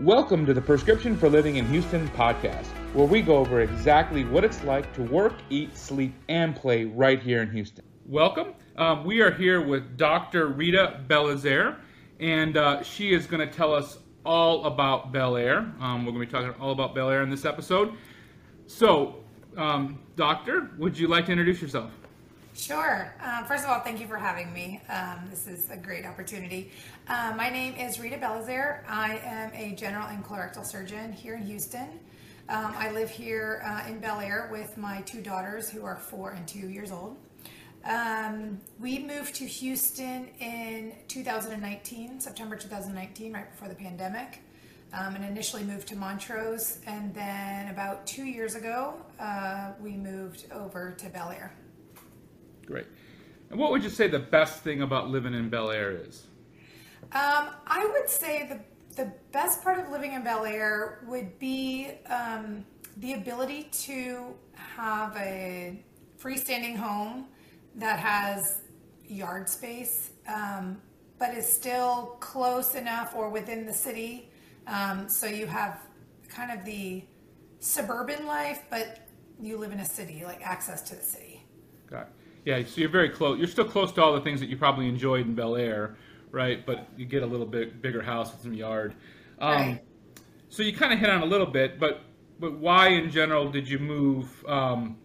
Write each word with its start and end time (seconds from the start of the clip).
Welcome 0.00 0.44
to 0.44 0.52
the 0.52 0.60
Prescription 0.60 1.16
for 1.16 1.30
Living 1.30 1.56
in 1.56 1.66
Houston 1.68 2.06
podcast, 2.08 2.66
where 2.92 3.06
we 3.06 3.22
go 3.22 3.38
over 3.38 3.62
exactly 3.62 4.24
what 4.24 4.44
it's 4.44 4.62
like 4.62 4.92
to 4.92 5.02
work, 5.02 5.32
eat, 5.48 5.74
sleep, 5.74 6.12
and 6.28 6.54
play 6.54 6.84
right 6.84 7.18
here 7.18 7.40
in 7.40 7.50
Houston. 7.50 7.82
Welcome. 8.04 8.52
Um, 8.76 9.06
we 9.06 9.22
are 9.22 9.30
here 9.30 9.66
with 9.66 9.96
Dr. 9.96 10.50
Ritha 10.50 11.06
Belizaire, 11.06 11.76
and 12.20 12.58
uh, 12.58 12.82
she 12.82 13.14
is 13.14 13.26
going 13.26 13.48
to 13.48 13.50
tell 13.50 13.72
us 13.72 13.98
all 14.22 14.66
about 14.66 15.12
Bel 15.12 15.34
Air. 15.34 15.60
Um, 15.80 16.04
we're 16.04 16.12
going 16.12 16.26
to 16.26 16.30
be 16.30 16.44
talking 16.44 16.60
all 16.60 16.72
about 16.72 16.94
Bel 16.94 17.08
Air 17.08 17.22
in 17.22 17.30
this 17.30 17.46
episode. 17.46 17.94
So, 18.66 19.24
um, 19.56 19.98
Doctor, 20.14 20.72
would 20.76 20.98
you 20.98 21.08
like 21.08 21.24
to 21.24 21.32
introduce 21.32 21.62
yourself? 21.62 21.90
Sure. 22.56 23.14
Um, 23.22 23.44
first 23.44 23.64
of 23.64 23.70
all, 23.70 23.80
thank 23.80 24.00
you 24.00 24.06
for 24.06 24.16
having 24.16 24.50
me. 24.50 24.80
Um, 24.88 25.28
this 25.28 25.46
is 25.46 25.68
a 25.68 25.76
great 25.76 26.06
opportunity. 26.06 26.72
Uh, 27.06 27.34
my 27.36 27.50
name 27.50 27.74
is 27.74 27.98
Ritha 27.98 28.18
Belizaire. 28.18 28.80
I 28.88 29.18
am 29.18 29.52
a 29.52 29.74
general 29.74 30.06
and 30.06 30.24
colorectal 30.24 30.64
surgeon 30.64 31.12
here 31.12 31.34
in 31.34 31.42
Houston. 31.42 32.00
Um, 32.48 32.74
I 32.78 32.90
live 32.92 33.10
here 33.10 33.62
uh, 33.62 33.86
in 33.86 34.00
Bel 34.00 34.20
Air 34.20 34.48
with 34.50 34.78
my 34.78 35.02
two 35.02 35.20
daughters 35.20 35.68
who 35.68 35.84
are 35.84 35.96
four 35.96 36.30
and 36.30 36.48
two 36.48 36.70
years 36.70 36.90
old. 36.90 37.18
Um, 37.84 38.58
we 38.80 39.00
moved 39.00 39.34
to 39.34 39.46
Houston 39.46 40.28
in 40.40 40.94
2019, 41.08 42.20
September 42.20 42.56
2019, 42.56 43.34
right 43.34 43.50
before 43.50 43.68
the 43.68 43.74
pandemic. 43.74 44.40
Um, 44.94 45.14
and 45.14 45.24
initially 45.24 45.62
moved 45.62 45.88
to 45.88 45.96
Montrose, 45.96 46.78
and 46.86 47.12
then 47.12 47.68
about 47.68 48.06
two 48.06 48.24
years 48.24 48.54
ago, 48.54 48.94
uh, 49.20 49.72
we 49.80 49.90
moved 49.90 50.46
over 50.52 50.92
to 50.98 51.08
Bel 51.10 51.30
Air. 51.30 51.52
Great. 52.66 52.86
And 53.50 53.58
what 53.58 53.70
would 53.70 53.82
you 53.82 53.90
say 53.90 54.08
the 54.08 54.18
best 54.18 54.62
thing 54.62 54.82
about 54.82 55.08
living 55.08 55.34
in 55.34 55.48
Bel 55.48 55.70
Air 55.70 55.92
is? 55.92 56.26
Um, 57.12 57.50
I 57.66 57.88
would 57.92 58.08
say 58.08 58.46
the 58.48 58.60
the 58.96 59.12
best 59.30 59.62
part 59.62 59.78
of 59.78 59.90
living 59.90 60.14
in 60.14 60.24
Bel 60.24 60.46
Air 60.46 61.04
would 61.06 61.38
be 61.38 61.90
um, 62.08 62.64
the 62.96 63.12
ability 63.12 63.64
to 63.84 64.34
have 64.54 65.14
a 65.16 65.84
freestanding 66.18 66.76
home 66.76 67.26
that 67.74 67.98
has 67.98 68.62
yard 69.06 69.48
space, 69.50 70.12
um, 70.26 70.80
but 71.18 71.34
is 71.34 71.46
still 71.46 72.16
close 72.20 72.74
enough 72.74 73.14
or 73.14 73.28
within 73.28 73.66
the 73.66 73.72
city. 73.72 74.30
Um, 74.66 75.08
so 75.10 75.26
you 75.26 75.46
have 75.46 75.78
kind 76.28 76.58
of 76.58 76.64
the 76.64 77.04
suburban 77.60 78.26
life, 78.26 78.62
but 78.70 79.06
you 79.40 79.58
live 79.58 79.72
in 79.72 79.80
a 79.80 79.84
city, 79.84 80.22
like 80.24 80.40
access 80.42 80.80
to 80.88 80.96
the 80.96 81.02
city. 81.02 81.25
Yeah, 82.46 82.62
so 82.62 82.80
you're 82.80 82.88
very 82.88 83.10
close. 83.10 83.38
You're 83.38 83.48
still 83.48 83.64
close 83.64 83.90
to 83.92 84.02
all 84.02 84.14
the 84.14 84.20
things 84.20 84.38
that 84.38 84.48
you 84.48 84.56
probably 84.56 84.88
enjoyed 84.88 85.26
in 85.26 85.34
Bel 85.34 85.56
Air, 85.56 85.96
right? 86.30 86.64
But 86.64 86.88
you 86.96 87.04
get 87.04 87.24
a 87.24 87.26
little 87.26 87.44
bit 87.44 87.82
bigger 87.82 88.00
house 88.00 88.30
with 88.32 88.40
some 88.40 88.54
yard. 88.54 88.94
Um, 89.40 89.52
Right. 89.52 89.82
So 90.48 90.62
you 90.62 90.72
kind 90.72 90.92
of 90.92 91.00
hit 91.00 91.10
on 91.10 91.22
a 91.22 91.26
little 91.26 91.46
bit, 91.46 91.80
but 91.80 92.02
but 92.38 92.52
why 92.58 92.88
in 92.88 93.10
general 93.10 93.50
did 93.50 93.68
you 93.68 93.80
move? 93.80 94.44
Um, 94.46 94.96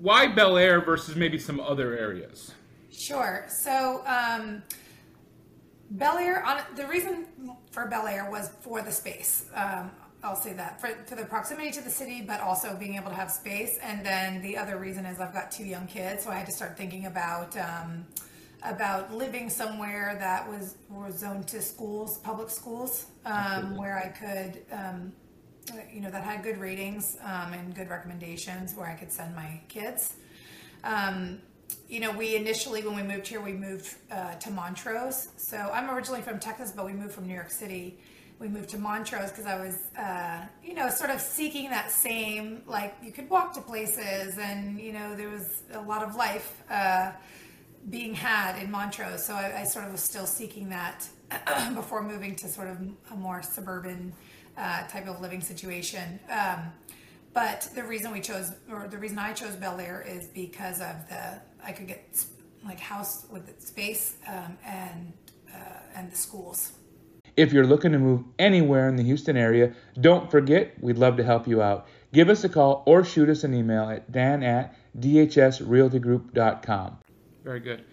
why 0.00 0.26
Bel 0.26 0.58
Air 0.58 0.80
versus 0.80 1.14
maybe 1.14 1.38
some 1.38 1.60
other 1.60 1.96
areas? 1.96 2.52
Sure. 2.90 3.46
So, 3.48 4.02
um, 4.06 4.62
Bel 5.90 6.18
Air, 6.18 6.44
on, 6.44 6.62
the 6.76 6.86
reason 6.86 7.26
for 7.70 7.86
Bel 7.86 8.06
Air 8.06 8.28
was 8.30 8.50
for 8.60 8.82
the 8.82 8.90
space. 8.90 9.46
Um, 9.54 9.92
I'll 10.22 10.36
say 10.36 10.52
that 10.54 10.80
for, 10.80 10.88
for 11.06 11.14
the 11.14 11.24
proximity 11.24 11.70
to 11.72 11.80
the 11.80 11.90
city, 11.90 12.22
but 12.22 12.40
also 12.40 12.74
being 12.76 12.96
able 12.96 13.10
to 13.10 13.14
have 13.14 13.30
space. 13.30 13.78
And 13.82 14.04
then 14.04 14.42
the 14.42 14.56
other 14.56 14.76
reason 14.76 15.06
is 15.06 15.20
I've 15.20 15.32
got 15.32 15.52
two 15.52 15.64
young 15.64 15.86
kids, 15.86 16.24
so 16.24 16.30
I 16.30 16.34
had 16.34 16.46
to 16.46 16.52
start 16.52 16.76
thinking 16.76 17.06
about 17.06 17.56
um, 17.56 18.04
about 18.64 19.14
living 19.14 19.48
somewhere 19.48 20.16
that 20.18 20.48
was 20.48 20.76
was 20.90 21.18
zoned 21.18 21.46
to 21.48 21.62
schools, 21.62 22.18
public 22.18 22.50
schools, 22.50 23.06
um, 23.24 23.76
where 23.76 23.96
I 23.96 24.08
could, 24.08 24.64
um, 24.72 25.12
you 25.92 26.00
know, 26.00 26.10
that 26.10 26.24
had 26.24 26.42
good 26.42 26.58
ratings 26.58 27.16
um, 27.22 27.52
and 27.52 27.74
good 27.74 27.88
recommendations, 27.88 28.74
where 28.74 28.88
I 28.88 28.94
could 28.94 29.12
send 29.12 29.36
my 29.36 29.60
kids. 29.68 30.14
Um, 30.82 31.40
you 31.88 32.00
know, 32.00 32.10
we 32.10 32.34
initially, 32.34 32.82
when 32.82 32.96
we 32.96 33.02
moved 33.02 33.26
here, 33.26 33.40
we 33.40 33.52
moved 33.52 33.94
uh, 34.10 34.34
to 34.34 34.50
Montrose. 34.50 35.28
So 35.36 35.56
I'm 35.56 35.90
originally 35.90 36.22
from 36.22 36.38
Texas, 36.38 36.72
but 36.74 36.84
we 36.84 36.92
moved 36.92 37.12
from 37.12 37.26
New 37.26 37.34
York 37.34 37.50
City. 37.50 37.98
We 38.38 38.48
moved 38.48 38.68
to 38.70 38.78
Montrose 38.78 39.30
because 39.30 39.46
I 39.46 39.58
was, 39.58 39.76
uh, 39.98 40.46
you 40.62 40.74
know, 40.74 40.88
sort 40.90 41.10
of 41.10 41.20
seeking 41.20 41.70
that 41.70 41.90
same, 41.90 42.62
like, 42.66 42.96
you 43.02 43.10
could 43.10 43.28
walk 43.28 43.52
to 43.54 43.60
places 43.60 44.38
and, 44.38 44.78
you 44.80 44.92
know, 44.92 45.16
there 45.16 45.28
was 45.28 45.62
a 45.72 45.80
lot 45.80 46.04
of 46.04 46.14
life 46.14 46.62
uh, 46.70 47.10
being 47.90 48.14
had 48.14 48.62
in 48.62 48.70
Montrose. 48.70 49.24
So 49.24 49.34
I, 49.34 49.62
I 49.62 49.64
sort 49.64 49.86
of 49.86 49.92
was 49.92 50.02
still 50.02 50.26
seeking 50.26 50.68
that 50.68 51.08
before 51.74 52.02
moving 52.02 52.36
to 52.36 52.48
sort 52.48 52.68
of 52.68 52.78
a 53.10 53.16
more 53.16 53.42
suburban 53.42 54.12
uh, 54.56 54.86
type 54.86 55.08
of 55.08 55.20
living 55.20 55.40
situation. 55.40 56.20
Um, 56.30 56.72
but 57.34 57.68
the 57.74 57.82
reason 57.82 58.12
we 58.12 58.20
chose, 58.20 58.52
or 58.70 58.88
the 58.88 58.98
reason 58.98 59.18
I 59.18 59.32
chose 59.32 59.54
Bel 59.56 59.78
Air 59.78 60.04
is 60.06 60.26
because 60.28 60.80
of 60.80 61.08
the 61.08 61.40
I 61.64 61.72
could 61.72 61.86
get 61.86 62.24
like 62.64 62.80
house 62.80 63.26
with 63.30 63.60
space 63.60 64.16
um, 64.26 64.58
and 64.64 65.12
uh, 65.54 65.80
and 65.94 66.10
the 66.10 66.16
schools. 66.16 66.72
If 67.38 67.52
you're 67.52 67.66
looking 67.66 67.92
to 67.92 67.98
move 68.00 68.24
anywhere 68.40 68.88
in 68.88 68.96
the 68.96 69.04
Houston 69.04 69.36
area, 69.36 69.72
don't 70.00 70.28
forget 70.28 70.74
we'd 70.82 70.98
love 70.98 71.16
to 71.18 71.22
help 71.22 71.46
you 71.46 71.62
out. 71.62 71.86
Give 72.12 72.30
us 72.30 72.42
a 72.42 72.48
call 72.48 72.82
or 72.84 73.04
shoot 73.04 73.28
us 73.28 73.44
an 73.44 73.54
email 73.54 73.88
at 73.88 74.10
dan 74.10 74.42
at 74.42 74.74
dhsrealtygroup.com. 74.98 76.98
Very 77.44 77.60
good. 77.60 77.84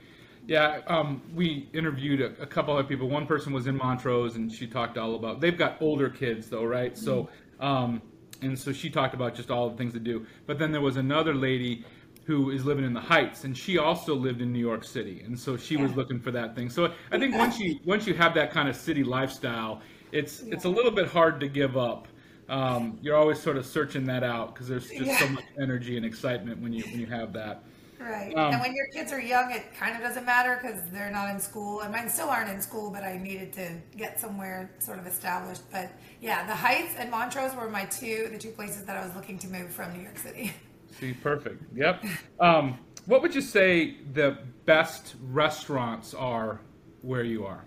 Yeah, 0.47 0.81
um, 0.87 1.21
we 1.35 1.69
interviewed 1.73 2.21
a, 2.21 2.33
a 2.41 2.47
couple 2.47 2.75
of 2.75 2.89
people. 2.89 3.07
One 3.07 3.27
person 3.27 3.53
was 3.53 3.67
in 3.67 3.77
Montrose, 3.77 4.35
and 4.35 4.51
she 4.51 4.65
talked 4.65 4.97
all 4.97 5.13
about. 5.13 5.41
They've 5.41 5.55
got 5.55 5.79
older 5.79 6.09
kids, 6.09 6.49
though, 6.49 6.65
right? 6.65 6.97
So, 6.97 7.29
um, 7.59 8.01
and 8.41 8.57
so 8.57 8.73
she 8.73 8.89
talked 8.89 9.13
about 9.13 9.35
just 9.35 9.51
all 9.51 9.69
the 9.69 9.77
things 9.77 9.93
to 9.93 9.99
do. 9.99 10.25
But 10.47 10.57
then 10.57 10.71
there 10.71 10.81
was 10.81 10.97
another 10.97 11.35
lady 11.35 11.85
who 12.25 12.49
is 12.49 12.65
living 12.65 12.85
in 12.85 12.93
the 12.93 12.99
Heights, 12.99 13.43
and 13.43 13.55
she 13.55 13.77
also 13.77 14.15
lived 14.15 14.41
in 14.41 14.51
New 14.51 14.59
York 14.59 14.83
City, 14.83 15.21
and 15.25 15.39
so 15.39 15.55
she 15.55 15.77
was 15.77 15.95
looking 15.95 16.19
for 16.19 16.31
that 16.31 16.55
thing. 16.55 16.69
So 16.69 16.91
I 17.11 17.19
think 17.19 17.35
once 17.35 17.59
you 17.59 17.79
once 17.85 18.07
you 18.07 18.15
have 18.15 18.33
that 18.33 18.51
kind 18.51 18.67
of 18.67 18.75
city 18.75 19.03
lifestyle, 19.03 19.81
it's 20.11 20.41
it's 20.41 20.65
a 20.65 20.69
little 20.69 20.91
bit 20.91 21.07
hard 21.07 21.39
to 21.41 21.47
give 21.47 21.77
up. 21.77 22.07
Um, 22.49 22.97
you're 23.01 23.15
always 23.15 23.39
sort 23.39 23.57
of 23.57 23.65
searching 23.65 24.05
that 24.05 24.23
out 24.23 24.53
because 24.53 24.67
there's 24.67 24.89
just 24.89 25.19
so 25.19 25.27
much 25.29 25.45
energy 25.59 25.97
and 25.97 26.05
excitement 26.05 26.61
when 26.61 26.73
you 26.73 26.83
when 26.85 26.99
you 26.99 27.05
have 27.05 27.31
that. 27.33 27.63
Right. 27.99 28.35
Um, 28.35 28.53
and 28.53 28.61
when 28.61 28.75
your 28.75 28.87
kids 28.87 29.11
are 29.11 29.21
young, 29.21 29.51
it 29.51 29.73
kind 29.73 29.95
of 29.95 30.01
doesn't 30.01 30.25
matter 30.25 30.59
because 30.61 30.81
they're 30.91 31.11
not 31.11 31.29
in 31.29 31.39
school, 31.39 31.81
and 31.81 31.91
mine 31.91 32.09
still 32.09 32.29
aren't 32.29 32.49
in 32.49 32.61
school. 32.61 32.91
But 32.91 33.03
I 33.03 33.17
needed 33.17 33.53
to 33.53 33.69
get 33.95 34.19
somewhere 34.19 34.71
sort 34.79 34.99
of 34.99 35.07
established. 35.07 35.61
But 35.71 35.91
yeah, 36.21 36.45
the 36.45 36.55
Heights 36.55 36.95
and 36.97 37.09
Montrose 37.09 37.55
were 37.55 37.69
my 37.69 37.85
two 37.85 38.29
the 38.31 38.37
two 38.37 38.51
places 38.51 38.83
that 38.85 38.97
I 38.97 39.05
was 39.05 39.15
looking 39.15 39.37
to 39.39 39.47
move 39.47 39.71
from 39.71 39.93
New 39.93 40.01
York 40.01 40.17
City. 40.17 40.53
See, 40.99 41.13
perfect. 41.13 41.61
Yep. 41.75 42.05
Um, 42.39 42.79
what 43.05 43.21
would 43.21 43.35
you 43.35 43.41
say 43.41 43.97
the 44.13 44.37
best 44.65 45.15
restaurants 45.21 46.13
are 46.13 46.59
where 47.01 47.23
you 47.23 47.45
are? 47.45 47.63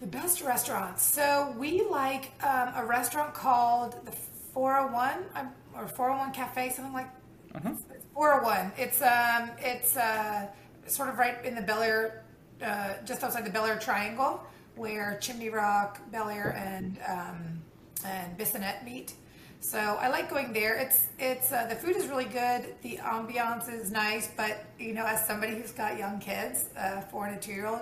The 0.00 0.06
best 0.06 0.42
restaurants. 0.42 1.02
So 1.02 1.54
we 1.58 1.82
like 1.82 2.32
um, 2.44 2.72
a 2.76 2.84
restaurant 2.84 3.34
called 3.34 4.04
the 4.04 4.12
401 4.12 5.24
um, 5.34 5.52
or 5.74 5.88
401 5.88 6.32
Cafe, 6.32 6.70
something 6.70 6.92
like. 6.92 7.08
It's 7.54 8.04
401. 8.14 8.72
It's 8.76 9.02
um, 9.02 9.50
it's 9.58 9.96
uh, 9.96 10.48
sort 10.86 11.08
of 11.08 11.18
right 11.18 11.44
in 11.44 11.54
the 11.54 11.62
Bel 11.62 11.82
Air, 11.82 12.24
uh, 12.62 12.94
just 13.04 13.22
outside 13.22 13.44
the 13.44 13.50
Bel 13.50 13.64
Air 13.66 13.78
Triangle, 13.78 14.44
where 14.76 15.18
Chimney 15.20 15.50
Rock, 15.50 16.00
Bel 16.10 16.28
Air, 16.28 16.54
and 16.56 16.98
um, 17.08 17.62
and 18.04 18.36
Bissonnet 18.36 18.84
meet. 18.84 19.14
So 19.64 19.78
I 19.78 20.08
like 20.08 20.28
going 20.28 20.52
there. 20.52 20.76
It's 20.76 21.06
it's 21.18 21.50
uh, 21.50 21.66
the 21.66 21.74
food 21.74 21.96
is 21.96 22.06
really 22.06 22.26
good. 22.26 22.74
The 22.82 22.98
ambiance 22.98 23.72
is 23.72 23.90
nice, 23.90 24.28
but 24.36 24.66
you 24.78 24.92
know, 24.92 25.06
as 25.06 25.26
somebody 25.26 25.54
who's 25.54 25.72
got 25.72 25.98
young 25.98 26.18
kids, 26.20 26.66
uh, 26.76 27.00
four 27.00 27.26
and 27.26 27.38
a 27.38 27.40
two 27.40 27.52
year 27.52 27.66
old, 27.66 27.80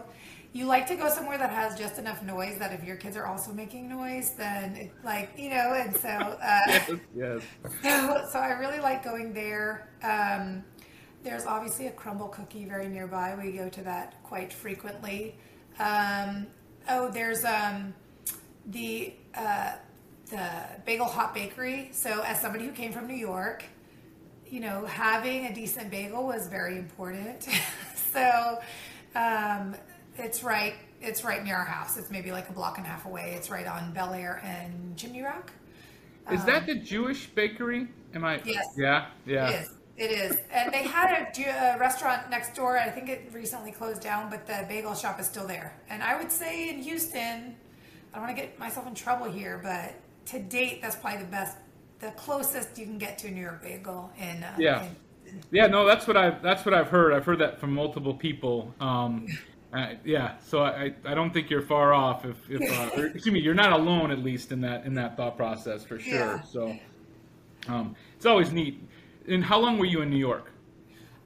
you 0.53 0.67
like 0.67 0.87
to 0.87 0.95
go 0.95 1.09
somewhere 1.09 1.39
that 1.39 1.51
has 1.51 1.77
just 1.77 1.99
enough 1.99 2.23
noise 2.23 2.57
that 2.61 2.73
if 2.73 2.85
your 2.85 2.95
kids 2.95 3.17
are 3.17 3.27
also 3.27 3.53
making 3.53 3.89
noise, 3.89 4.31
then 4.39 4.77
it, 4.77 4.93
like 5.05 5.33
you 5.37 5.51
know, 5.51 5.75
and 5.75 5.95
so. 5.97 6.09
Uh, 6.09 6.97
Yes. 7.17 7.43
so, 7.83 8.29
so 8.31 8.39
I 8.39 8.53
really 8.61 8.79
like 8.79 9.03
going 9.03 9.33
there. 9.33 9.89
Um, 10.05 10.65
there's 11.25 11.47
obviously 11.47 11.89
a 11.89 11.93
Crumbl 11.93 12.31
cookie 12.31 12.65
very 12.65 12.87
nearby. 12.87 13.37
We 13.37 13.51
go 13.53 13.69
to 13.69 13.83
that 13.83 14.23
quite 14.23 14.53
frequently. 14.53 15.35
Um, 15.81 16.47
oh, 16.89 17.11
there's 17.11 17.45
um, 17.45 17.93
the 18.67 19.15
uh, 19.35 19.73
the 20.33 20.83
Bagel 20.85 21.07
Hot 21.07 21.35
Bakery. 21.35 21.91
So, 21.93 22.23
as 22.23 22.41
somebody 22.41 22.65
who 22.65 22.73
came 22.73 22.93
from 22.93 23.07
New 23.07 23.15
York, 23.15 23.63
you 24.49 24.61
know, 24.61 24.85
having 24.87 25.47
a 25.47 25.55
decent 25.55 25.91
bagel 25.91 26.27
was 26.27 26.49
very 26.49 26.77
important. 26.79 27.47
so, 28.13 28.59
um, 29.15 29.77
it's 30.19 30.43
right. 30.43 30.75
It's 31.01 31.25
right 31.25 31.45
near 31.45 31.57
our 31.57 31.65
house. 31.65 31.97
It's 31.97 32.11
maybe 32.11 32.33
like 32.33 32.49
a 32.49 32.53
block 32.53 32.79
and 32.79 32.87
a 32.87 32.91
half 32.91 33.07
away. 33.07 33.35
It's 33.37 33.51
right 33.51 33.67
on 33.67 33.93
Bel 33.93 34.13
Air 34.15 34.41
and 34.45 34.97
Chimney 34.97 35.23
Rock. 35.23 35.53
Is 36.31 36.45
that 36.45 36.67
the 36.67 36.77
Jewish 36.77 37.27
bakery? 37.27 37.89
Am 38.15 38.25
I? 38.25 38.37
Um, 38.37 38.43
Yes. 38.45 38.67
Yeah. 38.77 39.07
Yeah. 39.27 39.49
It 39.49 39.63
is. 39.63 39.71
It 39.97 40.11
is. 40.11 40.37
And 40.53 40.73
they 40.73 40.85
had 40.85 41.11
a, 41.37 41.75
a 41.75 41.79
restaurant 41.79 42.31
next 42.31 42.55
door. 42.55 42.79
I 42.79 42.89
think 42.89 43.09
it 43.09 43.29
recently 43.33 43.73
closed 43.73 44.01
down, 44.01 44.31
but 44.31 44.47
the 44.47 44.65
bagel 44.69 44.95
shop 44.95 45.21
is 45.21 45.27
still 45.27 45.47
there. 45.47 45.77
And 45.91 46.03
I 46.03 46.17
would 46.17 46.31
say 46.31 46.71
in 46.71 46.79
Houston, 46.79 47.57
I 48.13 48.19
don't 48.19 48.27
want 48.27 48.37
to 48.37 48.43
get 48.43 48.59
myself 48.59 48.87
in 48.87 48.95
trouble 48.95 49.31
here, 49.31 49.61
but 49.63 49.95
to 50.27 50.39
date, 50.39 50.83
that's 50.83 50.97
probably 50.97 51.21
the 51.21 51.31
best, 51.31 51.57
the 52.01 52.11
closest 52.13 52.79
you 52.79 52.85
can 52.87 52.99
get 52.99 53.19
to 53.19 53.29
a 53.29 53.31
New 53.31 53.41
York 53.41 53.63
bagel 53.63 54.11
in. 54.19 54.43
Uh, 54.43 54.55
yeah. 54.59 54.85
in- 55.27 55.43
Yeah, 55.51 55.67
no, 55.67 55.87
that's 55.87 56.07
what 56.07 56.17
I've 56.17 56.43
that's 56.43 56.65
what 56.65 56.75
I've 56.75 56.89
heard. 56.89 57.13
I've 57.13 57.25
heard 57.25 57.39
that 57.39 57.59
from 57.59 57.73
multiple 57.73 58.15
people. 58.15 58.75
Um, 58.81 59.27
uh, 59.73 59.95
yeah, 60.05 60.35
so 60.41 60.63
I, 60.65 60.93
I 61.05 61.15
don't 61.15 61.33
think 61.33 61.49
you're 61.49 61.63
far 61.63 61.95
off. 61.95 62.25
If, 62.25 62.37
if 62.51 62.61
uh, 62.71 63.01
or, 63.01 63.07
excuse 63.15 63.33
me, 63.33 63.41
you're 63.41 63.55
not 63.55 63.73
alone 63.73 64.11
at 64.11 64.19
least 64.19 64.53
in 64.53 64.61
that 64.63 64.85
in 64.85 64.95
that 64.95 65.17
thought 65.17 65.37
process 65.37 65.85
for 65.85 65.99
sure. 65.99 66.15
Yeah. 66.15 66.43
So 66.43 66.77
um, 67.69 67.97
it's 68.17 68.27
always 68.27 68.53
neat. 68.53 68.83
And 69.29 69.45
how 69.45 69.59
long 69.59 69.79
were 69.79 69.87
you 69.87 70.03
in 70.03 70.11
New 70.11 70.17
York? 70.19 70.51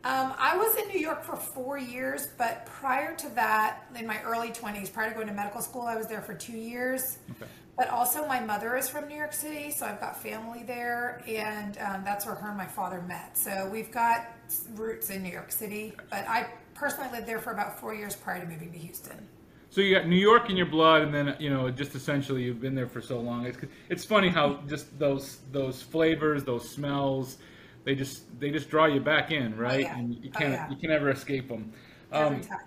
Um, 0.04 0.34
I 0.38 0.56
was 0.56 0.76
in 0.76 0.86
New 0.88 1.00
York 1.00 1.24
for 1.24 1.34
four 1.34 1.78
years, 1.78 2.28
but 2.38 2.64
prior 2.66 3.16
to 3.16 3.28
that, 3.30 3.86
in 3.98 4.06
my 4.06 4.22
early 4.22 4.50
20s, 4.50 4.92
prior 4.92 5.08
to 5.08 5.14
going 5.16 5.26
to 5.26 5.32
medical 5.32 5.60
school, 5.60 5.82
I 5.82 5.96
was 5.96 6.06
there 6.06 6.22
for 6.22 6.32
two 6.32 6.56
years. 6.56 7.18
Okay. 7.32 7.50
But 7.76 7.90
also, 7.90 8.26
my 8.26 8.40
mother 8.40 8.76
is 8.76 8.88
from 8.88 9.06
New 9.06 9.16
York 9.16 9.34
City, 9.34 9.70
so 9.70 9.84
I've 9.86 10.00
got 10.00 10.20
family 10.22 10.62
there, 10.62 11.22
and 11.28 11.76
um, 11.78 12.04
that's 12.04 12.24
where 12.24 12.34
her 12.34 12.48
and 12.48 12.56
my 12.56 12.66
father 12.66 13.02
met. 13.02 13.36
So 13.36 13.68
we've 13.70 13.90
got 13.90 14.28
roots 14.74 15.10
in 15.10 15.22
New 15.22 15.30
York 15.32 15.52
City, 15.52 15.94
but 16.10 16.26
I 16.26 16.46
personally 16.74 17.10
lived 17.10 17.26
there 17.26 17.38
for 17.38 17.52
about 17.52 17.78
four 17.78 17.94
years 17.94 18.16
prior 18.16 18.40
to 18.40 18.46
moving 18.46 18.72
to 18.72 18.78
Houston. 18.78 19.28
So 19.70 19.80
you 19.80 19.94
got 19.94 20.06
New 20.06 20.16
York 20.16 20.48
in 20.48 20.56
your 20.56 20.66
blood, 20.66 21.02
and 21.02 21.12
then 21.14 21.36
you 21.38 21.50
know 21.50 21.70
just 21.70 21.94
essentially 21.94 22.44
you've 22.44 22.60
been 22.60 22.74
there 22.74 22.86
for 22.88 23.00
so 23.02 23.20
long. 23.20 23.46
It's 23.46 23.58
it's 23.88 24.04
funny 24.04 24.28
how 24.28 24.60
just 24.66 24.98
those 24.98 25.40
those 25.52 25.82
flavors, 25.82 26.44
those 26.44 26.68
smells, 26.68 27.38
they 27.84 27.94
just 27.94 28.38
they 28.40 28.50
just 28.50 28.70
draw 28.70 28.86
you 28.86 29.00
back 29.00 29.30
in, 29.32 29.56
right? 29.56 29.80
yeah. 29.80 29.98
And 29.98 30.14
you 30.24 30.30
Oh, 30.36 30.38
can't 30.38 30.52
yeah. 30.52 30.66
you 30.68 30.76
can 30.76 30.90
never 30.90 31.10
escape 31.10 31.48
them. 31.48 31.72
Every 32.16 32.38
Um, 32.38 32.40
time. 32.40 32.58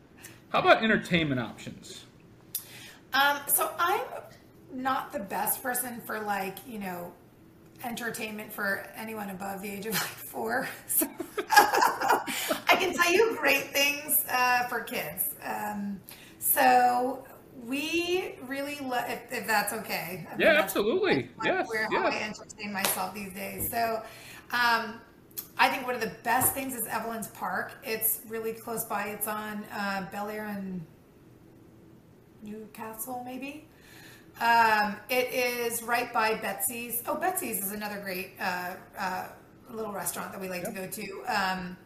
how 0.49 0.59
about 0.59 0.83
entertainment 0.83 1.39
options? 1.41 2.05
Um, 3.13 3.37
so 3.47 3.71
I'm 3.79 4.01
not 4.73 5.11
the 5.11 5.19
best 5.19 5.61
person 5.63 6.01
for 6.01 6.19
like, 6.19 6.57
you 6.67 6.79
know, 6.79 7.11
entertainment 7.83 8.51
for 8.51 8.85
anyone 8.95 9.29
above 9.29 9.61
the 9.61 9.69
age 9.69 9.85
of 9.85 9.93
like 9.93 10.01
four. 10.03 10.67
So 10.87 11.07
I 12.67 12.75
can 12.75 12.93
tell 12.93 13.11
you 13.11 13.35
great 13.39 13.71
things 13.71 14.23
uh, 14.31 14.63
for 14.67 14.81
kids. 14.81 15.35
Um, 15.43 15.99
so 16.37 17.23
we 17.65 18.35
really, 18.47 18.77
love 18.81 19.05
if, 19.07 19.21
if 19.31 19.47
that's 19.47 19.73
okay. 19.73 20.27
I 20.31 20.37
mean, 20.37 20.47
Yeah, 20.47 20.53
absolutely. 20.61 21.29
Yes, 21.43 21.67
Where 21.69 21.87
how 21.91 22.07
I 22.07 22.11
yes. 22.11 22.39
entertain 22.39 22.71
myself 22.73 23.13
these 23.13 23.33
days. 23.33 23.69
So. 23.69 24.01
Um, 24.51 25.01
I 25.61 25.67
think 25.67 25.85
one 25.85 25.93
of 25.93 25.99
the 26.01 26.13
best 26.23 26.53
things 26.53 26.73
is 26.73 26.87
Evelyn's 26.87 27.27
Park. 27.27 27.73
It's 27.83 28.21
really 28.29 28.53
close 28.53 28.85
by. 28.85 29.07
It's 29.07 29.27
on 29.27 29.65
uh, 29.73 30.05
Bel 30.09 30.29
Air 30.29 30.45
and 30.45 30.85
Newcastle, 32.41 33.23
maybe. 33.25 33.67
Um, 34.39 34.95
it 35.09 35.33
is 35.33 35.83
right 35.83 36.13
by 36.13 36.35
Betsy's. 36.35 37.03
Oh, 37.05 37.15
Betsy's 37.15 37.61
is 37.61 37.73
another 37.73 37.99
great 37.99 38.31
uh, 38.39 38.75
uh, 38.97 39.27
little 39.69 39.91
restaurant 39.91 40.31
that 40.31 40.39
we 40.39 40.47
like 40.47 40.63
to 40.63 40.71
go 40.71 40.87
to. 40.87 41.23
Um, 41.27 41.77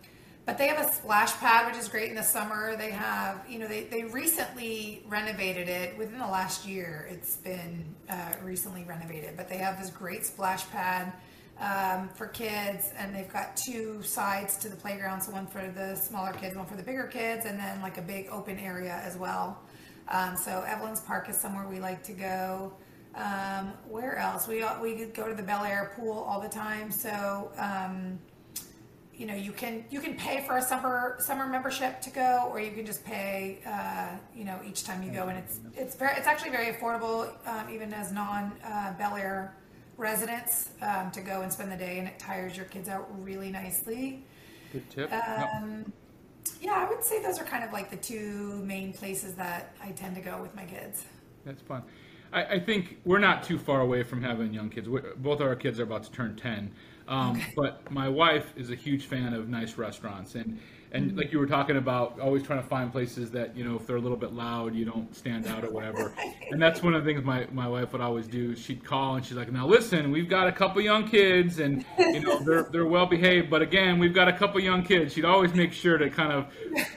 but 0.45 0.57
they 0.57 0.67
have 0.67 0.85
a 0.85 0.91
splash 0.91 1.33
pad, 1.37 1.65
which 1.65 1.81
is 1.81 1.87
great 1.87 2.09
in 2.09 2.15
the 2.15 2.23
summer. 2.23 2.75
They 2.75 2.91
have, 2.91 3.43
you 3.49 3.57
know, 3.57 3.67
they, 3.67 3.85
they 3.85 4.03
recently 4.03 5.03
renovated 5.07 5.67
it 5.67 5.97
within 5.97 6.19
the 6.19 6.27
last 6.27 6.67
year. 6.67 7.07
It's 7.09 7.37
been 7.37 7.85
uh, 8.09 8.33
recently 8.43 8.83
renovated, 8.83 9.35
but 9.35 9.49
they 9.49 9.57
have 9.57 9.81
this 9.81 9.89
great 9.89 10.25
splash 10.25 10.69
pad 10.69 11.13
um, 11.59 12.09
for 12.09 12.27
kids, 12.27 12.91
and 12.97 13.15
they've 13.15 13.31
got 13.31 13.55
two 13.55 14.03
sides 14.03 14.57
to 14.57 14.69
the 14.69 14.75
playground. 14.75 15.21
So 15.21 15.31
one 15.31 15.47
for 15.47 15.65
the 15.75 15.95
smaller 15.95 16.33
kids, 16.33 16.55
one 16.55 16.65
for 16.65 16.75
the 16.75 16.83
bigger 16.83 17.07
kids, 17.07 17.45
and 17.45 17.57
then 17.57 17.81
like 17.81 17.97
a 17.97 18.01
big 18.01 18.27
open 18.29 18.59
area 18.59 19.01
as 19.03 19.17
well. 19.17 19.62
Um, 20.09 20.35
so 20.35 20.63
Evelyn's 20.67 20.99
Park 21.01 21.29
is 21.29 21.37
somewhere 21.37 21.67
we 21.67 21.79
like 21.79 22.03
to 22.03 22.13
go. 22.13 22.73
Um, 23.15 23.73
where 23.87 24.17
else? 24.17 24.47
We 24.47 24.65
we 24.81 25.05
go 25.05 25.27
to 25.27 25.35
the 25.35 25.43
Bel 25.43 25.63
Air 25.63 25.93
pool 25.95 26.25
all 26.27 26.41
the 26.41 26.49
time. 26.49 26.91
So 26.91 27.51
um, 27.57 28.19
you 29.15 29.27
know 29.27 29.35
you 29.35 29.51
can 29.51 29.85
you 29.91 29.99
can 29.99 30.15
pay 30.15 30.43
for 30.45 30.57
a 30.57 30.61
summer 30.61 31.17
summer 31.19 31.45
membership 31.45 32.01
to 32.01 32.09
go, 32.09 32.49
or 32.51 32.59
you 32.59 32.71
can 32.71 32.85
just 32.85 33.05
pay 33.05 33.59
uh, 33.65 34.17
you 34.35 34.43
know 34.45 34.59
each 34.67 34.83
time 34.83 35.03
you 35.03 35.11
go, 35.11 35.27
and 35.27 35.37
it's 35.37 35.59
it's 35.75 35.95
very 35.95 36.15
it's 36.17 36.27
actually 36.27 36.51
very 36.51 36.73
affordable 36.73 37.29
um, 37.47 37.69
even 37.71 37.93
as 37.93 38.11
non 38.11 38.51
uh, 38.65 38.93
Bel 38.93 39.15
Air 39.15 39.55
residents 39.97 40.71
um, 40.81 41.11
to 41.11 41.21
go 41.21 41.41
and 41.41 41.53
spend 41.53 41.71
the 41.71 41.77
day, 41.77 41.99
and 41.99 42.07
it 42.07 42.17
tires 42.17 42.57
your 42.57 42.65
kids 42.65 42.89
out 42.89 43.07
really 43.23 43.51
nicely. 43.51 44.23
Good 44.71 44.89
tip. 44.89 45.13
Um, 45.13 45.93
yeah, 46.61 46.73
I 46.73 46.89
would 46.89 47.03
say 47.03 47.21
those 47.21 47.39
are 47.39 47.43
kind 47.43 47.63
of 47.63 47.71
like 47.71 47.89
the 47.89 47.97
two 47.97 48.61
main 48.65 48.93
places 48.93 49.35
that 49.35 49.75
I 49.83 49.91
tend 49.91 50.15
to 50.15 50.21
go 50.21 50.41
with 50.41 50.55
my 50.55 50.65
kids. 50.65 51.05
That's 51.45 51.61
fun. 51.61 51.83
I, 52.31 52.43
I 52.45 52.59
think 52.59 52.97
we're 53.05 53.19
not 53.19 53.43
too 53.43 53.57
far 53.57 53.81
away 53.81 54.03
from 54.03 54.21
having 54.21 54.53
young 54.53 54.69
kids. 54.69 54.89
we 54.89 55.01
both 55.17 55.39
of 55.39 55.47
our 55.47 55.55
kids 55.55 55.79
are 55.79 55.83
about 55.83 56.03
to 56.03 56.11
turn 56.11 56.35
10. 56.35 56.71
Um, 57.07 57.41
But 57.55 57.89
my 57.91 58.09
wife 58.09 58.53
is 58.55 58.71
a 58.71 58.75
huge 58.75 59.05
fan 59.05 59.33
of 59.33 59.49
nice 59.49 59.77
restaurants. 59.77 60.35
And, 60.35 60.59
and 60.93 61.17
like 61.17 61.31
you 61.31 61.39
were 61.39 61.47
talking 61.47 61.77
about, 61.77 62.19
always 62.19 62.43
trying 62.43 62.61
to 62.61 62.67
find 62.67 62.91
places 62.91 63.31
that, 63.31 63.57
you 63.57 63.63
know, 63.63 63.75
if 63.75 63.87
they're 63.87 63.95
a 63.95 64.01
little 64.01 64.17
bit 64.17 64.33
loud, 64.33 64.75
you 64.75 64.85
don't 64.85 65.13
stand 65.15 65.47
out 65.47 65.63
or 65.63 65.71
whatever. 65.71 66.13
and 66.51 66.61
that's 66.61 66.83
one 66.83 66.93
of 66.93 67.03
the 67.03 67.11
things 67.11 67.25
my, 67.25 67.47
my 67.51 67.67
wife 67.67 67.91
would 67.93 68.01
always 68.01 68.27
do. 68.27 68.55
She'd 68.55 68.83
call 68.85 69.15
and 69.15 69.25
she's 69.25 69.35
like, 69.35 69.51
now 69.51 69.65
listen, 69.65 70.11
we've 70.11 70.29
got 70.29 70.47
a 70.47 70.51
couple 70.51 70.81
young 70.83 71.07
kids 71.07 71.57
and, 71.57 71.83
you 71.97 72.19
know, 72.19 72.39
they're, 72.43 72.63
they're 72.71 72.85
well 72.85 73.07
behaved. 73.07 73.49
But 73.49 73.63
again, 73.63 73.97
we've 73.97 74.13
got 74.13 74.27
a 74.27 74.33
couple 74.33 74.59
young 74.61 74.83
kids. 74.83 75.13
She'd 75.13 75.25
always 75.25 75.53
make 75.55 75.73
sure 75.73 75.97
to 75.97 76.09
kind 76.11 76.31
of 76.31 76.45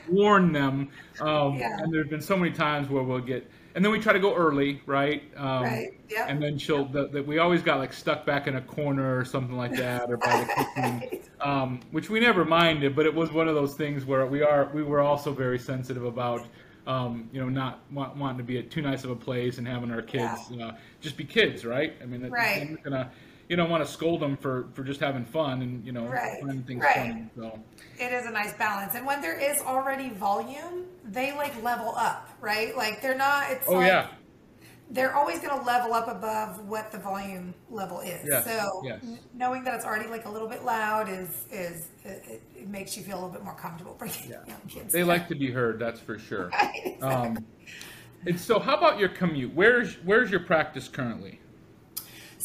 warn 0.08 0.52
them. 0.52 0.90
Um, 1.20 1.56
Yeah. 1.56 1.78
And 1.78 1.92
there's 1.92 2.08
been 2.08 2.20
so 2.20 2.36
many 2.36 2.52
times 2.52 2.90
where 2.90 3.02
we'll 3.02 3.20
get, 3.20 3.50
and 3.76 3.84
then 3.84 3.92
we 3.92 4.00
try 4.00 4.14
to 4.14 4.18
go 4.18 4.34
early, 4.34 4.80
right? 4.86 5.22
Um, 5.36 5.62
Right, 5.64 6.00
yep. 6.08 6.26
And 6.30 6.42
then 6.42 6.56
she'll, 6.56 6.86
the, 6.86 7.08
the, 7.08 7.22
we 7.22 7.38
always 7.38 7.60
got 7.60 7.78
like 7.78 7.92
stuck 7.92 8.24
back 8.24 8.46
in 8.46 8.56
a 8.56 8.60
corner 8.62 9.18
or 9.18 9.22
something 9.22 9.54
like 9.54 9.76
that, 9.76 10.10
or 10.10 10.16
by 10.16 10.34
the 10.34 10.46
kitchen, 10.74 11.02
um, 11.42 11.80
which 11.90 12.08
we 12.08 12.18
never 12.18 12.42
minded, 12.46 12.96
but 12.96 13.04
it 13.04 13.14
was 13.14 13.30
one 13.30 13.48
of 13.48 13.54
those 13.54 13.74
things 13.74 14.06
where 14.06 14.24
we 14.24 14.42
are, 14.42 14.70
we 14.72 14.82
were 14.82 15.00
also 15.00 15.30
very 15.30 15.58
sensitive 15.58 16.04
about, 16.04 16.46
um, 16.86 17.28
you 17.32 17.40
know, 17.40 17.50
not 17.50 17.80
want, 17.92 18.16
wanting 18.16 18.38
to 18.38 18.44
be 18.44 18.58
at 18.58 18.70
too 18.70 18.80
nice 18.80 19.04
of 19.04 19.10
a 19.10 19.16
place 19.16 19.58
and 19.58 19.68
having 19.68 19.90
our 19.90 20.00
kids 20.00 20.50
uh, 20.58 20.72
just 21.02 21.18
be 21.18 21.24
kids, 21.24 21.66
right? 21.66 21.96
I 22.02 22.06
mean, 22.06 22.26
Right. 22.30 22.82
gonna, 22.82 23.10
you 23.48 23.56
don't 23.56 23.70
want 23.70 23.84
to 23.84 23.90
scold 23.90 24.20
them 24.20 24.36
for, 24.36 24.68
for 24.74 24.82
just 24.82 25.00
having 25.00 25.24
fun 25.24 25.62
and 25.62 25.84
you 25.84 25.92
know 25.92 26.06
Right, 26.06 26.40
finding 26.40 26.62
things 26.64 26.82
right. 26.82 26.96
funny. 26.96 27.26
So 27.36 27.58
It 27.98 28.12
is 28.12 28.26
a 28.26 28.30
nice 28.30 28.54
balance, 28.54 28.94
and 28.94 29.06
when 29.06 29.20
there 29.20 29.38
is 29.38 29.60
already 29.60 30.10
volume, 30.10 30.84
they 31.04 31.32
like 31.36 31.60
level 31.62 31.94
up, 31.96 32.28
right? 32.40 32.76
Like 32.76 33.00
they're 33.02 33.16
not. 33.16 33.50
It's 33.50 33.66
oh 33.68 33.74
like, 33.74 33.86
yeah, 33.88 34.08
they're 34.90 35.14
always 35.14 35.40
going 35.40 35.58
to 35.58 35.64
level 35.66 35.92
up 35.94 36.06
above 36.08 36.64
what 36.68 36.92
the 36.92 36.98
volume 36.98 37.52
level 37.70 38.00
is. 38.00 38.24
Yes, 38.28 38.44
so 38.44 38.82
yes. 38.84 39.04
knowing 39.34 39.64
that 39.64 39.74
it's 39.74 39.84
already 39.84 40.08
like 40.08 40.26
a 40.26 40.30
little 40.30 40.48
bit 40.48 40.64
loud 40.64 41.08
is 41.08 41.44
is 41.50 41.88
it, 42.04 42.40
it 42.56 42.68
makes 42.68 42.96
you 42.96 43.02
feel 43.02 43.14
a 43.14 43.20
little 43.20 43.30
bit 43.32 43.42
more 43.44 43.54
comfortable 43.56 43.94
bringing 43.98 44.30
Yeah. 44.30 44.36
young 44.46 44.60
kids. 44.68 44.92
they 44.92 45.02
like 45.04 45.28
to 45.28 45.34
be 45.34 45.50
heard. 45.50 45.78
That's 45.78 46.00
for 46.00 46.18
sure. 46.18 46.50
Right, 46.52 46.98
Um, 47.02 47.38
and 48.26 48.38
so, 48.40 48.58
how 48.58 48.76
about 48.76 48.98
your 48.98 49.08
commute? 49.08 49.54
Where's 49.54 49.94
where's 50.04 50.30
your 50.30 50.40
practice 50.40 50.88
currently? 50.88 51.40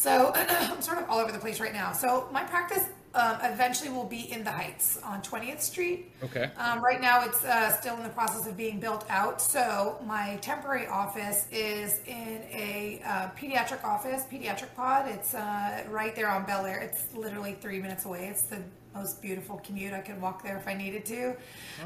So 0.02 0.32
I'm 0.34 0.82
sort 0.82 0.98
of 0.98 1.08
all 1.08 1.20
over 1.20 1.30
the 1.30 1.38
place 1.38 1.60
right 1.60 1.72
now. 1.72 1.92
So 1.92 2.28
my 2.32 2.42
practice 2.42 2.86
um, 3.14 3.36
eventually 3.42 3.88
will 3.88 4.06
be 4.06 4.32
in 4.32 4.42
the 4.42 4.50
Heights 4.50 4.98
on 5.04 5.22
20th 5.22 5.60
Street. 5.60 6.10
Okay. 6.24 6.50
Um, 6.58 6.82
right 6.82 7.00
now, 7.00 7.24
it's 7.24 7.44
uh, 7.44 7.70
still 7.78 7.96
in 7.96 8.02
the 8.02 8.08
process 8.08 8.48
of 8.48 8.56
being 8.56 8.80
built 8.80 9.04
out. 9.08 9.40
So 9.40 10.00
my 10.04 10.40
temporary 10.42 10.88
office 10.88 11.46
is 11.52 12.00
in 12.06 12.42
a 12.50 13.00
uh, 13.06 13.28
pediatric 13.38 13.84
office, 13.84 14.24
pediatric 14.24 14.74
pod. 14.74 15.06
It's 15.06 15.34
uh, 15.34 15.84
right 15.88 16.16
there 16.16 16.28
on 16.28 16.46
Bel 16.46 16.66
Air. 16.66 16.80
It's 16.80 17.14
literally 17.14 17.56
three 17.60 17.78
minutes 17.78 18.04
away. 18.04 18.26
It's 18.26 18.42
the 18.48 18.58
most 18.96 19.22
beautiful 19.22 19.60
commute. 19.64 19.92
I 19.92 20.00
could 20.00 20.20
walk 20.20 20.42
there 20.42 20.56
if 20.56 20.66
I 20.66 20.74
needed 20.74 21.06
to. 21.06 21.36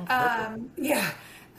perfect. 0.07 0.11
um, 0.11 0.71
yeah. 0.79 1.11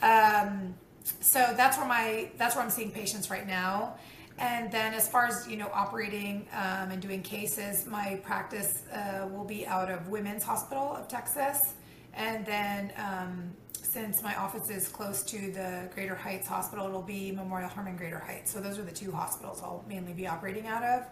Um, 0.02 0.74
so 1.20 1.54
that's 1.56 1.78
where 1.78 1.86
my 1.86 2.30
that's 2.36 2.56
where 2.56 2.64
I'm 2.64 2.70
seeing 2.70 2.90
patients 2.90 3.30
right 3.30 3.46
now. 3.46 3.94
And 4.38 4.70
then, 4.70 4.94
as 4.94 5.08
far 5.08 5.26
as 5.26 5.48
you 5.48 5.56
know, 5.56 5.70
operating 5.72 6.46
um, 6.52 6.90
and 6.90 7.02
doing 7.02 7.22
cases, 7.22 7.86
my 7.86 8.20
practice 8.22 8.82
uh, 8.92 9.26
will 9.32 9.44
be 9.44 9.66
out 9.66 9.90
of 9.90 10.08
Women's 10.08 10.44
Hospital 10.44 10.94
of 10.94 11.08
Texas. 11.08 11.74
And 12.14 12.46
then, 12.46 12.92
um, 12.96 13.50
since 13.72 14.22
my 14.22 14.36
office 14.36 14.70
is 14.70 14.86
close 14.88 15.22
to 15.24 15.50
the 15.50 15.88
Greater 15.94 16.14
Heights 16.14 16.46
Hospital, 16.46 16.86
it'll 16.86 17.02
be 17.02 17.32
Memorial 17.32 17.68
Hermann 17.68 17.96
Greater 17.96 18.18
Heights. 18.18 18.52
So 18.52 18.60
those 18.60 18.78
are 18.78 18.82
the 18.82 18.92
two 18.92 19.10
hospitals 19.10 19.60
I'll 19.62 19.84
mainly 19.88 20.12
be 20.12 20.26
operating 20.26 20.66
out 20.66 20.84
of. 20.84 21.06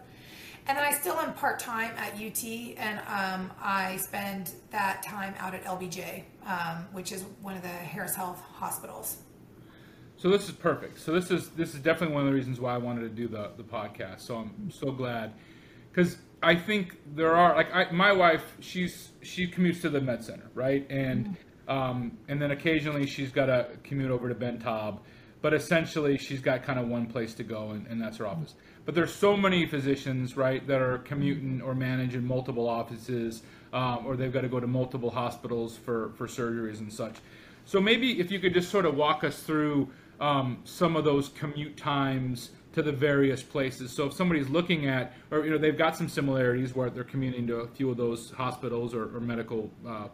And 0.67 0.77
then 0.77 0.85
I 0.85 0.91
still 0.91 1.15
am 1.15 1.33
part 1.33 1.59
time 1.59 1.91
at 1.97 2.13
UT, 2.15 2.43
and 2.77 2.99
um, 3.07 3.51
I 3.61 3.97
spend 3.97 4.51
that 4.71 5.01
time 5.01 5.33
out 5.39 5.53
at 5.53 5.63
LBJ, 5.63 6.23
um, 6.45 6.85
which 6.91 7.13
is 7.13 7.23
one 7.41 7.55
of 7.55 7.61
the 7.61 7.69
Harris 7.69 8.15
Health 8.15 8.41
hospitals. 8.53 9.17
So 10.17 10.29
this 10.29 10.45
is 10.49 10.51
perfect. 10.55 10.99
So 10.99 11.13
this 11.13 11.29
is 11.29 11.49
this 11.49 11.75
is 11.75 11.79
definitely 11.79 12.15
one 12.15 12.23
of 12.23 12.29
the 12.29 12.33
reasons 12.35 12.59
why 12.59 12.73
I 12.73 12.79
wanted 12.79 13.01
to 13.01 13.09
do 13.09 13.27
the 13.27 13.51
the 13.55 13.63
podcast. 13.63 14.21
So 14.21 14.37
I'm 14.37 14.71
so 14.71 14.91
glad 14.91 15.33
because 15.91 16.17
I 16.41 16.55
think 16.55 16.97
there 17.15 17.35
are 17.35 17.55
like 17.55 17.73
I, 17.73 17.91
my 17.91 18.11
wife. 18.11 18.43
She's 18.59 19.09
she 19.21 19.47
commutes 19.47 19.81
to 19.81 19.89
the 19.89 20.01
med 20.01 20.23
center, 20.23 20.49
right? 20.55 20.85
And 20.89 21.37
um, 21.67 22.17
and 22.27 22.41
then 22.41 22.51
occasionally 22.51 23.05
she's 23.05 23.31
got 23.31 23.45
to 23.47 23.67
commute 23.83 24.09
over 24.09 24.27
to 24.29 24.35
Ben 24.35 24.57
Taub. 24.57 24.99
but 25.41 25.53
essentially 25.53 26.17
she's 26.17 26.41
got 26.41 26.63
kind 26.63 26.79
of 26.79 26.87
one 26.87 27.05
place 27.05 27.33
to 27.35 27.43
go, 27.43 27.71
and, 27.71 27.87
and 27.87 28.01
that's 28.01 28.17
her 28.17 28.27
office. 28.27 28.55
But 28.85 28.95
there's 28.95 29.13
so 29.13 29.35
many 29.35 29.65
physicians, 29.65 30.37
right, 30.37 30.65
that 30.67 30.81
are 30.81 30.99
commuting 30.99 31.61
or 31.61 31.75
managing 31.75 32.25
multiple 32.25 32.67
offices, 32.67 33.43
um, 33.73 34.05
or 34.05 34.15
they've 34.15 34.31
got 34.31 34.41
to 34.41 34.49
go 34.49 34.59
to 34.59 34.67
multiple 34.67 35.09
hospitals 35.11 35.77
for, 35.77 36.11
for 36.17 36.27
surgeries 36.27 36.79
and 36.79 36.91
such. 36.91 37.15
So 37.65 37.81
maybe 37.81 38.19
if 38.19 38.31
you 38.31 38.39
could 38.39 38.53
just 38.53 38.71
sort 38.71 38.85
of 38.85 38.95
walk 38.95 39.23
us 39.23 39.39
through 39.41 39.89
um, 40.19 40.59
some 40.63 40.95
of 40.95 41.03
those 41.03 41.29
commute 41.29 41.77
times 41.77 42.51
to 42.73 42.81
the 42.81 42.91
various 42.91 43.41
places. 43.41 43.91
So 43.91 44.05
if 44.05 44.13
somebody's 44.13 44.49
looking 44.49 44.87
at, 44.87 45.13
or 45.31 45.43
you 45.43 45.49
know, 45.49 45.57
they've 45.57 45.77
got 45.77 45.95
some 45.95 46.07
similarities 46.07 46.75
where 46.75 46.89
they're 46.89 47.03
commuting 47.03 47.47
to 47.47 47.57
a 47.57 47.67
few 47.67 47.89
of 47.89 47.97
those 47.97 48.31
hospitals 48.31 48.93
or, 48.93 49.15
or 49.15 49.19
medical 49.19 49.71
uh, 49.87 50.07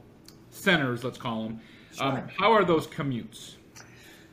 centers, 0.50 1.04
let's 1.04 1.18
call 1.18 1.44
them. 1.44 1.62
Um, 2.00 2.24
how 2.38 2.52
are 2.54 2.64
those 2.64 2.88
commutes? 2.88 3.56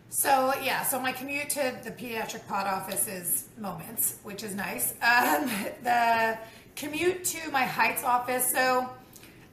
So 0.08 0.52
yeah, 0.62 0.82
so 0.82 1.00
my 1.00 1.12
commute 1.12 1.50
to 1.50 1.76
the 1.84 1.90
pediatric 1.90 2.46
pod 2.48 2.66
office 2.66 3.06
is 3.06 3.48
moments, 3.58 4.18
which 4.22 4.42
is 4.42 4.54
nice. 4.54 4.94
Um, 5.02 5.50
the 5.82 6.38
commute 6.76 7.24
to 7.24 7.50
my 7.50 7.62
Heights 7.64 8.04
office, 8.04 8.50
so 8.50 8.88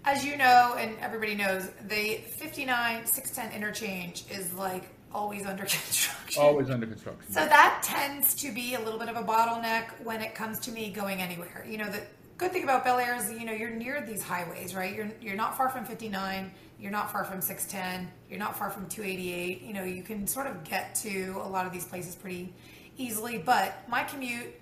as 0.06 0.26
you 0.26 0.38
know, 0.38 0.76
and 0.80 0.98
everybody 1.00 1.36
knows, 1.36 1.70
the 1.88 2.22
59 2.38 3.06
610 3.06 3.56
interchange 3.56 4.26
is 4.32 4.54
like 4.54 4.90
always 5.14 5.46
under 5.46 5.64
construction. 5.64 6.42
Always 6.42 6.70
under 6.70 6.86
construction. 6.86 7.32
So 7.32 7.46
that 7.46 7.82
tends 7.84 8.34
to 8.36 8.52
be 8.52 8.76
a 8.76 8.80
little 8.80 9.00
bit 9.00 9.10
of 9.10 9.16
a 9.16 9.24
bottleneck 9.24 10.04
when 10.04 10.22
it 10.22 10.36
comes 10.36 10.60
to 10.62 10.72
me 10.72 10.90
going 10.90 11.22
anywhere. 11.22 11.66
You 11.68 11.78
know, 11.78 11.90
the 11.90 12.02
good 12.38 12.52
thing 12.52 12.64
about 12.64 12.84
Bel 12.84 13.00
Air 13.00 13.16
is, 13.16 13.32
you 13.32 13.46
know, 13.46 13.54
you're 13.54 13.70
near 13.70 14.02
these 14.02 14.22
highways, 14.22 14.76
right? 14.76 14.96
You're 14.96 15.12
you're 15.22 15.36
not 15.36 15.58
far 15.58 15.70
from 15.70 15.86
59, 15.86 16.52
you're 16.80 16.92
not 16.92 17.12
far 17.12 17.24
from 17.24 17.42
610, 17.42 18.12
you're 18.30 18.40
not 18.40 18.58
far 18.58 18.70
from 18.70 18.88
288. 18.88 19.62
You 19.62 19.74
know, 19.74 19.84
you 19.84 20.04
can 20.04 20.28
sort 20.28 20.48
of 20.48 20.64
get 20.64 20.96
to 20.96 21.42
a 21.44 21.48
lot 21.48 21.66
of 21.66 21.74
these 21.74 21.86
places 21.86 22.16
pretty 22.16 22.54
easily, 22.98 23.38
but 23.38 23.84
my 23.88 24.04
commute 24.04 24.54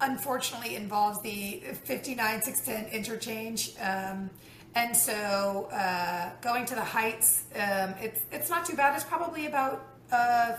unfortunately 0.00 0.76
involves 0.76 1.20
the 1.22 1.62
59 1.84 2.42
610 2.42 2.92
interchange. 2.92 3.72
Um, 3.80 4.30
and 4.74 4.96
so 4.96 5.68
uh, 5.72 6.30
going 6.40 6.64
to 6.66 6.74
the 6.74 6.84
heights, 6.84 7.44
um, 7.56 7.94
it's 8.00 8.22
it's 8.32 8.48
not 8.50 8.64
too 8.64 8.76
bad. 8.76 8.94
It's 8.94 9.04
probably 9.04 9.46
about 9.46 9.86
uh, 10.12 10.56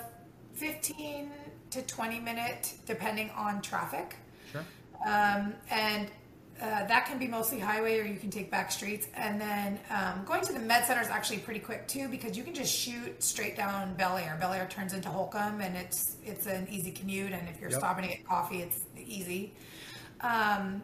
15 0.53 1.32
to 1.72 1.82
20 1.82 2.20
minute, 2.20 2.74
depending 2.86 3.30
on 3.32 3.62
traffic. 3.62 4.15
Sure. 4.51 4.65
Um, 5.08 5.53
and 5.70 6.10
uh, 6.62 6.86
that 6.86 7.06
can 7.08 7.18
be 7.18 7.27
mostly 7.27 7.58
highway 7.58 8.00
or 8.00 8.03
you 8.03 8.18
can 8.20 8.30
take 8.30 8.51
back 8.51 8.72
streets. 8.72 9.08
And 9.15 9.39
then 9.41 9.80
um, 9.89 10.24
going 10.25 10.41
to 10.41 10.53
the 10.53 10.60
med 10.60 10.86
center 10.86 11.01
is 11.01 11.08
actually 11.08 11.39
pretty 11.39 11.60
quick 11.62 11.88
too 11.88 12.08
because 12.10 12.38
you 12.38 12.44
can 12.44 12.53
just 12.53 12.72
shoot 12.72 13.24
straight 13.24 13.56
down 13.58 13.96
Bel 13.96 14.18
Air. 14.18 14.38
Bel 14.39 14.53
Air 14.53 14.68
turns 14.70 14.94
into 14.94 15.10
Holcombe 15.10 15.62
and 15.62 15.75
it's 15.75 16.18
it's 16.24 16.46
an 16.46 16.68
easy 16.70 16.91
commute. 16.91 17.32
And 17.32 17.48
if 17.50 17.60
you're 17.60 17.72
Yep. 17.72 17.80
stopping 17.80 18.03
to 18.03 18.10
get 18.15 18.27
coffee, 18.27 18.62
it's 18.62 18.82
easy. 18.98 19.53
Um, 20.20 20.84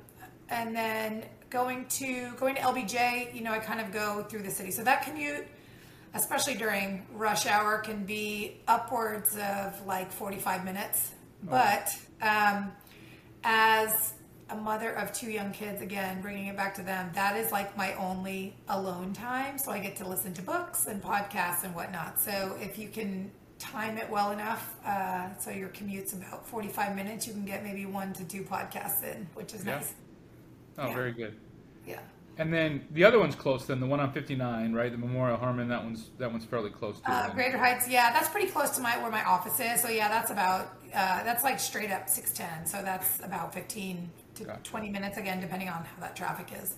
and 0.49 0.75
then 0.75 1.25
going 1.49 1.85
to 1.87 2.31
going 2.37 2.55
to 2.55 2.61
LBJ, 2.61 3.33
you 3.33 3.41
know, 3.41 3.51
I 3.51 3.59
kind 3.59 3.79
of 3.79 3.91
go 3.91 4.23
through 4.23 4.43
the 4.43 4.51
city. 4.51 4.71
So 4.71 4.83
that 4.83 5.03
commute, 5.03 5.47
especially 6.13 6.55
during 6.55 7.05
rush 7.13 7.45
hour, 7.45 7.79
can 7.79 8.03
be 8.05 8.57
upwards 8.67 9.37
of 9.37 9.85
like 9.85 10.11
45 10.11 10.65
minutes. 10.65 11.11
But 11.43 11.95
um, 12.21 12.71
as 13.43 14.13
a 14.49 14.55
mother 14.55 14.91
of 14.93 15.13
two 15.13 15.29
young 15.29 15.51
kids, 15.51 15.81
again, 15.81 16.21
bringing 16.21 16.47
it 16.47 16.57
back 16.57 16.73
to 16.75 16.81
them, 16.81 17.11
that 17.13 17.37
is 17.37 17.51
like 17.51 17.75
my 17.77 17.93
only 17.95 18.55
alone 18.69 19.13
time. 19.13 19.57
So 19.57 19.71
I 19.71 19.79
get 19.79 19.95
to 19.97 20.07
listen 20.07 20.33
to 20.35 20.41
books 20.41 20.87
and 20.87 21.01
podcasts 21.01 21.63
and 21.63 21.75
whatnot. 21.75 22.19
So 22.19 22.57
if 22.59 22.77
you 22.79 22.87
can 22.89 23.29
time 23.59 23.97
it 23.97 24.09
well 24.09 24.31
enough, 24.31 24.75
uh, 24.85 25.35
so 25.37 25.51
your 25.51 25.69
commute's 25.69 26.13
about 26.13 26.47
45 26.47 26.95
minutes, 26.95 27.27
you 27.27 27.33
can 27.33 27.45
get 27.45 27.63
maybe 27.63 27.85
one 27.85 28.13
to 28.13 28.23
two 28.23 28.43
podcasts 28.43 29.03
in, 29.03 29.27
which 29.33 29.53
is 29.53 29.65
Yeah. 29.65 29.75
nice. 29.75 29.93
Oh, 30.77 30.87
Yeah. 30.87 30.93
very 30.95 31.11
good. 31.11 31.35
Yeah. 31.85 31.99
And 32.39 32.53
then 32.53 32.85
the 32.91 33.03
other 33.03 33.17
one's 33.17 33.33
close. 33.35 33.65
Then 33.65 33.79
the 33.79 33.87
one 33.87 33.99
on 33.99 34.11
59, 34.11 34.71
right? 34.73 34.91
The 34.91 34.97
Memorial 34.97 35.37
Hermann. 35.37 35.67
That 35.69 35.83
one's 35.83 36.09
that 36.19 36.31
one's 36.31 36.45
fairly 36.45 36.69
close 36.69 36.99
to. 37.01 37.11
Uh. 37.11 37.33
Greater 37.33 37.57
Heights, 37.57 37.87
yeah, 37.89 38.11
that's 38.13 38.29
pretty 38.29 38.47
close 38.47 38.69
to 38.71 38.81
my 38.81 38.97
where 39.01 39.09
my 39.09 39.23
office 39.23 39.59
is. 39.59 39.81
So 39.81 39.89
yeah, 39.89 40.07
that's 40.07 40.29
about 40.29 40.77
uh, 40.93 41.23
that's 41.23 41.43
like 41.43 41.59
straight 41.59 41.89
up 41.89 42.07
610. 42.07 42.67
So 42.67 42.83
that's 42.83 43.19
about 43.23 43.53
15 43.55 44.09
to 44.35 44.43
Gotcha. 44.43 44.61
20 44.69 44.89
minutes 44.89 45.17
again, 45.17 45.39
depending 45.41 45.67
on 45.69 45.83
how 45.83 45.99
that 46.01 46.15
traffic 46.15 46.49
is. 46.61 46.75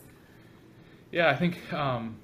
Yeah, 1.12 1.30
I 1.30 1.36
think 1.36 1.74
um, 1.74 2.16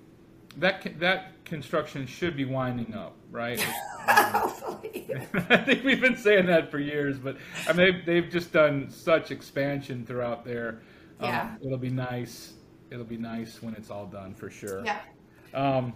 that 0.57 0.97
that 0.99 1.43
construction 1.43 2.07
should 2.07 2.37
be 2.37 2.45
winding 2.45 2.93
up, 2.93 3.15
right? 3.31 3.59
Hopefully. 3.61 5.07
I 5.49 5.57
think 5.57 5.83
we've 5.83 5.99
been 6.01 6.15
saying 6.17 6.45
that 6.45 6.71
for 6.71 6.79
years, 6.79 7.17
but 7.17 7.35
I 7.67 7.73
mean 7.73 7.85
they've, 7.85 8.05
they've 8.05 8.31
just 8.31 8.53
done 8.53 8.89
such 8.89 9.31
expansion 9.31 10.05
throughout 10.05 10.45
there. 10.45 10.79
Um, 11.19 11.29
Yeah. 11.29 11.55
it'll 11.63 11.77
be 11.77 11.89
nice. 11.89 12.53
It'll 12.91 13.05
be 13.05 13.17
nice 13.17 13.61
when 13.61 13.73
it's 13.75 13.89
all 13.89 14.05
done 14.05 14.33
for 14.33 14.49
sure. 14.49 14.83
yeah. 14.85 14.99
Um, 15.53 15.93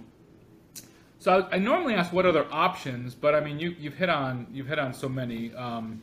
so 1.20 1.48
I, 1.52 1.56
I 1.56 1.60
normally 1.60 1.94
ask 1.96 2.14
what 2.14 2.26
other 2.26 2.48
options, 2.52 3.14
but 3.16 3.36
I 3.36 3.42
mean 3.42 3.60
you 3.60 3.76
you've 3.80 3.96
hit 3.96 4.10
on 4.10 4.48
you've 4.52 4.68
hit 4.68 4.80
on 4.80 4.94
so 4.94 5.10
many. 5.10 5.54
Um, 5.54 6.02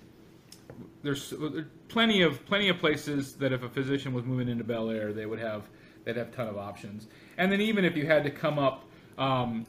there's 1.02 1.30
there 1.30 1.66
plenty 1.88 2.22
of 2.22 2.44
plenty 2.46 2.68
of 2.68 2.78
places 2.78 3.34
that 3.36 3.52
if 3.52 3.62
a 3.62 3.68
physician 3.68 4.12
was 4.12 4.24
moving 4.24 4.48
into 4.48 4.64
Bel 4.64 4.90
Air, 4.90 5.12
they 5.12 5.24
would 5.26 5.38
have 5.38 5.62
they'd 6.04 6.16
have 6.16 6.28
a 6.28 6.32
ton 6.32 6.48
of 6.48 6.58
options. 6.58 7.06
And 7.38 7.50
then 7.50 7.60
even 7.60 7.84
if 7.84 7.96
you 7.96 8.06
had 8.06 8.24
to 8.24 8.30
come 8.30 8.58
up, 8.58 8.84
um, 9.16 9.64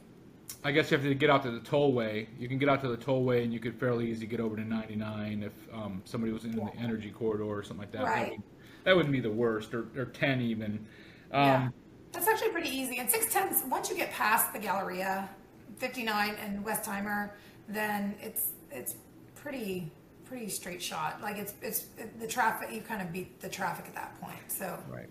I 0.64 0.72
guess 0.72 0.90
you 0.90 0.96
have 0.98 1.06
to 1.06 1.14
get 1.14 1.30
out 1.30 1.42
to 1.44 1.50
the 1.50 1.60
tollway. 1.60 2.26
You 2.38 2.48
can 2.48 2.58
get 2.58 2.68
out 2.68 2.80
to 2.82 2.88
the 2.88 2.96
tollway, 2.96 3.42
and 3.42 3.52
you 3.52 3.58
could 3.60 3.74
fairly 3.78 4.10
easy 4.10 4.26
get 4.26 4.40
over 4.40 4.56
to 4.56 4.64
99 4.64 5.42
if 5.42 5.52
um, 5.74 6.02
somebody 6.04 6.32
was 6.32 6.44
in 6.44 6.52
the 6.52 6.68
energy 6.78 7.10
corridor 7.10 7.44
or 7.44 7.62
something 7.62 7.78
like 7.80 7.92
that. 7.92 8.04
Right. 8.04 8.40
That 8.88 8.96
wouldn't 8.96 9.12
be 9.12 9.20
the 9.20 9.30
worst, 9.30 9.74
or, 9.74 9.86
or 9.96 10.06
10 10.06 10.40
even. 10.40 10.86
Um, 11.30 11.46
yeah. 11.46 11.68
That's 12.12 12.26
actually 12.26 12.48
pretty 12.48 12.70
easy. 12.70 12.96
And 12.96 13.06
610s, 13.06 13.68
once 13.68 13.90
you 13.90 13.96
get 13.96 14.10
past 14.12 14.54
the 14.54 14.58
Galleria, 14.58 15.28
59 15.76 16.36
and 16.42 16.64
Westheimer, 16.64 17.32
then 17.68 18.14
it's 18.18 18.52
it's 18.70 18.96
pretty 19.34 19.92
pretty 20.24 20.48
straight 20.48 20.82
shot. 20.82 21.20
Like 21.20 21.36
it's 21.36 21.52
it's 21.60 21.86
the 22.18 22.26
traffic. 22.26 22.72
You 22.72 22.80
kind 22.80 23.02
of 23.02 23.12
beat 23.12 23.40
the 23.40 23.48
traffic 23.48 23.84
at 23.88 23.94
that 23.94 24.18
point. 24.22 24.40
So 24.48 24.82
Right. 24.88 25.08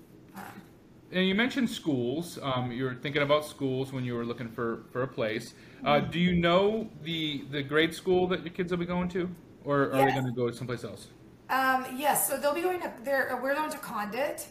And 1.11 1.27
you 1.27 1.35
mentioned 1.35 1.69
schools. 1.69 2.37
Um, 2.41 2.71
you 2.71 2.83
were 2.83 2.95
thinking 2.95 3.21
about 3.21 3.45
schools 3.45 3.93
when 3.93 4.03
you 4.03 4.15
were 4.15 4.25
looking 4.25 4.49
for, 4.49 4.83
for 4.91 5.03
a 5.03 5.07
place. 5.07 5.53
Uh, 5.85 5.99
do 5.99 6.19
you 6.19 6.35
know 6.35 6.89
the 7.03 7.45
the 7.51 7.61
grade 7.61 7.93
school 7.93 8.27
that 8.27 8.41
your 8.41 8.49
kids 8.49 8.71
will 8.71 8.79
be 8.79 8.85
going 8.85 9.07
to, 9.09 9.29
or 9.63 9.93
are 9.93 10.05
they 10.05 10.11
going 10.11 10.25
to 10.25 10.31
go 10.31 10.49
someplace 10.51 10.83
else? 10.83 11.07
Um, 11.49 11.85
yes, 11.95 12.27
so 12.27 12.37
they'll 12.37 12.53
be 12.53 12.61
going 12.61 12.81
to 12.81 12.91
there. 13.03 13.39
We're 13.41 13.55
going 13.55 13.71
to 13.71 13.77
Condit, 13.77 14.45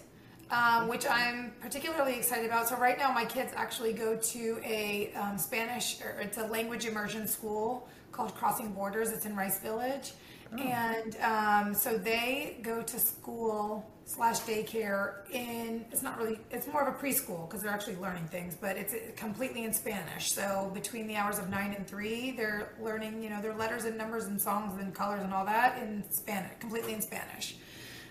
um, 0.51 0.89
which 0.89 1.07
I'm 1.07 1.53
particularly 1.61 2.15
excited 2.17 2.47
about. 2.47 2.69
So 2.69 2.77
right 2.77 2.97
now, 2.97 3.13
my 3.13 3.25
kids 3.25 3.53
actually 3.55 3.93
go 3.93 4.17
to 4.17 4.61
a 4.65 5.13
um, 5.15 5.37
Spanish 5.37 6.01
or 6.03 6.19
it's 6.21 6.39
a 6.39 6.47
language 6.47 6.87
immersion 6.87 7.29
school 7.29 7.89
called 8.13 8.35
Crossing 8.35 8.73
Borders. 8.73 9.11
It's 9.13 9.27
in 9.27 9.37
Rice 9.37 9.61
Village, 9.61 10.13
and 10.59 11.17
um, 11.23 11.75
so 11.75 11.99
they 11.99 12.59
go 12.63 12.83
to 12.83 12.99
school 12.99 13.91
slash 14.07 14.39
daycare 14.41 15.29
in. 15.31 15.85
It's 15.93 16.03
not 16.03 16.19
really. 16.19 16.41
It's 16.51 16.67
more 16.67 16.87
of 16.87 16.95
a 16.95 16.99
preschool 16.99 17.47
because 17.47 17.63
they're 17.63 17.73
actually 17.73 17.97
learning 17.97 18.29
things, 18.29 18.57
but 18.59 18.77
it's 18.77 18.95
completely 19.17 19.65
in 19.65 19.75
Spanish. 19.75 20.33
So 20.33 20.71
between 20.73 21.07
the 21.07 21.17
hours 21.17 21.39
of 21.39 21.51
nine 21.51 21.75
and 21.75 21.87
three, 21.87 22.31
they're 22.31 22.73
learning. 22.81 23.23
You 23.23 23.31
know, 23.31 23.43
their 23.43 23.55
letters 23.55 23.85
and 23.85 23.99
numbers 23.99 24.25
and 24.25 24.41
songs 24.41 24.81
and 24.81 24.95
colors 24.95 25.23
and 25.23 25.35
all 25.35 25.45
that 25.45 25.83
in 25.83 26.05
Spanish, 26.11 26.53
completely 26.59 26.95
in 26.95 27.03
Spanish. 27.03 27.57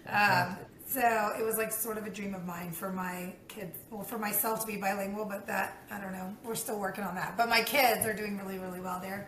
Um, 0.07 0.57
so 0.87 1.31
it 1.39 1.43
was 1.43 1.57
like 1.57 1.71
sort 1.71 1.97
of 1.97 2.05
a 2.05 2.11
dream 2.11 2.35
of 2.35 2.45
mine 2.45 2.71
for 2.71 2.91
my 2.91 3.33
kids, 3.47 3.75
well, 3.89 4.03
for 4.03 4.19
myself 4.19 4.61
to 4.61 4.67
be 4.67 4.77
bilingual, 4.77 5.25
but 5.25 5.47
that, 5.47 5.81
I 5.89 5.99
don't 5.99 6.13
know, 6.13 6.35
we're 6.43 6.55
still 6.55 6.79
working 6.79 7.03
on 7.03 7.15
that. 7.15 7.35
But 7.35 7.49
my 7.49 7.61
kids 7.63 8.05
are 8.05 8.13
doing 8.13 8.37
really, 8.37 8.59
really 8.59 8.79
well 8.79 8.99
there. 9.01 9.27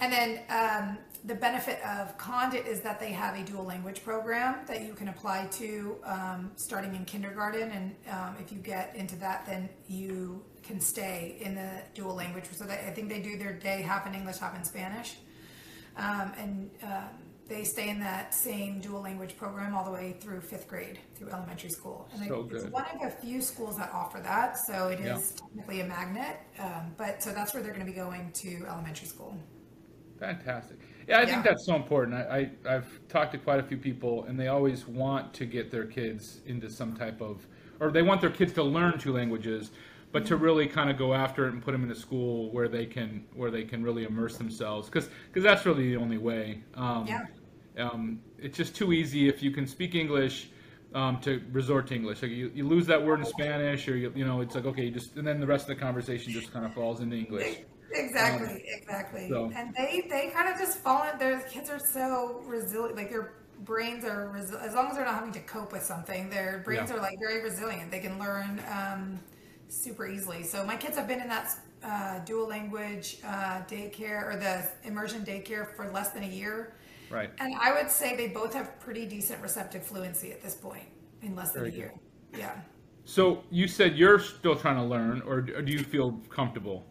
And 0.00 0.12
then 0.12 0.40
um, 0.48 0.98
the 1.24 1.34
benefit 1.34 1.80
of 1.84 2.16
Condit 2.18 2.66
is 2.66 2.80
that 2.82 3.00
they 3.00 3.10
have 3.12 3.36
a 3.36 3.42
dual 3.42 3.64
language 3.64 4.04
program 4.04 4.64
that 4.66 4.82
you 4.82 4.94
can 4.94 5.08
apply 5.08 5.48
to 5.52 5.96
um, 6.04 6.52
starting 6.56 6.94
in 6.94 7.04
kindergarten. 7.04 7.70
And 7.72 7.94
um, 8.10 8.36
if 8.40 8.52
you 8.52 8.58
get 8.58 8.94
into 8.94 9.16
that, 9.16 9.44
then 9.46 9.68
you 9.88 10.44
can 10.62 10.80
stay 10.80 11.36
in 11.40 11.54
the 11.56 11.82
dual 11.94 12.14
language. 12.14 12.44
So 12.52 12.64
they, 12.64 12.74
I 12.74 12.90
think 12.94 13.08
they 13.08 13.20
do 13.20 13.36
their 13.36 13.52
day 13.52 13.82
half 13.82 14.06
in 14.06 14.14
English, 14.14 14.38
half 14.38 14.56
in 14.56 14.64
Spanish 14.64 15.16
um, 15.96 16.32
and 16.38 16.70
um, 16.84 17.08
they 17.48 17.64
stay 17.64 17.88
in 17.88 17.98
that 18.00 18.32
same 18.34 18.78
dual 18.80 19.00
language 19.00 19.36
program 19.36 19.74
all 19.74 19.84
the 19.84 19.90
way 19.90 20.14
through 20.20 20.40
fifth 20.40 20.68
grade 20.68 20.98
through 21.16 21.30
elementary 21.30 21.70
school. 21.70 22.08
And 22.12 22.28
So 22.28 22.40
it- 22.42 22.52
it's 22.52 22.64
one 22.66 22.84
of 22.94 23.02
a 23.02 23.10
few 23.10 23.40
schools 23.40 23.76
that 23.78 23.90
offer 23.92 24.20
that, 24.20 24.58
so 24.58 24.88
it 24.88 25.00
is 25.00 25.06
Yeah. 25.34 25.46
technically 25.46 25.80
a 25.80 25.86
magnet. 25.86 26.36
Um, 26.58 26.94
but 26.96 27.22
so 27.22 27.32
that's 27.32 27.52
where 27.54 27.62
they're 27.62 27.72
going 27.72 27.84
to 27.86 27.90
be 27.90 27.96
going 27.96 28.30
to 28.32 28.66
elementary 28.68 29.08
school. 29.08 29.36
Fantastic. 30.18 30.78
Yeah, 31.06 31.20
I 31.20 31.26
think 31.26 31.42
that's 31.44 31.64
so 31.64 31.74
important. 31.74 32.14
I, 32.14 32.50
I 32.66 32.74
I've 32.74 33.00
talked 33.08 33.32
to 33.32 33.38
quite 33.38 33.60
a 33.60 33.62
few 33.62 33.76
people, 33.78 34.24
and 34.24 34.38
they 34.38 34.48
always 34.48 34.86
want 34.86 35.32
to 35.34 35.46
get 35.46 35.70
their 35.70 35.86
kids 35.86 36.40
into 36.46 36.68
some 36.68 36.94
type 36.94 37.20
of, 37.20 37.46
or 37.80 37.90
they 37.90 38.02
want 38.02 38.20
their 38.20 38.30
kids 38.30 38.52
to 38.54 38.62
learn 38.62 38.98
two 38.98 39.12
languages, 39.12 39.70
but 40.12 40.26
to 40.26 40.36
really 40.36 40.66
kind 40.66 40.90
of 40.90 40.98
go 40.98 41.14
after 41.14 41.46
it 41.46 41.52
and 41.54 41.62
put 41.62 41.72
them 41.72 41.82
in 41.84 41.90
a 41.90 41.94
school 41.94 42.50
where 42.50 42.68
they 42.68 42.84
can 42.84 43.24
where 43.34 43.50
they 43.50 43.64
can 43.64 43.82
really 43.82 44.04
immerse 44.04 44.36
themselves 44.36 44.88
because 44.88 45.08
because 45.28 45.42
that's 45.42 45.64
really 45.64 45.88
the 45.88 45.96
only 45.96 46.18
way. 46.18 46.62
Um, 46.74 47.06
Yeah. 47.06 47.24
um, 47.78 48.20
it's 48.38 48.56
just 48.56 48.74
too 48.74 48.92
easy 48.92 49.28
if 49.28 49.42
you 49.42 49.50
can 49.50 49.66
speak 49.66 49.94
English 49.94 50.50
um, 50.94 51.20
to 51.20 51.40
resort 51.52 51.86
to 51.88 51.94
English. 51.94 52.22
Like 52.22 52.32
you, 52.32 52.50
you 52.54 52.66
lose 52.66 52.86
that 52.86 53.02
word 53.04 53.20
in 53.20 53.26
Spanish, 53.26 53.86
or 53.88 53.96
you, 53.96 54.12
you 54.14 54.24
know, 54.26 54.40
it's 54.40 54.54
like 54.54 54.66
okay, 54.66 54.84
you 54.84 54.90
just 54.90 55.16
and 55.16 55.26
then 55.26 55.40
the 55.40 55.46
rest 55.46 55.68
of 55.70 55.76
the 55.76 55.82
conversation 55.82 56.32
just 56.32 56.52
kind 56.52 56.66
of 56.66 56.74
falls 56.74 57.00
into 57.00 57.16
English. 57.16 57.60
Exactly, 57.92 58.64
exactly. 58.66 59.24
Um, 59.26 59.30
so- 59.30 59.52
And 59.56 59.74
they 59.74 60.06
they 60.10 60.28
kind 60.30 60.52
of 60.52 60.58
just 60.58 60.78
fall 60.78 61.02
in. 61.10 61.18
Their 61.18 61.40
kids 61.40 61.70
are 61.70 61.78
so 61.78 62.42
resilient. 62.46 62.96
Like 62.96 63.10
their 63.10 63.34
brains 63.60 64.04
are 64.04 64.28
resi- 64.34 64.60
as 64.62 64.74
long 64.74 64.88
as 64.88 64.96
they're 64.96 65.04
not 65.04 65.14
having 65.14 65.32
to 65.32 65.40
cope 65.40 65.72
with 65.72 65.82
something, 65.82 66.30
their 66.30 66.58
brains 66.64 66.90
Yeah. 66.90 66.96
are 66.96 67.00
like 67.00 67.18
very 67.18 67.42
resilient. 67.42 67.90
They 67.90 68.00
can 68.00 68.18
learn 68.18 68.62
um, 68.70 69.18
super 69.68 70.06
easily. 70.06 70.42
So 70.44 70.64
my 70.64 70.76
kids 70.76 70.96
have 70.96 71.08
been 71.08 71.20
in 71.20 71.28
that 71.28 71.50
uh, 71.82 72.18
dual 72.24 72.46
language 72.48 73.18
uh, 73.24 73.62
daycare 73.68 74.32
or 74.32 74.36
the 74.36 74.68
immersion 74.84 75.24
daycare 75.24 75.74
for 75.76 75.90
less 75.90 76.10
than 76.10 76.24
a 76.24 76.28
year. 76.28 76.74
Right. 77.10 77.30
And 77.40 77.54
I 77.60 77.72
would 77.72 77.90
say 77.90 78.16
they 78.16 78.28
both 78.28 78.52
have 78.54 78.78
pretty 78.80 79.06
decent 79.06 79.40
receptive 79.42 79.82
fluency 79.84 80.30
at 80.32 80.42
this 80.42 80.54
point 80.54 80.86
in 81.22 81.34
less 81.34 81.52
than 81.52 81.62
Very 81.62 81.74
a 81.74 81.76
year. 81.76 81.94
Yeah. 82.36 82.60
So 83.04 83.42
you 83.50 83.66
said 83.66 83.96
you're 83.96 84.18
still 84.18 84.54
trying 84.54 84.76
to 84.76 84.82
learn, 84.84 85.22
or 85.22 85.40
do 85.40 85.72
you 85.72 85.78
feel 85.82 86.12
comfortable? 86.28 86.84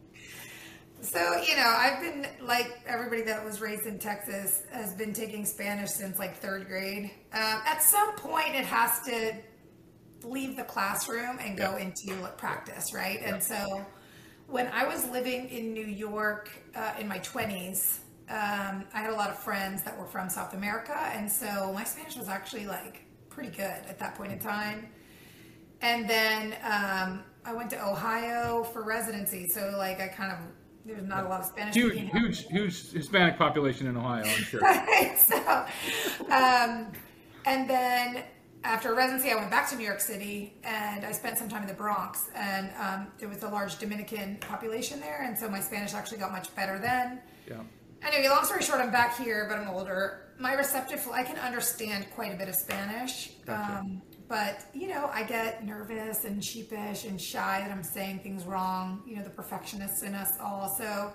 So, 1.02 1.20
you 1.48 1.56
know, 1.56 1.76
I've 1.78 2.02
been 2.02 2.28
like 2.42 2.82
everybody 2.88 3.22
that 3.24 3.44
was 3.46 3.62
raised 3.62 3.86
in 3.86 4.00
Texas 4.00 4.64
has 4.72 4.94
been 4.96 5.14
taking 5.14 5.46
Spanish 5.46 5.92
since 5.92 6.18
like 6.18 6.38
third 6.38 6.68
grade. 6.68 7.12
Um, 7.34 7.62
at 7.66 7.84
some 7.84 8.16
point, 8.16 8.56
it 8.56 8.66
has 8.66 9.02
to 9.06 9.34
leave 10.24 10.58
the 10.58 10.64
classroom 10.64 11.38
and 11.40 11.58
go 11.58 11.78
Yeah. 11.78 11.86
into 11.86 12.28
practice, 12.38 12.94
right? 12.94 13.22
And 13.24 13.42
so 13.42 13.86
when 14.48 14.68
I 14.68 14.86
was 14.88 15.08
living 15.10 15.50
in 15.50 15.72
New 15.74 15.86
York 15.86 16.50
uh, 16.76 16.94
in 17.00 17.08
my 17.08 17.20
20s, 17.20 18.00
um, 18.30 18.86
I 18.94 19.00
had 19.00 19.12
a 19.12 19.16
lot 19.16 19.30
of 19.30 19.38
friends 19.38 19.84
that 19.84 19.98
were 19.98 20.08
from 20.08 20.30
South 20.30 20.54
America. 20.54 20.98
And 21.14 21.32
so 21.32 21.72
my 21.74 21.84
Spanish 21.84 22.16
was 22.18 22.28
actually 22.28 22.66
like 22.66 23.04
pretty 23.30 23.50
good 23.50 23.86
at 23.88 24.00
that 24.00 24.16
point 24.16 24.32
in 24.32 24.40
time. 24.40 24.90
And 25.82 26.10
then 26.10 26.56
um, 26.64 27.24
I 27.46 27.54
went 27.54 27.70
to 27.70 27.86
Ohio 27.88 28.64
for 28.64 28.84
residency. 28.84 29.48
So, 29.48 29.76
like, 29.78 30.02
I 30.02 30.08
kind 30.08 30.32
of, 30.32 30.40
there's 30.88 31.08
not 31.08 31.26
a 31.26 31.30
lot 31.30 31.42
of 31.42 31.46
Spanish. 31.46 31.76
Huge, 31.76 31.94
speaking 31.94 32.10
huge, 32.10 32.48
huge 32.48 32.92
Hispanic 32.92 33.38
population 33.38 33.88
in 33.88 33.98
Ohio, 33.98 34.24
I'm 34.24 34.44
sure. 34.44 34.62
Right. 34.62 35.18
So, 35.20 35.66
um, 36.32 36.92
and 37.46 37.70
then 37.70 38.24
after 38.64 38.94
residency, 38.96 39.32
I 39.32 39.36
went 39.36 39.52
back 39.52 39.70
to 39.70 39.76
New 39.76 39.86
York 39.86 40.00
City 40.00 40.54
and 40.64 41.06
I 41.06 41.12
spent 41.12 41.38
some 41.38 41.50
time 41.50 41.62
in 41.62 41.68
the 41.68 41.74
Bronx. 41.74 42.30
And 42.36 42.70
um, 42.80 43.08
there 43.20 43.30
was 43.30 43.44
a 43.44 43.50
large 43.50 43.78
Dominican 43.80 44.38
population 44.38 45.00
there. 45.00 45.24
And 45.24 45.38
so 45.38 45.50
my 45.50 45.60
Spanish 45.60 45.94
actually 45.94 46.18
got 46.18 46.32
much 46.32 46.54
better 46.56 46.80
then. 46.80 47.22
Yeah. 47.48 47.58
Anyway, 48.02 48.30
long 48.30 48.46
story 48.46 48.62
short, 48.62 48.80
I'm 48.80 48.92
back 48.92 49.18
here, 49.18 49.48
but 49.50 49.58
I'm 49.58 49.70
older. 49.70 50.34
My 50.40 50.54
receptive, 50.54 51.08
I 51.12 51.24
can 51.24 51.38
understand 51.38 52.06
quite 52.14 52.34
a 52.34 52.38
bit 52.38 52.48
of 52.48 52.56
Spanish. 52.56 53.32
Gotcha. 53.46 53.80
Um, 53.80 54.02
but, 54.28 54.66
you 54.74 54.88
know, 54.88 55.10
I 55.14 55.24
get 55.24 55.66
nervous 55.66 56.26
and 56.26 56.44
sheepish 56.44 57.06
and 57.06 57.20
shy 57.20 57.62
that 57.62 57.72
I'm 57.72 57.84
saying 57.84 58.20
things 58.20 58.46
wrong. 58.46 59.04
You 59.08 59.18
know, 59.18 59.24
the 59.24 59.30
perfectionists 59.30 60.04
in 60.04 60.14
us 60.14 60.38
all. 60.40 60.68
So 60.70 61.14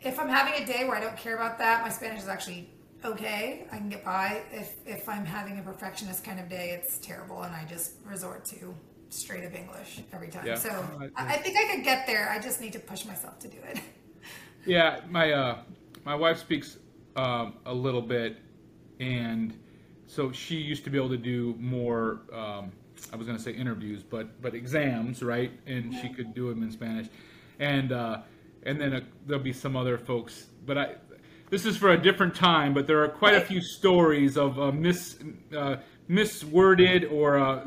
if 0.00 0.18
I'm 0.20 0.28
having 0.28 0.62
a 0.62 0.66
day 0.66 0.86
where 0.86 0.96
I 0.96 1.00
don't 1.00 1.16
care 1.16 1.34
about 1.34 1.58
that, 1.58 1.82
my 1.82 1.88
Spanish 1.88 2.20
is 2.20 2.28
actually 2.28 2.70
okay. 3.04 3.66
I 3.72 3.78
can 3.78 3.88
get 3.88 4.04
by. 4.04 4.42
If, 4.52 4.76
if 4.86 5.08
I'm 5.08 5.24
having 5.24 5.58
a 5.58 5.62
perfectionist 5.62 6.24
kind 6.24 6.38
of 6.38 6.48
day, 6.48 6.70
it's 6.70 6.98
terrible 6.98 7.42
and 7.42 7.54
I 7.54 7.64
just 7.64 7.94
resort 8.04 8.44
to 8.46 8.74
straight 9.10 9.44
up 9.44 9.54
English 9.54 10.00
every 10.12 10.28
time. 10.28 10.46
Yeah. 10.46 10.54
So 10.54 10.70
I 11.16 11.36
think 11.38 11.56
I 11.56 11.74
could 11.74 11.84
get 11.84 12.06
there. 12.06 12.30
I 12.30 12.38
just 12.38 12.60
need 12.60 12.72
to 12.74 12.78
push 12.78 13.04
myself 13.04 13.38
to 13.40 13.48
do 13.48 13.58
it. 13.66 13.80
Yeah, 14.66 15.00
my 15.08 15.32
uh, 15.32 15.58
my 16.04 16.14
wife 16.14 16.38
speaks 16.38 16.76
um, 17.16 17.54
a 17.64 17.72
little 17.72 18.02
bit, 18.02 18.36
and 19.00 19.58
so 20.08 20.32
she 20.32 20.56
used 20.56 20.82
to 20.84 20.90
be 20.90 20.96
able 20.98 21.10
to 21.10 21.16
do 21.16 21.54
more. 21.60 22.20
Um, 22.32 22.72
I 23.12 23.16
was 23.16 23.26
going 23.26 23.38
to 23.38 23.42
say 23.42 23.52
interviews, 23.52 24.02
but 24.02 24.40
but 24.42 24.54
exams, 24.54 25.22
right? 25.22 25.52
And 25.66 25.94
she 25.94 26.08
could 26.08 26.34
do 26.34 26.48
them 26.48 26.62
in 26.64 26.72
Spanish, 26.72 27.06
and 27.60 27.92
uh, 27.92 28.22
and 28.64 28.80
then 28.80 28.94
uh 28.94 29.00
there'll 29.26 29.42
be 29.42 29.52
some 29.52 29.76
other 29.76 29.96
folks. 29.98 30.46
But 30.66 30.78
I, 30.78 30.94
this 31.50 31.64
is 31.64 31.76
for 31.76 31.90
a 31.92 31.98
different 31.98 32.34
time. 32.34 32.74
But 32.74 32.86
there 32.88 33.02
are 33.04 33.08
quite 33.08 33.34
a 33.34 33.40
few 33.40 33.60
stories 33.60 34.36
of 34.36 34.58
uh, 34.58 34.72
mis 34.72 35.16
uh, 35.56 35.76
misworded 36.10 37.12
or. 37.12 37.38
Uh, 37.38 37.64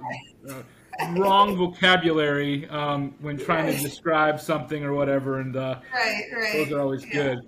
uh, 0.50 0.64
wrong 1.16 1.56
vocabulary 1.56 2.70
um, 2.70 3.16
when 3.22 3.38
trying 3.38 3.74
to 3.74 3.82
describe 3.82 4.40
something 4.40 4.84
or 4.84 4.94
whatever 4.94 5.40
and 5.40 5.56
uh, 5.56 5.80
right, 5.94 6.24
right. 6.36 6.54
those 6.54 6.72
are 6.72 6.82
always 6.82 7.04
Yeah. 7.06 7.14
good. 7.14 7.40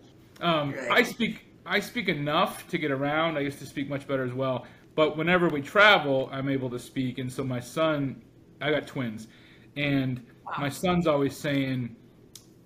Um, 0.42 0.72
Right. 0.74 0.92
I 0.92 1.04
speak 1.04 1.46
I 1.66 1.80
speak 1.80 2.10
enough 2.10 2.68
to 2.70 2.78
get 2.78 2.90
around. 2.92 3.38
I 3.38 3.42
used 3.42 3.60
to 3.60 3.66
speak 3.66 3.90
much 3.90 4.08
better 4.08 4.24
as 4.24 4.34
well. 4.34 4.66
But 4.96 5.18
whenever 5.18 5.48
we 5.50 5.62
travel, 5.62 6.30
I'm 6.32 6.50
able 6.50 6.70
to 6.70 6.80
speak. 6.80 7.18
And 7.18 7.32
so 7.32 7.44
my 7.44 7.60
son, 7.60 8.22
I 8.62 8.72
got 8.72 8.86
twins, 8.88 9.28
and 9.76 10.22
my 10.60 10.70
son's 10.70 11.08
always 11.08 11.36
saying, 11.36 11.96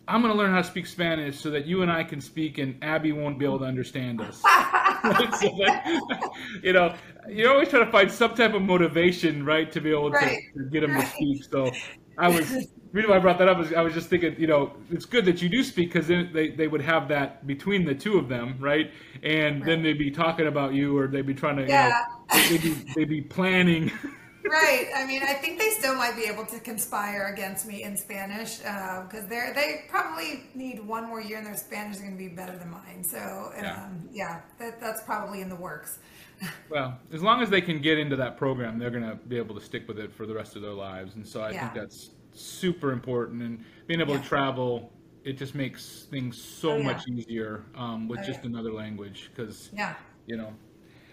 "I'm 0.08 0.22
going 0.22 0.34
to 0.34 0.38
learn 0.38 0.52
how 0.52 0.58
to 0.62 0.68
speak 0.68 0.88
Spanish 0.88 1.40
so 1.40 1.50
that 1.52 1.66
you 1.66 1.82
and 1.84 1.92
I 1.92 2.04
can 2.04 2.20
speak, 2.20 2.58
and 2.58 2.78
Abby 2.84 3.12
won't 3.14 3.40
be 3.40 3.46
able 3.46 3.60
to 3.60 3.66
understand 3.66 4.22
us." 4.22 4.42
So 5.04 5.50
that- 5.60 6.32
you 6.64 6.74
know, 6.74 6.94
you 7.30 7.48
always 7.50 7.70
try 7.70 7.80
to 7.80 7.92
find 7.92 8.12
some 8.12 8.34
type 8.36 8.54
of 8.54 8.62
motivation, 8.62 9.46
right, 9.46 9.72
to 9.72 9.80
be 9.80 9.92
able 9.92 10.10
to, 10.12 10.18
Right. 10.18 10.38
to 10.58 10.64
get 10.72 10.84
him 10.84 10.96
Right. 10.96 11.06
to 11.06 11.12
speak. 11.12 11.44
So 11.50 11.72
I 12.18 12.28
was 12.30 12.68
reason 12.92 13.10
why 13.12 13.18
I 13.18 13.20
brought 13.20 13.38
that 13.40 13.48
up 13.50 13.60
is 13.60 13.74
I 13.74 13.82
was 13.82 13.94
just 13.94 14.10
thinking, 14.10 14.36
you 14.40 14.48
know, 14.48 14.74
it's 14.92 15.06
good 15.06 15.26
that 15.26 15.42
you 15.42 15.50
do 15.50 15.64
speak 15.64 15.92
because 15.94 16.08
then 16.08 16.30
they, 16.34 16.50
they 16.50 16.68
would 16.68 16.82
have 16.82 17.08
that 17.10 17.46
between 17.48 17.86
the 17.86 17.96
two 17.96 18.18
of 18.18 18.28
them, 18.30 18.56
right? 18.60 18.92
And 19.24 19.64
then 19.64 19.82
they'd 19.84 19.98
be 19.98 20.12
talking 20.12 20.48
about 20.48 20.74
you, 20.74 20.98
or 20.98 21.08
they'd 21.08 21.26
be 21.26 21.34
trying 21.34 21.58
to, 21.58 21.64
you 21.64 21.70
Yeah. 21.70 22.04
know, 22.34 22.40
they'd 22.50 22.62
be, 22.62 22.94
they'd 22.96 23.10
be 23.10 23.22
planning. 23.22 23.92
right. 24.50 24.88
I 24.96 25.06
mean, 25.06 25.22
I 25.24 25.34
think 25.34 25.60
they 25.60 25.70
still 25.72 25.96
might 25.96 26.16
be 26.16 26.24
able 26.24 26.46
to 26.46 26.60
conspire 26.60 27.28
against 27.34 27.68
me 27.68 27.84
in 27.84 27.98
Spanish 27.98 28.58
because 28.58 29.26
they're 29.28 29.54
they 29.54 29.86
probably 29.90 30.50
need 30.56 30.80
one 30.86 31.08
more 31.08 31.22
year 31.22 31.38
and 31.38 31.46
their 31.48 31.58
Spanish 31.58 31.96
is 31.98 32.02
going 32.02 32.14
to 32.14 32.18
be 32.18 32.30
better 32.30 32.58
than 32.58 32.70
mine. 32.72 33.04
So 33.04 33.52
Yeah. 33.58 33.84
um, 33.86 34.08
yeah, 34.12 34.42
that, 34.60 34.80
that's 34.80 35.04
probably 35.04 35.42
in 35.42 35.50
the 35.50 35.56
works. 35.56 36.00
well, 36.70 37.00
as 37.12 37.24
long 37.24 37.42
as 37.42 37.50
they 37.50 37.62
can 37.62 37.82
get 37.82 37.98
into 37.98 38.16
that 38.16 38.38
program, 38.38 38.78
they're 38.78 38.92
going 38.92 39.04
to 39.10 39.16
be 39.16 39.38
able 39.38 39.56
to 39.56 39.62
stick 39.62 39.88
with 39.88 39.98
it 40.00 40.14
for 40.14 40.26
the 40.28 40.36
rest 40.36 40.56
of 40.56 40.62
their 40.62 40.72
lives. 40.72 41.16
And 41.16 41.26
so 41.28 41.42
I 41.42 41.52
Yeah. 41.52 41.62
think 41.62 41.74
that's 41.74 42.12
super 42.40 42.92
important. 42.92 43.42
And 43.42 43.64
being 43.88 44.00
able 44.02 44.14
Yeah. 44.16 44.22
to 44.22 44.28
travel, 44.28 44.92
it 45.24 45.34
just 45.38 45.56
makes 45.56 46.08
things 46.10 46.42
so 46.42 46.72
Oh, 46.72 46.78
yeah. 46.78 46.84
much 46.84 47.04
easier 47.08 47.66
um, 47.76 48.08
with 48.08 48.20
Oh, 48.20 48.24
just 48.24 48.42
yeah. 48.42 48.48
another 48.48 48.72
language 48.72 49.30
because, 49.36 49.70
Yeah. 49.74 49.96
you 50.26 50.38
know, 50.38 50.54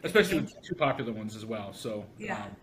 especially 0.04 0.40
with 0.40 0.52
two 0.62 0.74
popular 0.74 1.12
ones 1.12 1.34
as 1.34 1.44
well. 1.44 1.72
So 1.72 2.04
Yeah. 2.18 2.44
um, 2.44 2.56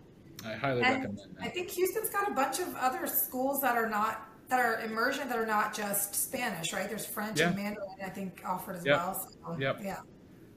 I 0.46 0.54
highly 0.54 0.82
And 0.84 0.96
recommend 0.96 1.20
I 1.42 1.50
think 1.50 1.70
Houston's 1.72 2.10
got 2.10 2.30
a 2.30 2.34
bunch 2.34 2.60
of 2.60 2.74
other 2.76 3.06
schools 3.08 3.62
that 3.62 3.76
are 3.78 3.90
not 3.90 4.28
that 4.50 4.60
are 4.60 4.82
immersion 4.82 5.30
that 5.30 5.38
are 5.38 5.46
not 5.46 5.74
just 5.74 6.14
Spanish, 6.14 6.74
right? 6.74 6.90
There's 6.90 7.06
French 7.06 7.40
and 7.40 7.56
Mandarin, 7.56 7.88
I 8.06 8.10
think, 8.10 8.42
offered 8.46 8.76
as 8.76 8.86
Yep. 8.86 8.98
well. 8.98 9.14
So, 9.14 9.58
Yep. 9.58 9.80
Yeah. 9.82 10.00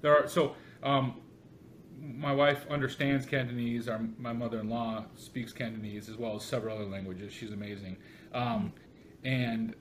There 0.01 0.17
are 0.17 0.27
so 0.27 0.57
um, 0.83 1.21
my 2.01 2.33
wife 2.33 2.67
understands 2.71 3.27
Cantonese. 3.27 3.89
Our 3.89 4.01
my 4.19 4.33
mother-in-law 4.33 5.07
speaks 5.17 5.53
Cantonese 5.53 6.09
as 6.09 6.17
well 6.17 6.37
as 6.37 6.45
several 6.45 6.77
other 6.77 6.87
languages. 6.87 7.33
She's 7.33 7.53
amazing, 7.53 7.97
um, 8.33 8.73
and 9.25 9.75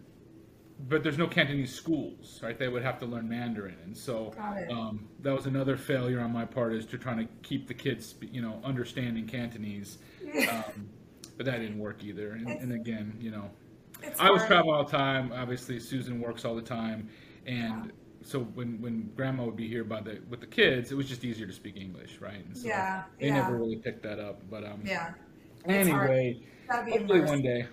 but 0.88 1.04
there's 1.04 1.18
no 1.18 1.28
Cantonese 1.28 1.74
schools, 1.74 2.40
right? 2.44 2.58
They 2.58 2.68
would 2.68 2.84
have 2.84 3.00
to 3.00 3.06
learn 3.06 3.30
Mandarin, 3.30 3.78
and 3.84 3.96
so 3.96 4.34
um, 4.72 5.08
that 5.22 5.34
was 5.34 5.46
another 5.46 5.78
failure 5.78 6.20
on 6.20 6.32
my 6.32 6.46
part 6.46 6.74
is 6.74 6.86
to 6.88 6.98
trying 6.98 7.18
to 7.18 7.34
keep 7.42 7.68
the 7.68 7.74
kids, 7.74 8.16
you 8.22 8.42
know, 8.42 8.60
understanding 8.64 9.28
Cantonese. 9.28 9.98
Um, 10.50 10.90
but 11.38 11.46
that 11.46 11.60
didn't 11.60 11.80
work 11.80 12.04
either. 12.04 12.32
And, 12.32 12.48
and 12.48 12.74
again, 12.74 13.16
you 13.20 13.32
know, 13.32 13.50
I 14.20 14.30
was 14.32 14.44
traveling 14.46 14.76
all 14.76 14.84
the 14.84 14.92
time. 14.92 15.32
Obviously, 15.34 15.80
Susan 15.80 16.20
works 16.20 16.46
all 16.46 16.56
the 16.56 16.62
time, 16.62 17.10
and 17.46 17.92
so 18.24 18.40
when 18.40 18.82
when 18.82 19.12
Grandma 19.16 19.46
would 19.46 19.56
be 19.56 19.68
here 19.68 19.84
by 19.84 20.02
the 20.02 20.20
with 20.30 20.42
the 20.42 20.48
kids, 20.48 20.92
it 20.92 20.96
was 20.96 21.08
just 21.08 21.24
easier 21.24 21.46
to 21.48 21.54
speak 21.54 21.78
English, 21.78 22.20
right? 22.20 22.44
And 22.46 22.58
so 22.58 22.68
Yeah, 22.68 23.04
they 23.20 23.28
yeah. 23.28 23.34
never 23.34 23.56
really 23.58 23.78
picked 23.78 24.04
that 24.04 24.20
up. 24.20 24.42
But 24.50 24.64
um, 24.64 24.82
Yeah. 24.86 25.14
Anyway, 25.66 26.42
hopefully 26.70 27.22
one 27.22 27.42
day, 27.42 27.68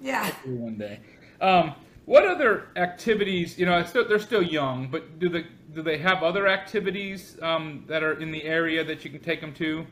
Yeah. 0.00 0.24
hopefully 0.24 0.54
one 0.56 0.78
day. 0.78 1.00
Um, 1.40 1.74
what 2.06 2.26
other 2.26 2.68
activities? 2.76 3.58
You 3.58 3.66
know, 3.66 3.82
still, 3.84 4.08
they're 4.08 4.18
still 4.18 4.42
young, 4.42 4.88
but 4.88 5.18
do 5.18 5.28
they 5.28 5.46
do 5.74 5.82
they 5.82 5.98
have 5.98 6.22
other 6.22 6.46
activities 6.48 7.36
um, 7.42 7.84
that 7.88 8.02
are 8.02 8.18
in 8.20 8.30
the 8.30 8.44
area 8.44 8.82
that 8.84 9.04
you 9.04 9.10
can 9.10 9.20
take 9.20 9.40
them 9.40 9.52
to? 9.54 9.86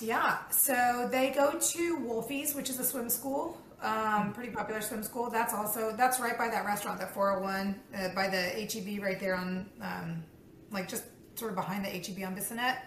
Yeah, 0.00 0.38
so 0.50 1.08
they 1.10 1.30
go 1.30 1.52
to 1.58 1.96
Wolfie's, 1.98 2.54
which 2.54 2.68
is 2.68 2.80
a 2.80 2.84
swim 2.84 3.08
school, 3.08 3.56
um, 3.82 4.32
pretty 4.32 4.52
popular 4.52 4.80
swim 4.80 5.02
school. 5.02 5.30
That's 5.30 5.52
also 5.52 5.94
that's 5.96 6.20
right 6.20 6.38
by 6.38 6.48
that 6.48 6.64
restaurant, 6.64 6.98
that 7.00 7.12
401, 7.12 7.80
uh, 7.94 8.08
by 8.14 8.28
the 8.28 8.36
HEB 8.36 9.02
right 9.02 9.18
there 9.18 9.34
on, 9.34 9.68
um, 9.80 10.22
like 10.70 10.88
just 10.88 11.04
sort 11.34 11.50
of 11.50 11.56
behind 11.56 11.84
the 11.84 11.88
HEB 11.88 12.26
on 12.26 12.36
Bissonnet, 12.36 12.78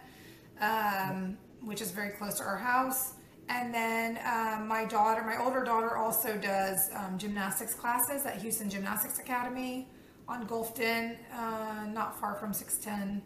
um, 0.62 1.38
which 1.62 1.82
is 1.82 1.92
very 1.92 2.12
close 2.12 2.38
to 2.40 2.44
our 2.44 2.58
house. 2.58 3.14
and 3.48 3.72
then 3.72 4.18
um, 4.26 4.68
my 4.68 4.86
daughter, 4.86 5.22
my 5.24 5.38
older 5.44 5.64
daughter, 5.64 5.98
also 5.98 6.36
does 6.38 6.90
um, 6.96 7.18
gymnastics 7.18 7.76
classes 7.76 8.26
at 8.26 8.42
Houston 8.42 8.70
Gymnastics 8.70 9.20
Academy 9.20 9.88
on 10.28 10.48
Gulfton, 10.48 11.18
uh, 11.32 11.86
not 11.94 12.20
far 12.20 12.36
from 12.36 12.54
610. 12.54 13.22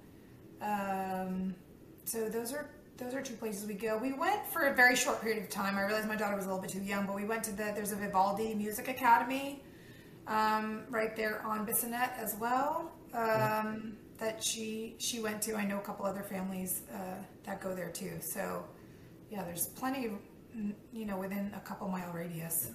Um, 0.61 1.55
so 2.03 2.27
those 2.27 2.51
are 2.53 2.69
those 2.99 3.13
are 3.13 3.21
two 3.21 3.35
places 3.35 3.65
we 3.65 3.73
go. 3.73 3.97
We 3.97 4.13
went 4.13 4.45
for 4.51 4.67
a 4.67 4.73
very 4.73 4.95
short 4.95 5.21
period 5.21 5.41
of 5.41 5.49
time. 5.49 5.77
I 5.77 5.85
realized 5.85 6.07
my 6.07 6.17
daughter 6.17 6.35
was 6.35 6.45
a 6.45 6.49
little 6.49 6.61
bit 6.61 6.71
too 6.71 6.81
young, 6.81 7.05
but 7.05 7.15
we 7.15 7.23
went 7.23 7.43
to 7.45 7.51
the 7.51 7.71
there's 7.75 7.93
a 7.93 7.95
Vivaldi 7.95 8.53
Music 8.55 8.89
Academy 8.89 9.63
um, 10.27 10.83
right 10.89 11.15
there 11.15 11.41
on 11.45 11.65
Bissonnet 11.65 12.17
as 12.17 12.35
well 12.39 12.91
um, 13.13 13.97
that 14.17 14.43
she 14.43 14.95
she 14.99 15.21
went 15.21 15.41
to. 15.43 15.55
I 15.55 15.65
know 15.65 15.77
a 15.77 15.81
couple 15.81 16.05
other 16.05 16.23
families 16.23 16.83
uh, 16.93 16.97
that 17.45 17.61
go 17.61 17.73
there 17.73 17.89
too. 17.89 18.17
So 18.19 18.65
yeah, 19.31 19.43
there's 19.43 19.67
plenty, 19.67 20.11
mm, 20.55 20.73
you 20.91 21.05
know, 21.05 21.17
within 21.17 21.51
a 21.55 21.59
couple 21.61 21.87
mile 21.87 22.11
radius. 22.11 22.71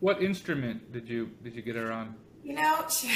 What 0.00 0.22
instrument 0.22 0.92
did 0.92 1.08
you 1.08 1.30
did 1.42 1.56
you 1.56 1.62
get 1.62 1.76
her 1.76 1.90
on? 1.90 2.14
You 2.44 2.54
know, 2.54 2.84
she, 2.90 3.08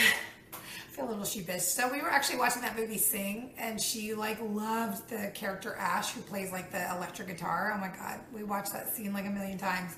I 0.53 0.57
feel 0.91 1.07
a 1.07 1.11
little 1.11 1.25
sheepish. 1.25 1.63
So 1.63 1.91
we 1.91 2.01
were 2.01 2.11
actually 2.11 2.39
watching 2.39 2.63
that 2.63 2.77
movie 2.77 2.99
Sing, 2.99 3.53
and 3.59 3.81
she 3.81 4.15
like 4.15 4.39
loved 4.41 5.09
the 5.11 5.31
character 5.35 5.75
Ash, 5.75 6.13
who 6.13 6.21
plays 6.23 6.53
like 6.53 6.71
the 6.71 6.91
electric 6.97 7.29
guitar. 7.29 7.73
Oh 7.75 7.81
my 7.81 7.89
god, 7.89 8.21
we 8.35 8.45
watched 8.45 8.73
that 8.73 8.89
scene 8.95 9.13
like 9.13 9.27
a 9.27 9.31
million 9.31 9.59
times. 9.59 9.97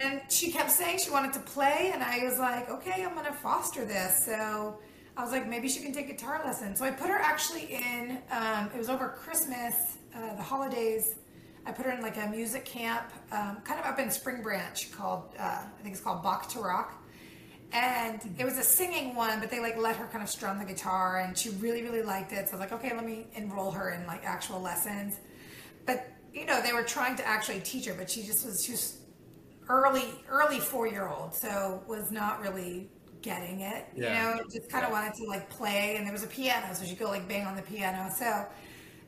And 0.00 0.20
she 0.28 0.50
kept 0.50 0.70
saying 0.70 0.98
she 0.98 1.10
wanted 1.10 1.32
to 1.34 1.40
play, 1.40 1.90
and 1.92 2.02
I 2.02 2.24
was 2.24 2.38
like, 2.38 2.68
okay, 2.70 3.04
I'm 3.04 3.14
gonna 3.14 3.32
foster 3.32 3.84
this. 3.84 4.24
So 4.24 4.78
I 5.16 5.22
was 5.22 5.30
like, 5.30 5.48
maybe 5.48 5.68
she 5.68 5.80
can 5.80 5.92
take 5.92 6.08
guitar 6.08 6.42
lessons. 6.44 6.78
So 6.78 6.84
I 6.84 6.90
put 6.90 7.08
her 7.08 7.18
actually 7.18 7.74
in. 7.74 8.18
Um, 8.30 8.70
it 8.74 8.78
was 8.78 8.88
over 8.88 9.08
Christmas, 9.08 9.98
uh, 10.14 10.34
the 10.34 10.42
holidays. 10.42 11.16
I 11.64 11.70
put 11.70 11.86
her 11.86 11.92
in 11.92 12.00
like 12.00 12.16
a 12.16 12.26
music 12.26 12.64
camp, 12.64 13.12
um, 13.30 13.58
kind 13.64 13.78
of 13.78 13.86
up 13.86 13.98
in 13.98 14.10
Spring 14.10 14.42
Branch, 14.42 14.90
called 14.92 15.34
uh, 15.38 15.42
I 15.42 15.82
think 15.82 15.94
it's 15.94 16.02
called 16.02 16.22
Bach 16.22 16.48
to 16.50 16.60
Rock 16.60 17.01
and 17.72 18.20
it 18.38 18.44
was 18.44 18.58
a 18.58 18.62
singing 18.62 19.14
one, 19.14 19.40
but 19.40 19.50
they 19.50 19.60
like 19.60 19.76
let 19.76 19.96
her 19.96 20.06
kind 20.06 20.22
of 20.22 20.28
strum 20.28 20.58
the 20.58 20.64
guitar, 20.64 21.20
and 21.20 21.36
she 21.36 21.50
really 21.50 21.82
really 21.82 22.02
liked 22.02 22.32
it. 22.32 22.48
So 22.48 22.56
I 22.56 22.60
was 22.60 22.70
like, 22.70 22.72
okay, 22.72 22.94
let 22.94 23.04
me 23.04 23.26
enroll 23.34 23.70
her 23.70 23.90
in 23.90 24.06
like 24.06 24.24
actual 24.24 24.60
lessons. 24.60 25.16
But 25.86 26.10
you 26.32 26.46
know, 26.46 26.62
they 26.62 26.72
were 26.72 26.82
trying 26.82 27.16
to 27.16 27.26
actually 27.26 27.60
teach 27.60 27.86
her, 27.86 27.94
but 27.94 28.10
she 28.10 28.22
just 28.22 28.44
was 28.44 28.66
just 28.66 28.96
early 29.68 30.04
early 30.28 30.60
four 30.60 30.86
year 30.86 31.08
old, 31.08 31.34
so 31.34 31.82
was 31.86 32.10
not 32.10 32.40
really 32.40 32.90
getting 33.22 33.60
it. 33.60 33.86
Yeah. 33.94 34.32
You 34.32 34.36
know, 34.36 34.44
just 34.50 34.68
kind 34.68 34.84
of 34.84 34.92
wanted 34.92 35.14
to 35.14 35.24
like 35.24 35.48
play, 35.48 35.96
and 35.96 36.06
there 36.06 36.12
was 36.12 36.24
a 36.24 36.28
piano, 36.28 36.74
so 36.74 36.84
she 36.84 36.94
could 36.94 37.08
like 37.08 37.26
bang 37.28 37.46
on 37.46 37.56
the 37.56 37.62
piano. 37.62 38.12
So 38.14 38.46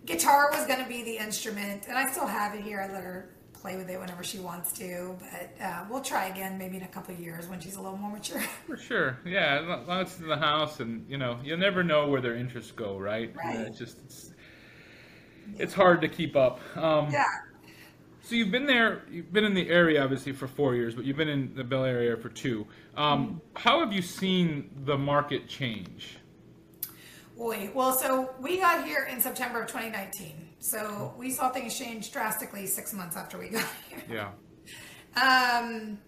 guitar 0.07 0.51
was 0.53 0.67
going 0.67 0.83
to 0.83 0.89
be 0.89 1.03
the 1.03 1.19
instrument, 1.19 1.85
and 1.89 1.99
I 1.99 2.11
still 2.11 2.27
have 2.27 2.55
it 2.55 2.63
here. 2.63 2.81
I 2.81 2.93
let 2.93 3.03
her 3.05 3.34
play 3.65 3.77
with 3.79 3.89
it 3.89 3.99
whenever 3.99 4.23
she 4.23 4.39
wants 4.39 4.73
to, 4.73 5.17
but 5.19 5.65
uh, 5.65 5.87
we'll 5.89 6.03
try 6.03 6.27
again 6.27 6.59
maybe 6.59 6.77
in 6.77 6.83
a 6.83 6.89
couple 6.89 7.15
of 7.15 7.19
years 7.19 7.49
when 7.49 7.59
she's 7.59 7.77
a 7.77 7.81
little 7.81 7.97
more 7.97 8.11
mature. 8.11 8.43
For 8.67 8.77
sure, 8.77 9.19
yeah. 9.25 9.79
As 9.81 9.89
long 9.89 10.03
as 10.03 10.09
it's 10.09 10.21
in 10.21 10.29
the 10.29 10.37
house, 10.37 10.81
and 10.81 11.07
you 11.09 11.17
know, 11.17 11.39
you'll 11.43 11.57
never 11.57 11.83
know 11.83 12.07
where 12.09 12.21
their 12.21 12.37
interests 12.37 12.73
go, 12.73 12.99
right? 12.99 13.35
Right. 13.35 13.57
Uh, 13.57 13.63
it's 13.63 13.79
just 13.79 13.99
it's, 14.05 14.35
it's 15.57 15.73
hard 15.73 16.03
to 16.03 16.09
keep 16.09 16.37
up. 16.37 16.61
Um, 16.77 17.11
yeah. 17.11 17.25
So 18.21 18.35
you've 18.35 18.51
been 18.51 18.67
there, 18.67 19.03
you've 19.11 19.33
been 19.33 19.45
in 19.45 19.55
the 19.55 19.71
area 19.71 20.05
obviously 20.05 20.33
for 20.33 20.47
four 20.47 20.75
years, 20.75 20.95
but 20.95 21.07
you've 21.07 21.17
been 21.17 21.29
in 21.29 21.55
the 21.55 21.65
Bel 21.65 21.85
Air 21.85 21.97
area 21.97 22.17
for 22.19 22.29
two. 22.29 22.67
Um, 22.99 23.41
how 23.57 23.81
have 23.81 23.95
you 23.95 24.03
seen 24.03 24.71
the 24.85 24.99
market 24.99 25.49
change? 25.49 26.19
Boy, 27.37 27.71
well, 27.75 27.97
so 27.97 28.35
we 28.41 28.59
got 28.59 28.85
here 28.85 29.09
in 29.11 29.21
September 29.21 29.63
of 29.63 29.67
2019. 29.67 30.49
So 30.61 31.15
we 31.19 31.31
saw 31.31 31.51
things 31.51 31.77
change 31.77 32.13
drastically 32.13 32.67
six 32.67 32.93
months 32.93 33.17
after 33.17 33.39
we 33.39 33.49
got 33.49 33.67
here. 33.89 34.33
Yeah. 35.17 35.61
Um, 35.61 35.99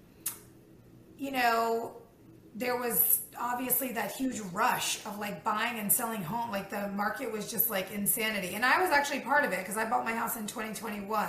you 1.19 1.33
know, 1.33 1.97
there 2.55 2.77
was 2.77 3.21
obviously 3.39 3.93
that 3.93 4.13
huge 4.13 4.41
rush 4.53 5.05
of 5.05 5.19
like 5.19 5.45
buying 5.45 5.79
and 5.79 5.93
selling 5.93 6.23
home. 6.23 6.51
Like 6.51 6.71
the 6.71 6.89
market 6.89 7.31
was 7.31 7.51
just 7.51 7.71
like 7.71 7.93
insanity. 7.93 8.55
And 8.55 8.65
I 8.65 8.81
was 8.81 8.91
actually 8.91 9.21
part 9.21 9.45
of 9.45 9.53
it 9.53 9.59
because 9.59 9.77
I 9.77 9.89
bought 9.89 10.05
my 10.05 10.15
house 10.15 10.37
in 10.37 10.47
2021 10.47 11.29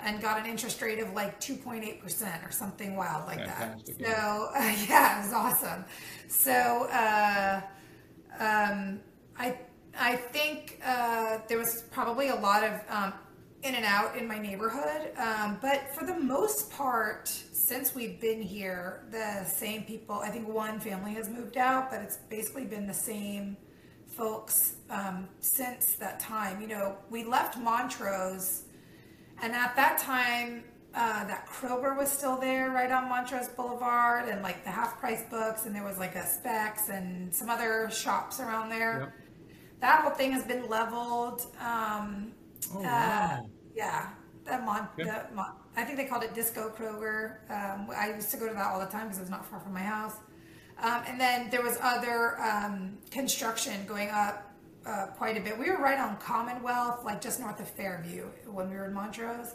and 0.00 0.20
got 0.20 0.38
an 0.38 0.46
interest 0.46 0.80
rate 0.82 0.98
of 0.98 1.12
like 1.14 1.40
2.8% 1.40 2.46
or 2.46 2.50
something 2.50 2.94
wild 2.94 3.26
like 3.26 3.38
Fantastic, 3.38 3.98
that. 3.98 4.16
So, 4.16 4.48
uh, 4.54 4.60
yeah, 4.88 5.18
it 5.18 5.24
was 5.24 5.32
awesome. 5.32 5.84
So, 6.28 6.52
uh, 6.52 7.60
um, 8.38 9.00
I 9.38 9.58
I 9.98 10.16
think 10.16 10.80
uh, 10.84 11.38
there 11.48 11.58
was 11.58 11.84
probably 11.90 12.28
a 12.28 12.34
lot 12.34 12.64
of 12.64 12.80
um, 12.88 13.12
in 13.62 13.74
and 13.74 13.84
out 13.84 14.16
in 14.16 14.26
my 14.26 14.38
neighborhood, 14.38 15.12
um, 15.16 15.58
but 15.62 15.94
for 15.94 16.04
the 16.04 16.18
most 16.18 16.70
part, 16.70 17.28
since 17.28 17.94
we've 17.94 18.20
been 18.20 18.42
here, 18.42 19.04
the 19.10 19.44
same 19.44 19.84
people. 19.84 20.16
I 20.16 20.30
think 20.30 20.48
one 20.48 20.80
family 20.80 21.14
has 21.14 21.28
moved 21.28 21.56
out, 21.56 21.90
but 21.90 22.00
it's 22.00 22.18
basically 22.28 22.64
been 22.64 22.86
the 22.86 22.94
same 22.94 23.56
folks 24.06 24.74
um, 24.90 25.28
since 25.40 25.94
that 25.94 26.20
time. 26.20 26.60
You 26.60 26.68
know, 26.68 26.96
we 27.10 27.24
left 27.24 27.56
Montrose, 27.58 28.64
and 29.42 29.52
at 29.52 29.74
that 29.76 29.98
time. 29.98 30.64
Uh, 30.96 31.24
that 31.24 31.44
Kroger 31.48 31.98
was 31.98 32.08
still 32.08 32.36
there 32.36 32.70
right 32.70 32.92
on 32.92 33.08
Montrose 33.08 33.48
Boulevard 33.48 34.28
and 34.28 34.42
like 34.42 34.62
the 34.62 34.70
half 34.70 35.00
price 35.00 35.24
books 35.28 35.66
and 35.66 35.74
there 35.74 35.82
was 35.82 35.98
like 35.98 36.14
a 36.14 36.24
specs 36.24 36.88
and 36.88 37.34
some 37.34 37.50
other 37.50 37.90
shops 37.90 38.38
around 38.38 38.68
there 38.68 39.00
Yep. 39.00 39.23
That 39.84 40.00
whole 40.00 40.12
thing 40.12 40.32
has 40.32 40.44
been 40.44 40.66
leveled. 40.68 41.42
Um, 41.60 42.32
Oh, 42.74 42.78
uh, 42.78 42.82
wow. 42.82 43.46
yeah, 43.76 44.08
that 44.46 44.64
mon- 44.64 44.88
Good. 44.96 45.06
the 45.08 45.26
mon- 45.34 45.52
I 45.76 45.84
think 45.84 45.98
they 45.98 46.06
called 46.06 46.22
it 46.24 46.32
Disco 46.32 46.70
Kroger. 46.74 47.20
Um, 47.50 47.90
I 47.94 48.14
used 48.14 48.30
to 48.30 48.38
go 48.38 48.48
to 48.48 48.54
that 48.54 48.66
all 48.72 48.80
the 48.80 48.86
time 48.86 49.02
because 49.08 49.18
it 49.18 49.20
was 49.20 49.30
not 49.30 49.44
far 49.44 49.60
from 49.60 49.74
my 49.74 49.80
house. 49.82 50.16
Um, 50.82 51.02
and 51.06 51.20
then 51.20 51.50
there 51.50 51.60
was 51.62 51.76
other 51.82 52.40
um, 52.40 52.96
construction 53.10 53.84
going 53.86 54.08
up 54.08 54.50
uh, 54.86 55.06
quite 55.18 55.36
a 55.36 55.40
bit. 55.40 55.58
We 55.58 55.70
were 55.70 55.76
right 55.76 55.98
on 55.98 56.16
Commonwealth, 56.16 57.04
like 57.04 57.20
just 57.20 57.38
north 57.38 57.60
of 57.60 57.68
Fairview 57.68 58.24
when 58.46 58.70
we 58.70 58.76
were 58.76 58.86
in 58.86 58.94
Montrose. 58.94 59.54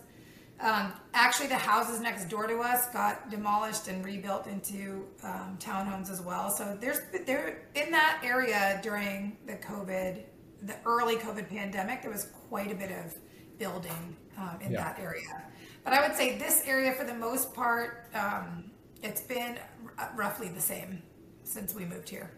Um, 0.62 0.91
actually, 1.13 1.48
the 1.48 1.56
houses 1.56 2.02
next 2.02 2.28
door 2.28 2.45
to 2.48 2.58
us 2.60 2.88
got 2.91 3.30
demolished 3.30 3.88
and 3.88 4.04
rebuilt 4.04 4.45
into 4.48 5.06
um, 5.24 5.58
townhomes 5.60 6.10
as 6.12 6.22
well. 6.22 6.50
So 6.52 6.78
there's 6.80 7.00
there 7.26 7.63
in 7.76 7.91
that 7.91 8.19
area 8.24 8.80
during 8.84 9.38
the 9.48 9.54
COVID, 9.54 10.24
the 10.63 10.76
early 10.86 11.15
COVID 11.15 11.48
pandemic, 11.48 12.02
there 12.02 12.12
was 12.12 12.26
quite 12.50 12.72
a 12.72 12.76
bit 12.76 12.91
of 12.91 13.15
building 13.58 14.17
um, 14.38 14.58
in 14.62 14.72
Yeah. 14.74 14.84
that 14.84 15.00
area. 15.00 15.43
But 15.86 15.93
I 15.93 16.06
would 16.06 16.15
say 16.17 16.38
this 16.38 16.62
area, 16.65 16.91
for 16.93 17.06
the 17.06 17.13
most 17.13 17.54
part, 17.54 18.08
um, 18.13 18.69
it's 19.02 19.22
been 19.22 19.58
r- 19.98 20.12
roughly 20.15 20.50
the 20.50 20.60
same 20.62 21.02
since 21.45 21.74
we 21.74 21.86
moved 21.86 22.10
here. 22.10 22.32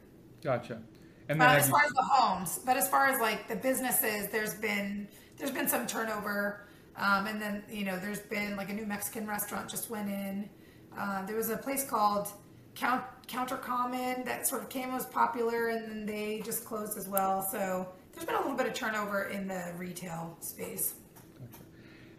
Gotcha. 0.43 0.79
And 1.27 1.41
then 1.41 1.49
as 1.49 1.65
you- 1.65 1.71
far 1.71 1.81
as 1.85 1.91
the 1.91 2.03
homes, 2.03 2.59
but 2.65 2.77
as 2.77 2.87
far 2.87 3.07
as 3.07 3.19
like 3.19 3.47
the 3.47 3.55
businesses, 3.55 4.27
there's 4.31 4.53
been 4.55 5.07
there's 5.37 5.51
been 5.51 5.67
some 5.67 5.87
turnover, 5.87 6.67
um, 7.01 7.27
and 7.27 7.41
then 7.41 7.63
you 7.69 7.83
know 7.83 7.97
there's 7.99 8.19
been 8.19 8.55
like 8.55 8.69
a 8.69 8.73
new 8.73 8.85
Mexican 8.85 9.27
restaurant 9.27 9.69
just 9.69 9.89
went 9.89 10.09
in. 10.09 10.49
Uh, 10.97 11.25
there 11.25 11.35
was 11.35 11.49
a 11.49 11.57
place 11.57 11.83
called 11.85 12.29
Count 12.75 13.03
Counter 13.27 13.57
Common 13.57 14.23
that 14.25 14.47
sort 14.47 14.61
of 14.61 14.69
came 14.69 14.93
was 14.93 15.05
popular, 15.05 15.69
and 15.69 15.89
then 15.89 16.05
they 16.05 16.41
just 16.45 16.65
closed 16.65 16.97
as 16.97 17.07
well. 17.09 17.41
So 17.41 17.87
there's 18.13 18.25
been 18.25 18.35
a 18.35 18.41
little 18.41 18.55
bit 18.57 18.67
of 18.67 18.73
turnover 18.73 19.25
in 19.25 19.47
the 19.47 19.73
retail 19.77 20.37
space. 20.41 20.95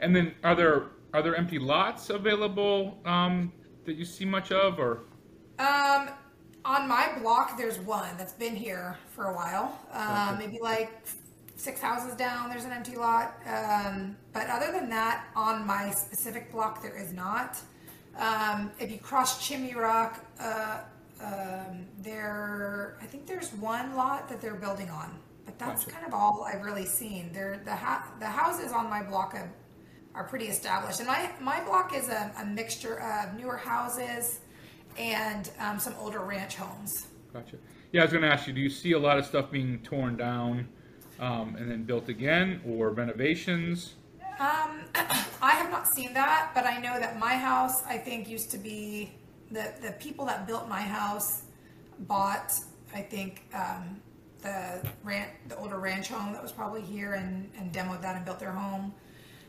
and 0.01 0.14
then 0.16 0.35
are 0.42 0.55
there 0.55 0.85
are 1.14 1.23
there 1.23 1.37
empty 1.37 1.59
lots 1.59 2.11
available 2.11 2.99
um, 3.05 3.53
that 3.85 3.95
you 3.97 4.05
see 4.05 4.25
much 4.25 4.51
of, 4.53 4.79
or 4.79 5.01
Um, 5.59 6.09
on 6.64 6.88
my 6.88 7.18
block, 7.21 7.59
there's 7.59 7.79
one 7.81 8.16
that's 8.16 8.33
been 8.33 8.57
here 8.57 8.97
for 9.14 9.27
a 9.27 9.35
while. 9.35 9.79
Um, 9.92 10.38
maybe 10.38 10.59
like 10.61 10.90
six 11.62 11.81
houses 11.81 12.14
down, 12.16 12.51
there's 12.51 12.64
an 12.64 12.72
empty 12.72 12.96
lot. 12.96 13.37
Um, 13.46 14.16
but 14.33 14.48
other 14.48 14.72
than 14.72 14.88
that, 14.90 15.27
on 15.37 15.64
my 15.66 15.90
specific 15.90 16.51
block, 16.51 16.83
there 16.83 16.96
is 17.01 17.12
not. 17.12 17.59
Um, 18.18 18.72
if 18.81 18.90
you 18.90 18.98
cross 18.98 19.46
Chimney 19.46 19.75
Rock, 19.75 20.25
uh, 20.40 20.81
um, 21.22 21.87
there, 22.01 22.98
I 23.01 23.07
think 23.07 23.27
there's 23.27 23.53
one 23.55 23.94
lot 23.94 24.29
that 24.29 24.40
they're 24.40 24.57
building 24.57 24.90
on. 24.90 25.16
But 25.44 25.59
that's 25.59 25.85
Gotcha. 25.85 25.96
kind 25.96 26.07
of 26.07 26.14
all 26.14 26.44
I've 26.53 26.62
really 26.62 26.85
seen. 26.85 27.33
There, 27.33 27.61
the 27.64 27.75
ha- 27.75 28.12
the 28.18 28.27
houses 28.27 28.72
on 28.72 28.90
my 28.90 29.03
block 29.03 29.35
are, 29.35 29.53
are 30.14 30.25
pretty 30.25 30.46
established, 30.46 30.98
and 31.01 31.09
my 31.09 31.31
my 31.40 31.62
block 31.64 31.94
is 31.94 32.09
a, 32.09 32.33
a 32.38 32.44
mixture 32.44 33.01
of 33.01 33.35
newer 33.35 33.57
houses 33.57 34.40
and 34.98 35.51
um, 35.59 35.79
some 35.81 35.94
older 35.98 36.20
ranch 36.20 36.57
homes. 36.57 37.07
gotcha? 37.33 37.57
Yeah, 37.92 38.03
I 38.03 38.05
was 38.05 38.12
going 38.12 38.22
to 38.22 38.29
ask 38.31 38.46
you. 38.46 38.53
Do 38.53 38.61
you 38.61 38.70
see 38.70 38.92
a 38.92 38.98
lot 38.98 39.18
of 39.18 39.25
stuff 39.27 39.51
being 39.51 39.79
torn 39.81 40.16
down 40.16 40.68
um, 41.23 41.57
and 41.59 41.71
then 41.71 41.85
built 41.85 42.09
again, 42.09 42.61
or 42.67 42.91
renovations? 42.91 43.95
Um, 44.39 44.71
I 45.41 45.53
have 45.61 45.71
not 45.71 45.87
seen 45.87 46.13
that, 46.15 46.51
but 46.55 46.67
I 46.67 46.79
know 46.79 46.99
that 46.99 47.19
my 47.19 47.35
house, 47.35 47.85
I 47.85 47.97
think, 47.97 48.29
used 48.29 48.51
to 48.51 48.59
be 48.59 49.13
the 49.51 49.73
the 49.81 49.93
people 49.93 50.25
that 50.27 50.47
built 50.47 50.69
my 50.69 50.81
house 50.83 51.45
bought, 52.01 52.53
I 52.95 53.03
think, 53.03 53.43
um, 53.55 54.01
the 54.43 54.83
ran 55.05 55.29
the 55.49 55.57
older 55.57 55.79
ranch 55.79 56.09
home 56.09 56.33
that 56.33 56.43
was 56.43 56.53
probably 56.53 56.83
here 56.83 57.13
and 57.15 57.51
and 57.57 57.73
demoed 57.73 58.03
that 58.03 58.17
and 58.17 58.25
built 58.25 58.41
their 58.41 58.53
home. 58.53 58.93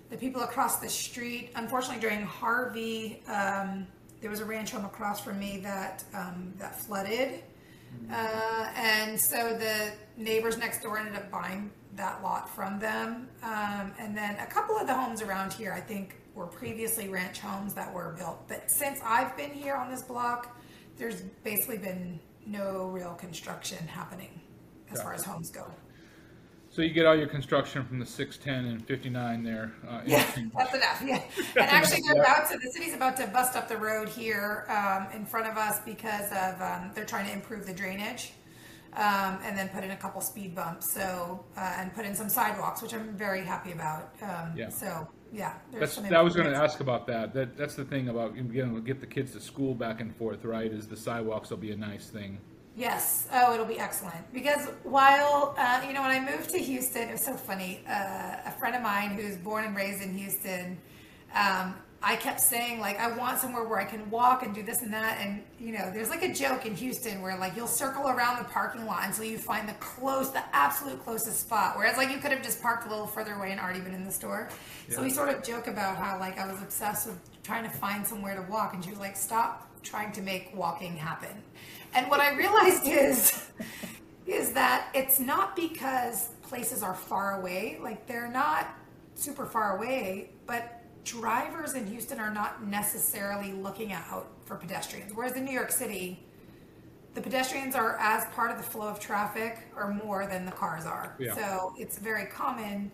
the 0.10 0.18
people 0.18 0.44
across 0.44 0.80
the 0.80 0.90
street. 0.90 1.52
Unfortunately, 1.56 2.00
during 2.00 2.22
Harvey, 2.24 3.24
um, 3.28 3.88
there 4.22 4.30
was 4.30 4.42
a 4.42 4.46
ranch 4.46 4.72
home 4.72 4.86
across 4.86 5.20
from 5.22 5.40
me 5.40 5.60
that 5.64 6.04
um, 6.14 6.54
that 6.60 6.80
flooded, 6.80 7.44
uh, 8.12 8.70
and 8.76 9.20
so 9.20 9.58
the 9.58 9.92
neighbors 10.18 10.58
next 10.58 10.82
door 10.82 10.98
ended 10.98 11.16
up 11.16 11.32
buying 11.32 11.72
that 11.96 12.24
lot 12.24 12.50
from 12.50 12.80
them. 12.80 13.30
Um, 13.44 13.94
and 14.00 14.18
then 14.18 14.36
a 14.40 14.46
couple 14.46 14.78
of 14.78 14.88
the 14.88 14.94
homes 14.94 15.22
around 15.22 15.54
here, 15.54 15.74
I 15.74 15.80
think, 15.82 16.16
were 16.36 16.48
previously 16.48 17.10
ranch 17.10 17.40
homes 17.40 17.74
that 17.76 17.94
were 17.94 18.16
built. 18.18 18.48
But 18.48 18.70
since 18.70 19.00
I've 19.06 19.36
been 19.38 19.52
here 19.52 19.76
on 19.76 19.92
this 19.92 20.02
block, 20.02 20.58
there's 20.98 21.22
basically 21.44 21.78
been 21.78 22.20
no 22.46 22.88
real 22.88 23.14
construction 23.14 23.88
happening 23.88 24.42
as 24.92 25.02
far 25.02 25.14
as 25.14 25.24
homes 25.24 25.50
go. 25.50 25.66
So 26.74 26.82
you 26.82 26.90
get 26.90 27.06
all 27.06 27.16
your 27.16 27.28
construction 27.28 27.86
from 27.86 28.00
the 28.00 28.06
610 28.06 28.74
and 28.74 28.88
59 28.88 29.44
there. 29.44 29.72
Uh, 29.88 30.02
yeah, 30.08 30.26
that's 30.58 30.74
enough. 30.74 31.04
Yeah, 31.06 31.22
and 31.62 31.70
actually, 31.70 32.02
they're 32.02 32.20
about 32.20 32.50
to. 32.50 32.58
The 32.58 32.72
city's 32.72 32.96
about 32.96 33.16
to 33.18 33.28
bust 33.28 33.56
up 33.56 33.70
the 33.70 33.78
road 33.78 34.10
here 34.10 34.66
um, 34.70 35.06
in 35.16 35.24
front 35.24 35.46
of 35.46 35.56
us 35.56 35.82
because 35.86 36.32
of 36.32 36.60
um, 36.60 36.90
they're 36.96 37.06
trying 37.06 37.28
to 37.28 37.32
improve 37.32 37.68
the 37.68 37.74
drainage. 37.74 38.34
Um, 38.94 39.40
and 39.44 39.58
then 39.58 39.70
put 39.70 39.84
in 39.84 39.90
a 39.90 39.96
couple 39.96 40.22
speed 40.22 40.54
bumps. 40.54 40.92
So 40.92 41.44
uh, 41.58 41.76
and 41.78 41.94
put 41.94 42.06
in 42.06 42.16
some 42.16 42.30
sidewalks, 42.30 42.82
which 42.82 42.94
I'm 42.94 43.16
very 43.16 43.44
happy 43.44 43.72
about. 43.72 44.16
Um, 44.22 44.54
yeah. 44.56 44.70
So 44.70 45.08
yeah, 45.32 45.54
that's, 45.72 45.98
I 45.98 46.22
was 46.22 46.36
going 46.36 46.52
to 46.52 46.56
ask 46.56 46.80
about 46.80 47.06
that. 47.08 47.34
That 47.34 47.56
that's 47.56 47.76
the 47.76 47.86
thing 47.86 48.10
about 48.10 48.36
you 48.36 48.66
know, 48.66 48.80
get 48.80 49.00
the 49.00 49.08
kids 49.08 49.34
to 49.34 49.40
school 49.40 49.76
back 49.76 50.02
and 50.02 50.16
forth, 50.16 50.44
right? 50.44 50.72
Is 50.72 50.88
the 50.88 50.98
sidewalks 50.98 51.52
will 51.52 51.58
be 51.58 51.72
a 51.72 51.78
nice 51.78 52.10
thing. 52.10 52.40
Yes. 52.76 53.28
Oh, 53.32 53.54
it'll 53.54 53.66
be 53.66 53.80
excellent. 53.80 54.34
Because 54.34 54.68
while, 54.84 55.56
uh, 55.58 55.84
you 55.88 55.94
know, 55.94 56.02
when 56.02 56.12
I 56.12 56.20
moved 56.20 56.50
to 56.52 56.58
Houston, 56.58 57.10
it 57.10 57.12
was 57.14 57.24
so 57.24 57.36
funny. 57.36 57.84
Uh, 57.88 58.38
a 58.46 58.52
friend 58.60 58.76
of 58.76 58.82
mine 58.82 59.12
who's 59.12 59.38
born 59.38 59.66
and 59.66 59.76
raised 59.76 60.02
in 60.02 60.18
Houston, 60.18 60.78
um, 61.36 61.76
I 62.06 62.18
kept 62.18 62.42
saying, 62.42 62.82
like, 62.82 63.00
I 63.00 63.16
want 63.16 63.40
somewhere 63.40 63.64
where 63.64 63.80
I 63.80 63.86
can 63.86 64.10
walk 64.10 64.44
and 64.44 64.54
do 64.54 64.62
this 64.62 64.82
and 64.82 64.92
that. 64.92 65.20
And, 65.22 65.42
you 65.58 65.72
know, 65.72 65.90
there's 65.94 66.10
like 66.10 66.24
a 66.24 66.34
joke 66.34 66.66
in 66.66 66.76
Houston 66.76 67.22
where, 67.22 67.38
like, 67.38 67.56
you'll 67.56 67.68
circle 67.68 68.10
around 68.10 68.40
the 68.40 68.50
parking 68.50 68.86
lot 68.86 69.04
until 69.06 69.24
you 69.24 69.38
find 69.38 69.70
the 69.70 69.74
close, 69.74 70.32
the 70.32 70.44
absolute 70.54 71.02
closest 71.04 71.40
spot. 71.40 71.78
Whereas, 71.78 71.96
like, 71.96 72.10
you 72.10 72.18
could 72.18 72.32
have 72.32 72.44
just 72.44 72.62
parked 72.62 72.88
a 72.88 72.90
little 72.90 73.08
further 73.08 73.34
away 73.36 73.52
and 73.52 73.60
already 73.60 73.80
been 73.80 73.94
in 73.94 74.04
the 74.04 74.12
store. 74.12 74.50
Yeah. 74.90 74.96
So 74.96 75.04
we 75.04 75.12
sort 75.12 75.30
of 75.30 75.44
joke 75.44 75.68
about 75.68 75.96
how, 75.96 76.20
like, 76.20 76.38
I 76.38 76.52
was 76.52 76.62
obsessed 76.62 77.08
with 77.08 77.20
trying 77.44 77.64
to 77.64 77.70
find 77.70 78.06
somewhere 78.06 78.36
to 78.36 78.52
walk. 78.52 78.74
And 78.74 78.84
she 78.84 78.90
was 78.90 79.00
like, 79.00 79.16
stop 79.16 79.70
trying 79.82 80.12
to 80.14 80.22
make 80.22 80.52
walking 80.54 80.98
happen. 80.98 81.42
And 81.96 82.10
what 82.10 82.20
I 82.20 82.36
realized 82.36 82.88
is 82.88 83.44
is 84.26 84.54
that 84.54 84.90
it's 84.94 85.20
not 85.20 85.56
because 85.56 86.30
places 86.44 86.82
are 86.82 86.94
far 86.94 87.40
away, 87.40 87.78
like 87.82 88.08
they're 88.08 88.32
not 88.32 88.68
super 89.16 89.46
far 89.46 89.78
away, 89.78 90.30
but 90.46 90.82
drivers 91.04 91.74
in 91.74 91.86
Houston 91.88 92.20
are 92.20 92.34
not 92.34 92.66
necessarily 92.66 93.52
looking 93.52 93.92
out 93.92 94.28
for 94.46 94.56
pedestrians. 94.56 95.12
Whereas 95.14 95.34
in 95.34 95.44
New 95.46 95.52
York 95.52 95.72
City, 95.72 96.24
the 97.14 97.22
pedestrians 97.22 97.76
are 97.76 97.98
as 98.00 98.26
part 98.34 98.50
of 98.50 98.58
the 98.58 98.64
flow 98.64 98.88
of 98.88 99.00
traffic 99.00 99.68
or 99.76 99.94
more 99.94 100.26
than 100.26 100.46
the 100.46 100.52
cars 100.52 100.86
are. 100.86 101.16
Yeah. 101.20 101.36
So 101.36 101.74
it's 101.78 101.98
very 101.98 102.26
common 102.26 102.92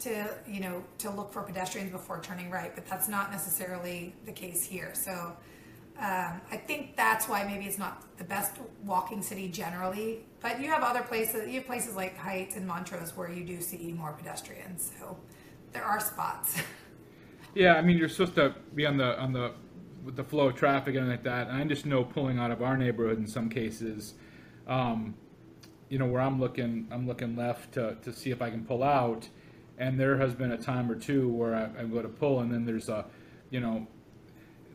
to, 0.00 0.30
you 0.48 0.60
know, 0.60 0.82
to 0.98 1.10
look 1.10 1.32
for 1.32 1.42
pedestrians 1.42 1.90
before 1.90 2.20
turning 2.22 2.50
right, 2.50 2.74
but 2.74 2.86
that's 2.86 3.08
not 3.08 3.30
necessarily 3.30 4.14
the 4.24 4.32
case 4.32 4.64
here. 4.64 4.92
So 4.94 5.36
um, 6.00 6.40
I 6.50 6.56
think 6.56 6.96
that's 6.96 7.28
why 7.28 7.44
maybe 7.44 7.66
it's 7.66 7.78
not 7.78 8.16
the 8.16 8.24
best 8.24 8.56
walking 8.84 9.22
city 9.22 9.48
generally, 9.48 10.20
but 10.40 10.60
you 10.60 10.68
have 10.68 10.82
other 10.82 11.02
places. 11.02 11.46
You 11.46 11.54
have 11.54 11.66
places 11.66 11.94
like 11.94 12.16
Heights 12.16 12.56
and 12.56 12.66
Montrose 12.66 13.16
where 13.16 13.30
you 13.30 13.44
do 13.44 13.60
see 13.60 13.92
more 13.92 14.12
pedestrians. 14.12 14.90
So 14.98 15.18
there 15.72 15.84
are 15.84 16.00
spots. 16.00 16.62
Yeah, 17.52 17.74
I 17.74 17.82
mean 17.82 17.98
you're 17.98 18.08
supposed 18.08 18.36
to 18.36 18.54
be 18.76 18.86
on 18.86 18.96
the 18.96 19.18
on 19.18 19.32
the 19.32 19.54
with 20.04 20.16
the 20.16 20.24
flow 20.24 20.48
of 20.48 20.54
traffic 20.54 20.94
and 20.94 21.08
like 21.08 21.24
that. 21.24 21.48
And 21.48 21.56
I 21.56 21.64
just 21.64 21.84
know 21.84 22.04
pulling 22.04 22.38
out 22.38 22.50
of 22.50 22.62
our 22.62 22.76
neighborhood 22.76 23.18
in 23.18 23.26
some 23.26 23.48
cases, 23.48 24.14
um, 24.66 25.14
you 25.88 25.98
know, 25.98 26.06
where 26.06 26.22
I'm 26.22 26.40
looking, 26.40 26.86
I'm 26.90 27.06
looking 27.06 27.36
left 27.36 27.72
to, 27.72 27.96
to 28.02 28.12
see 28.12 28.30
if 28.30 28.40
I 28.40 28.50
can 28.50 28.64
pull 28.64 28.82
out, 28.82 29.28
and 29.78 29.98
there 29.98 30.16
has 30.18 30.34
been 30.34 30.52
a 30.52 30.56
time 30.56 30.90
or 30.90 30.94
two 30.94 31.28
where 31.28 31.54
I, 31.54 31.82
I 31.82 31.84
go 31.84 32.00
to 32.00 32.08
pull, 32.08 32.40
and 32.40 32.52
then 32.52 32.64
there's 32.64 32.88
a, 32.88 33.04
you 33.50 33.60
know, 33.60 33.86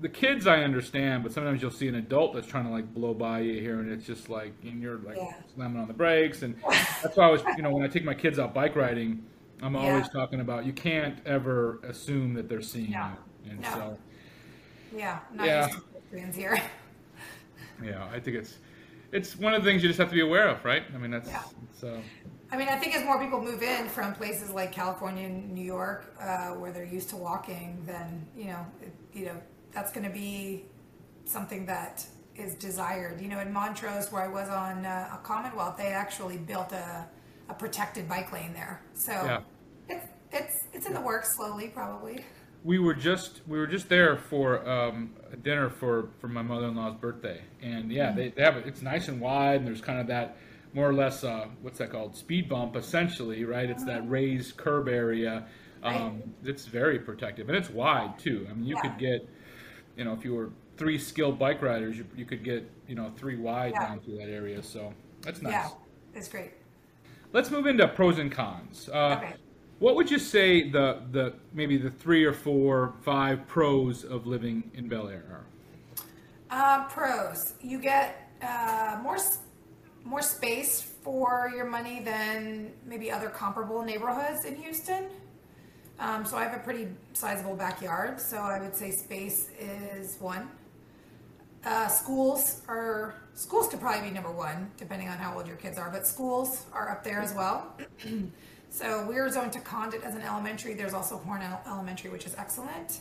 the 0.01 0.09
kids 0.09 0.47
I 0.47 0.63
understand, 0.63 1.23
but 1.23 1.31
sometimes 1.31 1.61
you'll 1.61 1.71
see 1.71 1.87
an 1.87 1.95
adult 1.95 2.33
that's 2.33 2.47
trying 2.47 2.65
to 2.65 2.71
like 2.71 2.93
blow 2.93 3.13
by 3.13 3.39
you 3.39 3.61
here, 3.61 3.79
and 3.79 3.91
it's 3.91 4.05
just 4.05 4.29
like 4.29 4.53
and 4.63 4.81
you're 4.81 4.97
like 4.99 5.17
yeah. 5.17 5.33
slamming 5.53 5.81
on 5.81 5.87
the 5.87 5.93
brakes, 5.93 6.41
and 6.41 6.55
that's 7.01 7.15
why 7.15 7.27
I 7.27 7.31
was, 7.31 7.41
you 7.55 7.63
know, 7.63 7.71
when 7.71 7.83
I 7.83 7.87
take 7.87 8.03
my 8.03 8.13
kids 8.13 8.39
out 8.39 8.53
bike 8.53 8.75
riding, 8.75 9.23
I'm 9.61 9.73
yeah. 9.73 9.79
always 9.81 10.09
talking 10.09 10.41
about 10.41 10.65
you 10.65 10.73
can't 10.73 11.19
ever 11.25 11.79
assume 11.83 12.33
that 12.33 12.49
they're 12.49 12.61
seeing 12.61 12.91
no. 12.91 13.11
you, 13.45 13.51
and 13.51 13.61
no. 13.61 13.69
so 13.69 13.97
yeah, 14.95 15.19
not 15.33 15.47
yeah, 15.47 15.69
here. 16.33 16.61
yeah, 17.83 18.07
I 18.11 18.19
think 18.19 18.37
it's 18.37 18.57
it's 19.11 19.37
one 19.37 19.53
of 19.53 19.63
the 19.63 19.69
things 19.69 19.81
you 19.81 19.89
just 19.89 19.99
have 19.99 20.09
to 20.09 20.15
be 20.15 20.21
aware 20.21 20.47
of, 20.49 20.63
right? 20.65 20.83
I 20.93 20.97
mean, 20.97 21.11
that's 21.11 21.29
yeah. 21.29 21.43
so. 21.73 22.01
I 22.51 22.57
mean, 22.57 22.69
I 22.69 22.77
think 22.77 22.95
as 22.95 23.03
more 23.03 23.19
people 23.19 23.41
move 23.41 23.63
in 23.63 23.89
from 23.89 24.13
places 24.13 24.51
like 24.51 24.71
California 24.71 25.25
and 25.25 25.51
New 25.51 25.65
York, 25.65 26.15
uh, 26.21 26.49
where 26.49 26.71
they're 26.71 26.85
used 26.85 27.09
to 27.09 27.15
walking, 27.15 27.81
then 27.85 28.25
you 28.37 28.45
know, 28.45 28.65
it, 28.81 28.93
you 29.13 29.25
know, 29.25 29.41
that's 29.75 29.91
going 29.91 30.07
to 30.07 30.13
be 30.13 30.65
something 31.25 31.65
that 31.67 32.05
is 32.35 32.55
desired. 32.55 33.21
You 33.21 33.27
know, 33.27 33.39
in 33.39 33.53
Montrose, 33.53 34.11
where 34.11 34.23
I 34.23 34.27
was 34.27 34.49
on 34.49 34.85
uh, 34.85 35.09
a 35.13 35.17
Commonwealth, 35.17 35.77
they 35.77 35.87
actually 35.87 36.37
built 36.37 36.71
a, 36.71 37.05
a 37.49 37.53
protected 37.53 38.09
bike 38.09 38.31
lane 38.31 38.53
there. 38.53 38.81
So 38.93 39.11
yeah. 39.11 39.41
it's 39.87 40.07
it's 40.31 40.63
it's 40.73 40.85
in 40.87 40.93
the 40.93 41.01
works 41.01 41.35
slowly, 41.35 41.67
probably. 41.67 42.25
We 42.63 42.79
were 42.79 42.95
just 42.95 43.41
we 43.47 43.59
were 43.59 43.67
just 43.67 43.89
there 43.89 44.17
for 44.17 44.67
um, 44.67 45.13
a 45.31 45.35
dinner 45.35 45.69
for, 45.69 46.09
for 46.19 46.27
my 46.27 46.41
mother 46.41 46.67
in 46.67 46.75
law's 46.75 46.95
birthday, 46.95 47.41
and 47.61 47.91
yeah, 47.91 48.07
mm-hmm. 48.07 48.17
they, 48.17 48.29
they 48.29 48.41
have 48.41 48.57
it. 48.57 48.65
It's 48.65 48.81
nice 48.81 49.07
and 49.07 49.21
wide, 49.21 49.57
and 49.57 49.67
there's 49.67 49.81
kind 49.81 49.99
of 49.99 50.07
that 50.07 50.37
more 50.73 50.89
or 50.89 50.93
less 50.93 51.23
uh, 51.23 51.47
what's 51.61 51.77
that 51.77 51.91
called 51.91 52.17
speed 52.17 52.49
bump 52.49 52.75
essentially, 52.75 53.45
right? 53.45 53.69
It's 53.69 53.85
that 53.85 53.99
uh-huh. 53.99 54.09
raised 54.09 54.57
curb 54.57 54.87
area. 54.87 55.45
Um, 55.83 55.93
right. 55.93 56.13
It's 56.45 56.65
very 56.65 56.97
protective, 56.97 57.47
and 57.49 57.57
it's 57.57 57.69
wide 57.69 58.17
too. 58.17 58.47
I 58.49 58.53
mean, 58.53 58.65
you 58.65 58.75
yeah. 58.75 58.81
could 58.81 58.97
get 58.97 59.29
you 59.97 60.03
know, 60.03 60.13
if 60.13 60.23
you 60.23 60.33
were 60.33 60.49
three 60.77 60.97
skilled 60.97 61.39
bike 61.39 61.61
riders, 61.61 61.97
you, 61.97 62.05
you 62.15 62.25
could 62.25 62.43
get, 62.43 62.69
you 62.87 62.95
know, 62.95 63.11
three 63.15 63.37
wide 63.37 63.73
yeah. 63.73 63.87
down 63.87 63.99
through 64.01 64.17
that 64.17 64.29
area. 64.29 64.61
So 64.61 64.93
that's 65.21 65.41
nice. 65.41 65.53
Yeah, 65.53 65.69
it's 66.13 66.27
great. 66.27 66.51
Let's 67.33 67.51
move 67.51 67.65
into 67.67 67.87
pros 67.87 68.19
and 68.19 68.31
cons. 68.31 68.89
Uh, 68.91 69.17
okay. 69.17 69.33
What 69.79 69.95
would 69.95 70.09
you 70.09 70.19
say 70.19 70.69
the, 70.69 71.01
the 71.11 71.33
maybe 71.53 71.77
the 71.77 71.91
three 71.91 72.23
or 72.23 72.31
four, 72.31 72.93
five 73.03 73.45
pros 73.47 74.05
of 74.05 74.25
living 74.25 74.71
in 74.73 74.87
Bel 74.87 75.09
Air 75.09 75.25
are? 75.29 75.45
Uh, 76.49 76.85
pros: 76.85 77.55
you 77.61 77.79
get 77.79 78.31
uh, 78.41 78.99
more 79.03 79.17
more 80.05 80.21
space 80.21 80.81
for 80.81 81.51
your 81.53 81.65
money 81.65 81.99
than 81.99 82.71
maybe 82.85 83.11
other 83.11 83.27
comparable 83.27 83.83
neighborhoods 83.83 84.45
in 84.45 84.55
Houston. 84.55 85.07
Um, 85.99 86.25
so 86.25 86.35
I 86.37 86.43
have 86.43 86.53
a 86.53 86.63
pretty 86.63 86.87
sizable 87.13 87.55
backyard, 87.55 88.19
so 88.19 88.37
I 88.37 88.59
would 88.59 88.75
say 88.75 88.91
space 88.91 89.49
is 89.59 90.17
one. 90.19 90.49
Uh, 91.65 91.87
schools 91.87 92.61
are 92.67 93.15
schools 93.33 93.67
could 93.67 93.79
probably 93.79 94.09
be 94.09 94.13
number 94.13 94.31
one, 94.31 94.71
depending 94.77 95.09
on 95.09 95.17
how 95.17 95.35
old 95.35 95.47
your 95.47 95.55
kids 95.55 95.77
are, 95.77 95.89
but 95.89 96.05
schools 96.05 96.65
are 96.73 96.91
up 96.91 97.03
there 97.03 97.21
as 97.21 97.33
well. 97.33 97.75
so 98.69 99.05
we're 99.07 99.29
zoned 99.31 99.53
to 99.53 99.59
Condit 99.59 100.03
as 100.03 100.15
an 100.15 100.21
elementary. 100.21 100.73
There's 100.73 100.93
also 100.93 101.17
Horn 101.17 101.41
Elementary, 101.65 102.11
which 102.11 102.25
is 102.25 102.35
excellent. 102.37 102.99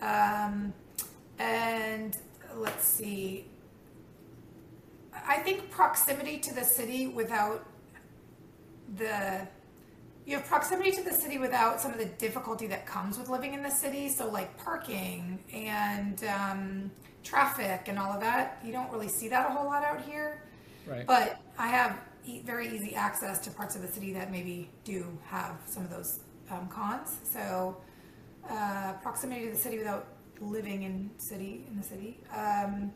Um, 0.00 0.72
and 1.38 2.16
let's 2.56 2.84
see. 2.84 3.46
I 5.28 5.38
think 5.38 5.70
proximity 5.70 6.38
to 6.38 6.54
the 6.54 6.64
city 6.64 7.08
without 7.08 7.66
the 8.96 9.46
you 10.26 10.36
have 10.36 10.44
proximity 10.44 10.90
to 10.90 11.02
the 11.02 11.12
city 11.12 11.38
without 11.38 11.80
some 11.80 11.92
of 11.92 11.98
the 11.98 12.06
difficulty 12.06 12.66
that 12.66 12.84
comes 12.84 13.16
with 13.16 13.28
living 13.28 13.54
in 13.54 13.62
the 13.62 13.70
city. 13.70 14.08
So, 14.08 14.28
like 14.28 14.58
parking 14.58 15.38
and 15.52 16.22
um, 16.24 16.90
traffic 17.22 17.84
and 17.86 17.96
all 17.96 18.12
of 18.12 18.20
that, 18.20 18.60
you 18.64 18.72
don't 18.72 18.90
really 18.90 19.08
see 19.08 19.28
that 19.28 19.48
a 19.48 19.52
whole 19.52 19.66
lot 19.66 19.84
out 19.84 20.02
here. 20.02 20.42
Right. 20.84 21.06
But 21.06 21.40
I 21.58 21.68
have 21.68 22.00
e- 22.24 22.42
very 22.44 22.74
easy 22.74 22.96
access 22.96 23.38
to 23.40 23.50
parts 23.52 23.76
of 23.76 23.82
the 23.82 23.88
city 23.88 24.12
that 24.14 24.32
maybe 24.32 24.68
do 24.82 25.06
have 25.24 25.60
some 25.64 25.84
of 25.84 25.90
those 25.90 26.20
um, 26.50 26.68
cons. 26.68 27.18
So, 27.22 27.76
uh, 28.50 28.94
proximity 28.94 29.46
to 29.46 29.52
the 29.52 29.58
city 29.58 29.78
without 29.78 30.08
living 30.40 30.82
in 30.82 31.08
city 31.18 31.66
in 31.70 31.76
the 31.76 31.84
city. 31.84 32.18
Um, 32.34 32.92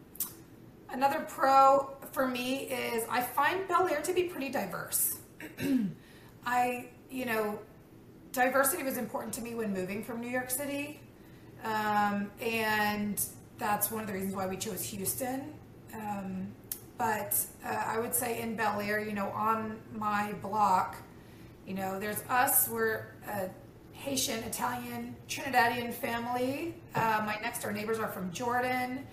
another 0.91 1.25
pro 1.29 1.97
for 2.11 2.27
me 2.27 2.65
is 2.65 3.05
I 3.09 3.21
find 3.21 3.69
Bel 3.69 3.87
Air 3.87 4.03
to 4.03 4.13
be 4.13 4.25
pretty 4.25 4.49
diverse. 4.49 5.21
I 6.45 6.89
you 7.11 7.27
know, 7.27 7.59
diversity 8.33 8.83
was 8.83 8.97
important 8.97 9.35
to 9.35 9.43
me 9.43 9.55
when 9.55 9.73
moving 9.73 10.05
from 10.05 10.21
New 10.21 10.29
York 10.29 10.51
City. 10.51 11.01
Um, 11.65 12.31
and 12.41 13.23
that's 13.59 13.91
one 13.91 14.03
of 14.03 14.07
the 14.07 14.15
reasons 14.15 14.35
why 14.35 14.47
we 14.47 14.57
chose 14.57 14.83
Houston. 14.85 15.53
Um, 15.95 16.49
but 16.97 17.35
uh, 17.65 17.69
I 17.69 17.99
would 17.99 18.15
say 18.15 18.41
in 18.41 18.57
Bel 18.57 18.81
Air, 18.81 19.01
you 19.01 19.13
know, 19.13 19.29
on 19.31 19.79
my 19.95 20.33
block, 20.43 20.97
you 21.67 21.75
know, 21.75 21.99
there's 21.99 22.23
us, 22.29 22.69
we're 22.69 23.07
a 23.27 23.49
Haitian, 23.93 24.43
Italian, 24.45 25.15
Trinidadian 25.29 25.93
family. 25.93 26.75
Uh, 26.95 27.23
my 27.27 27.39
next 27.43 27.63
door 27.63 27.73
neighbors 27.73 27.99
are 27.99 28.09
from 28.09 28.31
Jordan. 28.33 29.07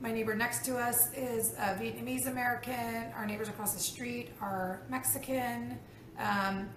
My 0.00 0.12
neighbor 0.12 0.34
next 0.34 0.64
to 0.66 0.76
us 0.76 1.12
is 1.14 1.54
a 1.54 1.74
Vietnamese 1.80 2.26
American. 2.26 3.10
Our 3.16 3.24
neighbors 3.24 3.48
across 3.48 3.72
the 3.72 3.80
street 3.80 4.30
are 4.40 4.82
Mexican. 4.90 5.78
Um, 6.18 6.68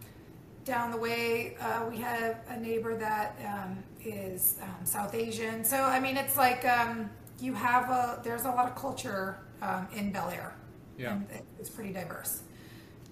down 0.68 0.92
the 0.92 0.98
way, 0.98 1.56
uh, 1.62 1.86
we 1.90 1.98
have 1.98 2.40
a 2.50 2.60
neighbor 2.60 2.96
that 2.98 3.40
um, 3.46 3.82
is 4.04 4.60
um, 4.62 4.86
South 4.86 5.16
Asian. 5.16 5.64
So 5.64 5.78
I 5.78 6.00
mean, 6.00 6.18
it's 6.18 6.38
like 6.38 6.66
um, 6.66 7.10
you 7.40 7.54
have 7.54 7.90
a 7.90 8.20
there's 8.24 8.44
a 8.44 8.50
lot 8.50 8.68
of 8.68 8.76
culture 8.76 9.40
um, 9.62 9.88
in 9.96 10.12
Bel 10.12 10.30
Air. 10.30 10.54
Yeah. 10.98 11.14
And 11.14 11.28
it's 11.60 11.70
pretty 11.70 11.94
diverse. 11.94 12.42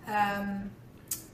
Um, 0.07 0.69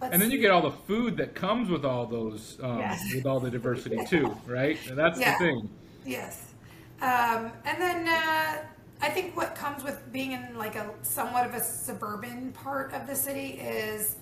And 0.01 0.21
then 0.21 0.31
you 0.31 0.37
get 0.39 0.51
all 0.51 0.61
the 0.61 0.77
food 0.87 1.17
that 1.17 1.35
comes 1.35 1.69
with 1.69 1.85
all 1.85 2.05
those, 2.05 2.57
um, 2.61 2.79
Yes. 2.79 3.03
with 3.15 3.25
all 3.25 3.39
the 3.39 3.49
diversity 3.51 3.99
too, 4.05 4.35
right? 4.45 4.77
And 4.87 4.97
that's 4.97 5.19
Yeah. 5.19 5.37
the 5.37 5.45
thing. 5.45 5.69
Yes. 6.05 6.53
Um, 7.01 7.51
and 7.65 7.81
then 7.81 8.07
uh, 8.07 8.57
I 9.01 9.09
think 9.09 9.35
what 9.35 9.55
comes 9.55 9.83
with 9.83 9.99
being 10.11 10.33
in 10.33 10.55
like 10.57 10.75
a 10.75 10.91
somewhat 11.01 11.45
of 11.47 11.53
a 11.55 11.63
suburban 11.63 12.51
part 12.51 12.93
of 12.93 13.07
the 13.07 13.15
city 13.15 13.59
is 13.59 14.17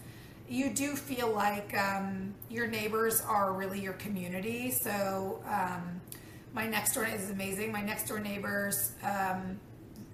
you 0.50 0.72
do 0.72 0.96
feel 0.96 1.32
like 1.32 1.78
um, 1.78 2.34
your 2.50 2.68
neighbors 2.68 3.22
are 3.22 3.54
really 3.54 3.80
your 3.80 3.94
community. 3.94 4.72
So 4.72 5.42
um, 5.48 6.02
my 6.54 6.68
next 6.68 6.96
door 6.96 7.06
is 7.06 7.30
amazing. 7.30 7.72
My 7.72 7.84
next 7.84 8.08
door 8.08 8.20
neighbors, 8.20 8.94
um, 9.04 9.60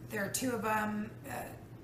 there 0.09 0.25
are 0.25 0.29
two 0.29 0.51
of 0.51 0.61
them. 0.61 1.09
Uh, 1.27 1.33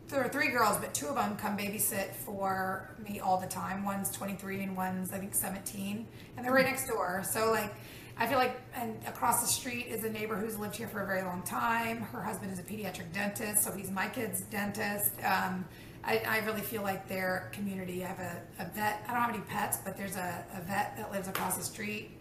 there 0.10 0.22
are 0.22 0.28
three 0.28 0.50
girls, 0.50 0.78
but 0.78 0.94
two 0.94 1.08
of 1.08 1.16
them 1.16 1.38
come 1.38 1.58
babysit 1.58 2.14
for 2.14 2.94
me 3.08 3.22
all 3.22 3.40
the 3.40 3.48
time. 3.48 3.86
One's 3.86 4.12
23 4.12 4.64
and 4.64 4.76
one's 4.76 5.14
I 5.14 5.18
think 5.20 5.34
17, 5.34 6.06
and 6.36 6.46
they're 6.46 6.54
right 6.54 6.66
next 6.66 6.88
door. 6.88 7.24
So 7.24 7.52
like, 7.52 7.74
I 8.18 8.28
feel 8.28 8.38
like, 8.38 8.60
and 8.76 8.98
across 9.08 9.40
the 9.40 9.48
street 9.48 9.88
is 9.88 10.04
a 10.04 10.10
neighbor 10.10 10.36
who's 10.36 10.60
lived 10.60 10.76
here 10.76 10.90
for 10.90 11.02
a 11.02 11.06
very 11.06 11.22
long 11.22 11.42
time. 11.44 12.02
Her 12.02 12.22
husband 12.22 12.52
is 12.52 12.60
a 12.60 12.64
pediatric 12.64 13.14
dentist, 13.14 13.64
so 13.64 13.72
he's 13.72 13.90
my 13.90 14.10
kid's 14.10 14.42
dentist. 14.42 15.14
Um, 15.24 15.64
I, 16.04 16.22
I 16.28 16.38
really 16.40 16.62
feel 16.62 16.82
like 16.82 17.08
their 17.08 17.50
community. 17.54 18.04
I 18.04 18.08
have 18.08 18.20
a, 18.20 18.42
a 18.60 18.66
vet. 18.66 19.04
I 19.08 19.14
don't 19.14 19.22
have 19.22 19.34
any 19.34 19.44
pets, 19.44 19.78
but 19.84 19.98
there's 19.98 20.16
a, 20.16 20.44
a 20.56 20.62
vet 20.62 20.98
that 20.98 21.12
lives 21.12 21.28
across 21.28 21.58
the 21.58 21.64
street. 21.64 22.12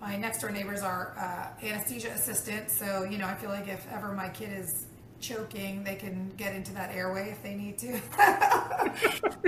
My 0.00 0.16
next 0.16 0.40
door 0.40 0.50
neighbors 0.50 0.82
are 0.82 1.14
uh, 1.18 1.66
anesthesia 1.66 2.10
assistants, 2.10 2.78
so 2.78 3.04
you 3.04 3.18
know 3.18 3.26
I 3.26 3.34
feel 3.34 3.50
like 3.50 3.68
if 3.68 3.86
ever 3.90 4.12
my 4.12 4.28
kid 4.28 4.56
is 4.56 4.86
choking, 5.20 5.82
they 5.82 5.94
can 5.94 6.30
get 6.36 6.54
into 6.54 6.72
that 6.74 6.94
airway 6.94 7.30
if 7.30 7.42
they 7.42 7.54
need 7.54 7.78
to. 7.78 7.88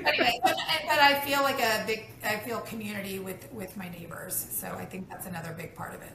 anyway, 0.04 0.40
but, 0.42 0.56
but 0.88 0.98
I 0.98 1.20
feel 1.24 1.42
like 1.42 1.60
a 1.60 1.84
big, 1.86 2.06
I 2.24 2.38
feel 2.38 2.60
community 2.60 3.18
with 3.18 3.52
with 3.52 3.76
my 3.76 3.88
neighbors, 3.88 4.34
so 4.34 4.68
I 4.68 4.84
think 4.84 5.08
that's 5.08 5.26
another 5.26 5.54
big 5.56 5.74
part 5.74 5.94
of 5.94 6.02
it. 6.02 6.12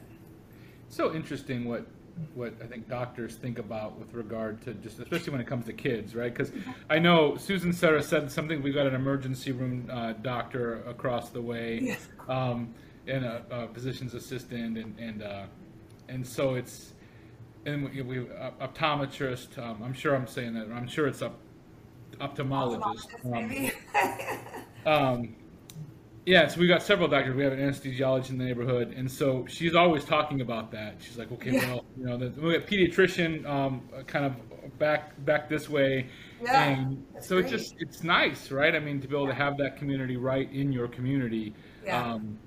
So 0.89 1.13
interesting 1.13 1.65
what 1.65 1.85
what 2.33 2.53
I 2.63 2.67
think 2.67 2.87
doctors 2.87 3.35
think 3.35 3.59
about 3.59 3.97
with 3.99 4.13
regard 4.13 4.61
to 4.63 4.73
just 4.75 4.99
especially 4.99 5.31
when 5.31 5.41
it 5.41 5.47
comes 5.47 5.65
to 5.65 5.73
kids, 5.73 6.15
right? 6.15 6.33
Because 6.33 6.51
I 6.89 6.99
know 6.99 7.35
Susan 7.37 7.73
Sarah 7.73 8.03
said 8.03 8.31
something. 8.31 8.61
We've 8.61 8.73
got 8.73 8.87
an 8.87 8.95
emergency 8.95 9.51
room 9.51 9.89
uh, 9.91 10.13
doctor 10.13 10.81
across 10.83 11.29
the 11.29 11.41
way, 11.41 11.79
Yeah. 11.81 11.95
um, 12.29 12.73
and 13.07 13.25
a, 13.25 13.43
a 13.49 13.67
physician's 13.73 14.13
assistant, 14.13 14.77
and 14.77 14.99
and 14.99 15.23
uh, 15.23 15.43
and 16.09 16.25
so 16.25 16.55
it's 16.55 16.93
and 17.65 17.89
we, 17.89 18.01
we 18.01 18.19
uh, 18.19 18.51
optometrist. 18.61 19.57
Um, 19.57 19.81
I'm 19.83 19.93
sure 19.93 20.15
I'm 20.15 20.27
saying 20.27 20.53
that. 20.53 20.67
I'm 20.71 20.87
sure 20.87 21.07
it's 21.07 21.21
up 21.21 21.37
ophthalmologist. 22.19 23.71
Um, 24.85 24.93
um, 24.93 25.35
yeah, 26.25 26.47
so 26.47 26.59
we 26.59 26.67
got 26.67 26.83
several 26.83 27.07
doctors. 27.07 27.35
We 27.35 27.43
have 27.43 27.53
an 27.53 27.59
anesthesiologist 27.59 28.29
in 28.29 28.37
the 28.37 28.45
neighborhood, 28.45 28.93
and 28.95 29.09
so 29.09 29.45
she's 29.47 29.75
always 29.75 30.05
talking 30.05 30.41
about 30.41 30.71
that. 30.71 30.95
She's 30.99 31.17
like, 31.17 31.31
okay, 31.31 31.51
Yeah. 31.53 31.67
well, 31.73 31.85
you 31.97 32.05
know, 32.05 32.17
the, 32.17 32.29
we 32.41 32.57
got 32.57 32.67
pediatrician, 32.67 33.45
um, 33.47 33.81
kind 34.07 34.25
of 34.25 34.33
back 34.77 35.13
back 35.25 35.49
this 35.49 35.67
way, 35.69 36.07
Yeah, 36.43 36.63
and 36.69 37.03
so 37.19 37.37
it's 37.37 37.49
great. 37.49 37.59
just 37.59 37.75
it's 37.79 38.03
nice, 38.03 38.51
right? 38.51 38.75
I 38.75 38.79
mean, 38.79 39.01
to 39.01 39.07
be 39.07 39.15
able 39.15 39.27
to 39.27 39.33
have 39.33 39.57
that 39.57 39.77
community 39.77 40.17
right 40.17 40.51
in 40.51 40.71
your 40.71 40.87
community. 40.87 41.53
Yeah. 41.83 42.13
Um, 42.13 42.37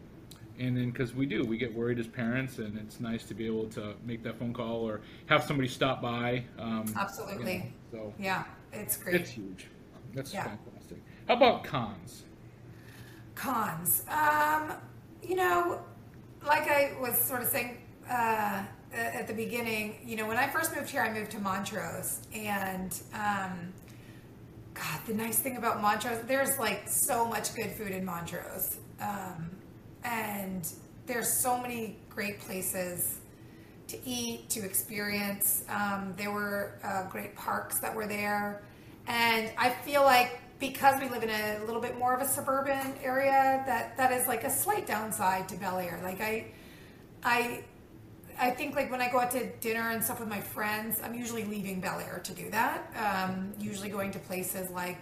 and 0.60 0.76
then 0.76 0.92
because 0.92 1.12
we 1.12 1.26
do, 1.26 1.44
we 1.44 1.58
get 1.58 1.74
worried 1.74 1.98
as 1.98 2.06
parents, 2.06 2.58
and 2.58 2.78
it's 2.78 3.00
nice 3.00 3.24
to 3.24 3.34
be 3.34 3.44
able 3.44 3.66
to 3.70 3.94
make 4.04 4.22
that 4.22 4.38
phone 4.38 4.52
call 4.52 4.88
or 4.88 5.00
have 5.26 5.42
somebody 5.42 5.68
stop 5.68 6.00
by. 6.00 6.44
Um, 6.60 6.84
Absolutely. 6.96 7.52
you 7.92 7.98
know, 7.98 8.12
so 8.12 8.14
yeah, 8.20 8.44
it's 8.72 8.96
great. 8.96 9.16
it's 9.16 9.30
huge. 9.30 9.66
That's 10.14 10.32
Yeah. 10.32 10.44
fantastic. 10.44 10.98
How 11.26 11.34
about 11.34 11.64
cons? 11.64 12.22
Cons. 13.34 14.04
Um, 14.08 14.72
you 15.22 15.36
know, 15.36 15.80
like 16.46 16.68
I 16.68 16.92
was 17.00 17.18
sort 17.18 17.42
of 17.42 17.48
saying 17.48 17.78
uh, 18.08 18.62
at 18.92 19.26
the 19.26 19.34
beginning, 19.34 19.96
you 20.04 20.16
know, 20.16 20.26
when 20.26 20.36
I 20.36 20.48
first 20.48 20.74
moved 20.74 20.90
here, 20.90 21.02
I 21.02 21.12
moved 21.12 21.30
to 21.32 21.38
Montrose, 21.38 22.20
and 22.34 22.96
um, 23.14 23.72
God, 24.74 25.00
the 25.06 25.14
nice 25.14 25.38
thing 25.38 25.56
about 25.56 25.80
Montrose, 25.80 26.22
there's 26.26 26.58
like 26.58 26.88
so 26.88 27.26
much 27.26 27.54
good 27.54 27.72
food 27.72 27.90
in 27.90 28.04
Montrose, 28.04 28.78
um, 29.00 29.50
and 30.04 30.68
there's 31.06 31.28
so 31.28 31.60
many 31.60 31.96
great 32.08 32.40
places 32.40 33.20
to 33.88 33.98
eat, 34.06 34.48
to 34.50 34.64
experience. 34.64 35.64
Um, 35.68 36.14
there 36.16 36.30
were 36.30 36.78
uh, 36.82 37.04
great 37.08 37.34
parks 37.34 37.78
that 37.80 37.94
were 37.94 38.06
there, 38.06 38.62
and 39.06 39.50
I 39.58 39.70
feel 39.70 40.02
like 40.02 40.40
because 40.72 41.00
we 41.00 41.08
live 41.08 41.22
in 41.22 41.30
a 41.30 41.64
little 41.66 41.80
bit 41.80 41.98
more 41.98 42.14
of 42.14 42.22
a 42.22 42.26
suburban 42.26 42.94
area, 43.02 43.62
that 43.66 43.96
that 43.96 44.12
is 44.12 44.26
like 44.26 44.44
a 44.44 44.50
slight 44.50 44.86
downside 44.86 45.48
to 45.48 45.56
Bel 45.56 45.78
Air. 45.78 46.00
Like 46.02 46.20
I, 46.20 46.46
I, 47.22 47.64
I 48.38 48.50
think 48.50 48.74
like 48.74 48.90
when 48.90 49.02
I 49.02 49.10
go 49.10 49.20
out 49.20 49.30
to 49.32 49.46
dinner 49.56 49.90
and 49.90 50.02
stuff 50.02 50.20
with 50.20 50.28
my 50.28 50.40
friends, 50.40 51.00
I'm 51.02 51.14
usually 51.14 51.44
leaving 51.44 51.80
Bel 51.80 52.00
Air 52.00 52.20
to 52.24 52.32
do 52.32 52.50
that. 52.50 52.92
Um, 52.96 53.52
usually 53.58 53.90
going 53.90 54.10
to 54.12 54.18
places 54.18 54.70
like, 54.70 54.98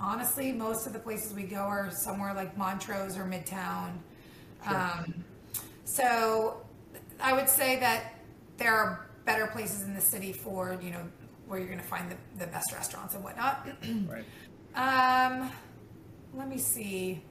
honestly, 0.00 0.52
most 0.52 0.86
of 0.86 0.92
the 0.92 1.00
places 1.00 1.34
we 1.34 1.42
go 1.42 1.60
are 1.60 1.90
somewhere 1.90 2.32
like 2.32 2.56
Montrose 2.56 3.16
or 3.16 3.24
Midtown. 3.24 3.98
Um, 4.66 5.24
so 5.84 6.64
I 7.20 7.32
would 7.32 7.48
say 7.48 7.80
that 7.80 8.14
there 8.56 8.74
are 8.74 9.08
better 9.24 9.48
places 9.48 9.82
in 9.82 9.94
the 9.94 10.00
city 10.00 10.32
for, 10.32 10.78
you 10.82 10.90
know, 10.90 11.02
where 11.46 11.58
you're 11.58 11.68
going 11.68 11.80
to 11.80 11.86
find 11.86 12.08
the, 12.10 12.16
the 12.38 12.46
best 12.46 12.72
restaurants 12.72 13.14
and 13.14 13.24
whatnot. 13.24 13.66
Right. 14.08 14.24
Um, 14.74 15.50
let 16.34 16.48
me 16.48 16.58
see. 16.58 17.22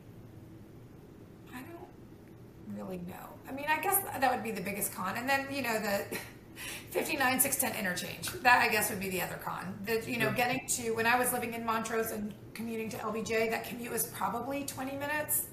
I 1.54 1.60
don't 1.62 2.78
really 2.78 2.98
know. 3.08 3.30
I 3.48 3.52
mean, 3.52 3.66
I 3.70 3.82
guess 3.82 4.02
that 4.04 4.32
would 4.32 4.44
be 4.44 4.52
the 4.52 4.62
biggest 4.62 4.94
con. 4.94 5.16
And 5.18 5.28
then, 5.28 5.48
you 5.52 5.62
know, 5.62 5.80
the 5.80 6.18
59 6.92 7.40
610 7.40 7.80
interchange. 7.80 8.30
That, 8.44 8.62
I 8.62 8.70
guess, 8.70 8.90
would 8.90 9.00
be 9.00 9.10
the 9.10 9.22
other 9.22 9.40
con. 9.44 9.78
The, 9.86 10.04
you 10.10 10.18
know, 10.18 10.32
getting 10.32 10.68
to, 10.76 10.92
when 10.92 11.06
I 11.06 11.18
was 11.18 11.32
living 11.34 11.54
in 11.54 11.66
Montrose 11.66 12.12
and 12.12 12.34
commuting 12.54 12.90
to 12.90 12.98
LBJ, 12.98 13.50
that 13.50 13.66
commute 13.68 13.92
was 13.92 14.08
probably 14.08 14.66
20 14.66 14.92
minutes. 14.98 15.48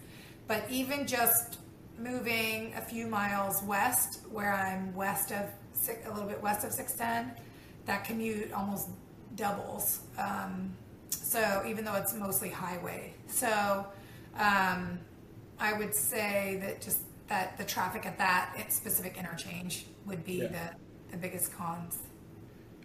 But 0.46 0.64
even 0.70 1.07
just 1.07 1.59
moving 1.99 2.75
a 2.77 2.81
few 2.81 3.07
miles 3.07 3.62
west, 3.62 4.20
where 4.31 4.53
I'm 4.53 4.94
west 4.94 5.33
of, 5.33 5.46
a 5.88 6.11
little 6.12 6.29
bit 6.29 6.42
west 6.42 6.64
of 6.64 6.72
610, 6.72 7.42
that 7.87 8.05
commute 8.05 8.53
almost 8.53 8.88
doubles. 9.35 10.01
Um, 10.18 10.75
so 11.27 11.62
even 11.67 11.85
though 11.85 11.95
it's 11.95 12.15
mostly 12.15 12.49
highway, 12.51 13.12
so 13.27 13.87
um, 14.39 14.99
I 15.59 15.73
would 15.77 15.95
say 15.95 16.59
that 16.62 16.81
just 16.81 17.01
that 17.29 17.59
the 17.59 17.65
traffic 17.65 18.07
at 18.07 18.17
that 18.19 18.55
specific 18.69 19.17
interchange 19.19 19.87
would 20.07 20.25
be 20.25 20.35
Yeah. 20.43 20.49
the, 20.49 21.12
the 21.12 21.17
biggest 21.17 21.53
cons. 21.53 21.99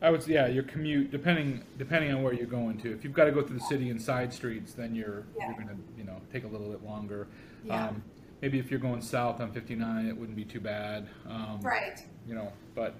I 0.01 0.09
would, 0.09 0.23
say 0.23 0.33
yeah, 0.33 0.47
your 0.47 0.63
commute 0.63 1.11
depending 1.11 1.63
depending 1.77 2.11
on 2.11 2.23
where 2.23 2.33
you're 2.33 2.47
going 2.47 2.79
to. 2.79 2.91
If 2.91 3.03
you've 3.03 3.13
got 3.13 3.25
to 3.25 3.31
go 3.31 3.43
through 3.43 3.59
the 3.59 3.65
city 3.65 3.91
and 3.91 4.01
side 4.01 4.33
streets, 4.33 4.73
then 4.73 4.95
you're 4.95 5.25
Yeah. 5.37 5.47
you're 5.49 5.57
gonna 5.59 5.77
you 5.97 6.03
know 6.03 6.19
take 6.33 6.43
a 6.43 6.47
little 6.47 6.69
bit 6.71 6.83
longer. 6.83 7.27
Yeah. 7.63 7.89
Um, 7.89 8.03
maybe 8.41 8.57
if 8.57 8.71
you're 8.71 8.79
going 8.79 9.01
south 9.01 9.39
on 9.39 9.51
59, 9.51 10.07
it 10.07 10.17
wouldn't 10.17 10.35
be 10.35 10.45
too 10.45 10.59
bad. 10.59 11.07
Um, 11.29 11.59
Right. 11.61 12.03
You 12.27 12.33
know, 12.33 12.51
but 12.73 12.95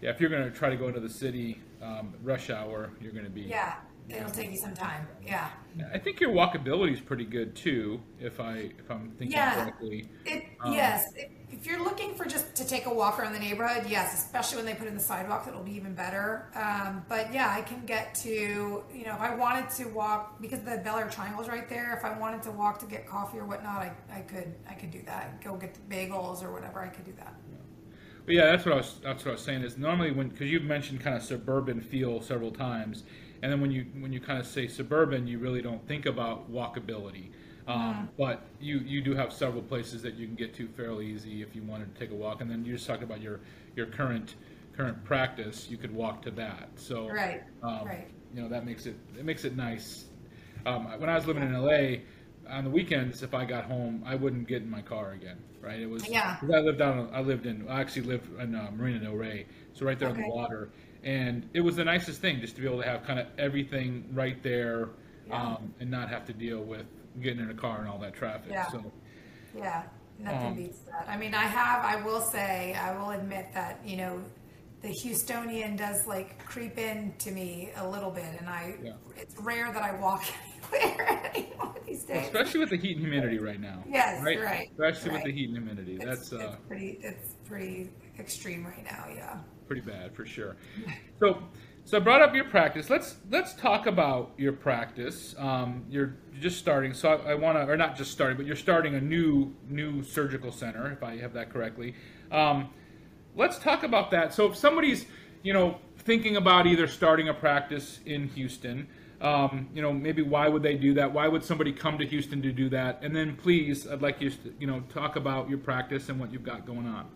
yeah, 0.00 0.10
if 0.10 0.20
you're 0.20 0.30
gonna 0.30 0.50
try 0.50 0.70
to 0.70 0.76
go 0.76 0.88
into 0.88 0.98
the 1.00 1.08
city 1.08 1.60
um, 1.80 2.12
rush 2.24 2.50
hour, 2.50 2.90
you're 3.00 3.12
gonna 3.12 3.30
be. 3.30 3.42
Yeah, 3.42 3.76
it'll 4.10 4.30
take 4.30 4.50
you 4.50 4.56
some 4.56 4.74
time. 4.74 5.06
Yeah. 5.24 5.48
I 5.92 5.98
think 5.98 6.20
your 6.20 6.30
walkability 6.30 6.92
is 6.92 7.00
pretty 7.00 7.24
good 7.24 7.54
too, 7.54 8.00
if 8.18 8.40
I 8.40 8.70
if 8.78 8.90
I'm 8.90 9.10
thinking 9.18 9.32
Yeah. 9.32 9.54
correctly. 9.54 10.08
It, 10.24 10.44
Um, 10.60 10.72
yes, 10.72 11.04
if, 11.16 11.28
if 11.48 11.66
you're 11.66 11.82
looking 11.82 12.14
for 12.14 12.24
just 12.24 12.54
to 12.56 12.66
take 12.66 12.86
a 12.86 12.92
walk 12.94 13.18
around 13.18 13.32
the 13.32 13.38
neighborhood, 13.38 13.86
yes, 13.88 14.12
especially 14.14 14.56
when 14.56 14.66
they 14.66 14.74
put 14.74 14.88
in 14.88 14.94
the 14.94 15.00
sidewalks, 15.00 15.46
it'll 15.46 15.62
be 15.62 15.72
even 15.76 15.94
better. 15.94 16.50
Um, 16.54 17.04
but 17.08 17.32
yeah, 17.32 17.54
I 17.56 17.62
can 17.62 17.84
get 17.86 18.14
to, 18.16 18.30
you 18.92 19.04
know, 19.04 19.14
if 19.14 19.20
I 19.20 19.34
wanted 19.34 19.70
to 19.70 19.84
walk 19.88 20.40
because 20.40 20.60
the 20.60 20.78
Bel 20.84 20.98
Air 20.98 21.08
Triangle's 21.08 21.48
right 21.48 21.68
there. 21.68 21.96
If 21.96 22.04
I 22.04 22.18
wanted 22.18 22.42
to 22.42 22.50
walk 22.50 22.78
to 22.80 22.86
get 22.86 23.06
coffee 23.06 23.38
or 23.38 23.44
whatnot, 23.46 23.78
I, 23.82 23.92
I 24.12 24.20
could 24.22 24.54
I 24.68 24.74
could 24.74 24.90
do 24.90 25.02
that. 25.06 25.40
Go 25.42 25.56
get 25.56 25.74
the 25.74 25.94
bagels 25.94 26.42
or 26.42 26.52
whatever. 26.52 26.80
I 26.80 26.88
could 26.88 27.04
do 27.04 27.12
that. 27.18 27.34
But 28.26 28.34
yeah, 28.34 28.46
that's 28.46 28.64
what 28.64 28.74
I 28.74 28.76
was. 28.76 29.00
That's 29.02 29.24
what 29.24 29.30
I 29.30 29.34
was 29.34 29.42
saying. 29.42 29.62
Is 29.62 29.78
normally 29.78 30.10
when 30.10 30.28
because 30.28 30.50
you've 30.50 30.62
mentioned 30.64 31.00
kind 31.00 31.16
of 31.16 31.22
suburban 31.22 31.80
feel 31.80 32.20
several 32.20 32.50
times, 32.52 33.04
and 33.42 33.50
then 33.52 33.60
when 33.60 33.70
you 33.70 33.86
when 34.00 34.12
you 34.12 34.20
kind 34.20 34.38
of 34.38 34.46
say 34.46 34.66
suburban, 34.68 35.26
you 35.26 35.38
really 35.38 35.62
don't 35.62 35.86
think 35.86 36.06
about 36.06 36.50
walkability. 36.52 37.30
Um, 37.66 38.08
But 38.18 38.42
you, 38.60 38.78
you 38.78 39.00
do 39.00 39.14
have 39.14 39.32
several 39.32 39.62
places 39.62 40.02
that 40.02 40.14
you 40.14 40.26
can 40.26 40.34
get 40.34 40.54
to 40.54 40.66
fairly 40.68 41.06
easy 41.06 41.42
if 41.42 41.54
you 41.54 41.62
wanted 41.62 41.94
to 41.94 42.00
take 42.00 42.10
a 42.10 42.14
walk. 42.14 42.40
And 42.40 42.50
then 42.50 42.64
you 42.64 42.72
just 42.74 42.86
talked 42.86 43.02
about 43.02 43.20
your, 43.20 43.40
your 43.76 43.86
current, 43.86 44.34
current 44.72 45.04
practice, 45.04 45.68
you 45.70 45.76
could 45.76 45.92
walk 45.94 46.22
to 46.22 46.30
that. 46.32 46.68
So, 46.76 47.08
Right, 47.08 47.42
um, 47.62 47.86
right. 47.86 48.08
you 48.34 48.42
know, 48.42 48.48
that 48.48 48.64
makes 48.64 48.86
it, 48.86 48.96
it 49.16 49.24
makes 49.24 49.44
it 49.44 49.56
nice. 49.56 50.06
Um, 50.66 50.86
when 51.00 51.08
I 51.08 51.14
was 51.14 51.26
living 51.26 51.42
in 51.42 51.52
LA, 51.54 51.98
on 52.48 52.64
the 52.64 52.70
weekends, 52.70 53.22
if 53.22 53.34
I 53.34 53.44
got 53.44 53.64
home, 53.64 54.02
I 54.04 54.14
wouldn't 54.16 54.48
get 54.48 54.62
in 54.62 54.70
my 54.70 54.82
car 54.82 55.12
again, 55.12 55.38
right? 55.60 55.78
It 55.80 55.88
was, 55.88 56.08
Yeah. 56.08 56.36
I 56.42 56.58
lived 56.58 56.78
down, 56.78 57.08
I 57.12 57.20
lived 57.20 57.46
in, 57.46 57.68
I 57.68 57.80
actually 57.80 58.02
lived 58.02 58.28
in 58.40 58.54
uh, 58.54 58.70
Marina 58.74 59.00
Del 59.00 59.12
Rey, 59.14 59.46
so 59.72 59.86
right 59.86 59.98
there 59.98 60.08
on 60.08 60.16
the 60.16 60.22
water. 60.22 60.70
And 61.02 61.48
it 61.54 61.60
was 61.60 61.76
the 61.76 61.84
nicest 61.84 62.20
thing 62.20 62.40
just 62.40 62.56
to 62.56 62.60
be 62.62 62.66
able 62.68 62.82
to 62.82 62.86
have 62.88 63.04
kind 63.04 63.18
of 63.18 63.26
everything 63.38 64.04
right 64.12 64.42
there 64.42 64.90
Yeah. 65.26 65.42
um, 65.42 65.74
and 65.80 65.90
not 65.90 66.08
have 66.10 66.26
to 66.26 66.32
deal 66.32 66.60
with 66.62 66.86
getting 67.22 67.40
in 67.40 67.50
a 67.50 67.54
car 67.54 67.80
and 67.80 67.88
all 67.88 67.98
that 67.98 68.14
traffic. 68.14 68.50
Yeah. 68.52 68.68
So, 68.68 68.92
Yeah, 69.56 69.82
nothing 70.18 70.46
Um, 70.46 70.54
beats 70.54 70.78
that. 70.80 71.06
I 71.08 71.16
mean, 71.16 71.34
I 71.34 71.42
have, 71.44 71.84
I 71.84 72.04
will 72.04 72.20
say, 72.20 72.74
I 72.74 72.96
will 72.96 73.10
admit 73.10 73.46
that, 73.54 73.80
you 73.84 73.96
know, 73.96 74.22
the 74.82 74.88
Houstonian 75.04 75.76
does 75.76 76.06
like 76.06 76.38
creep 76.46 76.78
in 76.78 77.12
to 77.18 77.30
me 77.32 77.70
a 77.76 77.86
little 77.88 78.10
bit, 78.10 78.24
and 78.38 78.48
I, 78.48 78.76
Yeah. 78.82 78.92
it's 79.16 79.36
rare 79.40 79.72
that 79.72 79.82
I 79.82 79.92
walk 80.00 80.24
anywhere 80.72 81.30
anymore 81.34 81.74
these 81.86 82.04
days. 82.04 82.26
especially 82.26 82.60
with 82.60 82.70
the 82.70 82.76
heat 82.78 82.96
and 82.96 83.00
humidity 83.06 83.38
right 83.38 83.60
now. 83.60 83.82
Yes, 83.88 84.22
right. 84.22 84.40
right, 84.40 84.68
Especially 84.70 85.10
with 85.10 85.24
the 85.24 85.32
heat 85.32 85.48
and 85.50 85.58
humidity. 85.58 85.96
It's, 85.96 86.04
That's 86.04 86.32
uh, 86.32 86.36
it's 86.52 86.56
pretty, 86.68 86.98
it's 87.02 87.34
pretty 87.46 87.90
extreme 88.18 88.64
right 88.66 88.84
now, 88.84 89.06
yeah. 89.14 89.38
Pretty 89.70 89.88
bad 89.88 90.12
for 90.16 90.26
sure. 90.26 90.56
So, 91.20 91.44
so 91.84 91.96
I 91.96 92.00
brought 92.00 92.22
up 92.22 92.34
your 92.34 92.42
practice. 92.42 92.90
Let's 92.90 93.14
let's 93.30 93.54
talk 93.54 93.86
about 93.86 94.32
your 94.36 94.52
practice. 94.52 95.32
Um, 95.38 95.84
you're 95.88 96.16
just 96.40 96.58
starting, 96.58 96.92
so 96.92 97.10
I, 97.10 97.30
I 97.30 97.34
want 97.36 97.56
to, 97.56 97.72
or 97.72 97.76
not 97.76 97.96
just 97.96 98.10
starting, 98.10 98.36
but 98.36 98.46
you're 98.46 98.56
starting 98.56 98.96
a 98.96 99.00
new 99.00 99.54
new 99.68 100.02
surgical 100.02 100.50
center, 100.50 100.90
if 100.90 101.04
I 101.04 101.18
have 101.18 101.34
that 101.34 101.50
correctly. 101.52 101.94
Um, 102.32 102.70
let's 103.36 103.60
talk 103.60 103.84
about 103.84 104.10
that. 104.10 104.34
So, 104.34 104.46
if 104.46 104.56
somebody's 104.56 105.06
you 105.44 105.52
know 105.52 105.78
thinking 105.98 106.36
about 106.36 106.66
either 106.66 106.88
starting 106.88 107.28
a 107.28 107.34
practice 107.34 108.00
in 108.04 108.26
Houston. 108.30 108.88
Um, 109.20 109.68
you 109.74 109.82
know, 109.82 109.92
maybe 109.92 110.22
why 110.22 110.48
would 110.48 110.62
they 110.62 110.74
do 110.74 110.94
that? 110.94 111.12
Why 111.12 111.28
would 111.28 111.44
somebody 111.44 111.72
come 111.72 111.98
to 111.98 112.06
Houston 112.06 112.40
to 112.40 112.52
do 112.52 112.70
that? 112.70 113.00
And 113.02 113.14
then, 113.14 113.36
please, 113.36 113.86
I'd 113.86 114.00
like 114.00 114.18
you 114.20 114.30
to, 114.30 114.54
you 114.58 114.66
know, 114.66 114.80
talk 114.88 115.16
about 115.16 115.50
your 115.50 115.58
practice 115.58 116.08
and 116.08 116.18
what 116.18 116.32
you've 116.32 116.42
got 116.42 116.64
going 116.64 116.86
on. 116.86 117.06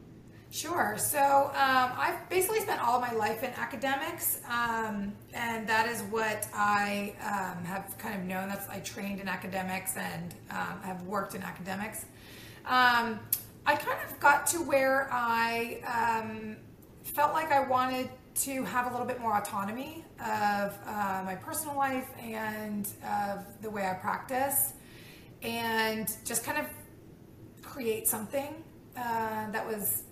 Sure. 0.54 0.94
So 0.98 1.50
um, 1.52 1.90
I've 1.98 2.28
basically 2.28 2.60
spent 2.60 2.80
all 2.80 3.00
my 3.00 3.12
life 3.12 3.42
in 3.42 3.50
academics, 3.54 4.40
um, 4.48 5.12
and 5.32 5.66
that 5.66 5.88
is 5.88 6.02
what 6.02 6.46
I 6.54 7.12
um, 7.22 7.64
have 7.64 7.98
kind 7.98 8.14
of 8.20 8.24
known. 8.24 8.50
That's 8.50 8.68
I 8.68 8.78
trained 8.78 9.18
in 9.18 9.26
academics 9.26 9.96
and 9.96 10.32
um, 10.52 10.80
have 10.84 11.02
worked 11.02 11.34
in 11.34 11.42
academics. 11.42 12.04
Um, 12.66 13.18
I 13.66 13.74
kind 13.74 13.98
of 14.08 14.20
got 14.20 14.46
to 14.48 14.58
where 14.58 15.08
I 15.10 16.22
um, 16.22 16.56
felt 17.02 17.32
like 17.32 17.50
I 17.50 17.66
wanted 17.66 18.08
to 18.36 18.62
have 18.62 18.86
a 18.86 18.90
little 18.90 19.08
bit 19.08 19.20
more 19.20 19.36
autonomy 19.36 20.04
of 20.20 20.78
uh, 20.86 21.22
my 21.24 21.34
personal 21.34 21.76
life 21.76 22.06
and 22.22 22.86
of 23.04 23.40
the 23.60 23.70
way 23.70 23.88
I 23.88 23.94
practice, 23.94 24.74
and 25.42 26.08
just 26.24 26.44
kind 26.44 26.58
of 26.58 26.66
create 27.60 28.06
something 28.06 28.54
uh, 28.96 29.50
that 29.50 29.66
was 29.66 30.04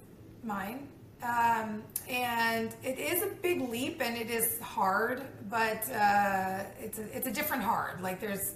mine. 0.43 0.89
Um, 1.23 1.85
and 2.09 2.75
it 2.83 2.99
is 2.99 3.23
a 3.23 3.29
big 3.29 3.69
leap 3.69 4.03
and 4.03 4.17
it 4.17 4.29
is 4.29 4.59
hard, 4.61 5.23
but 5.49 5.89
uh, 5.91 6.65
it's 6.81 6.99
a, 6.99 7.17
it's 7.17 7.27
a 7.29 7.31
different 7.31 7.63
hard. 7.63 8.01
Like 8.01 8.21
there's 8.21 8.55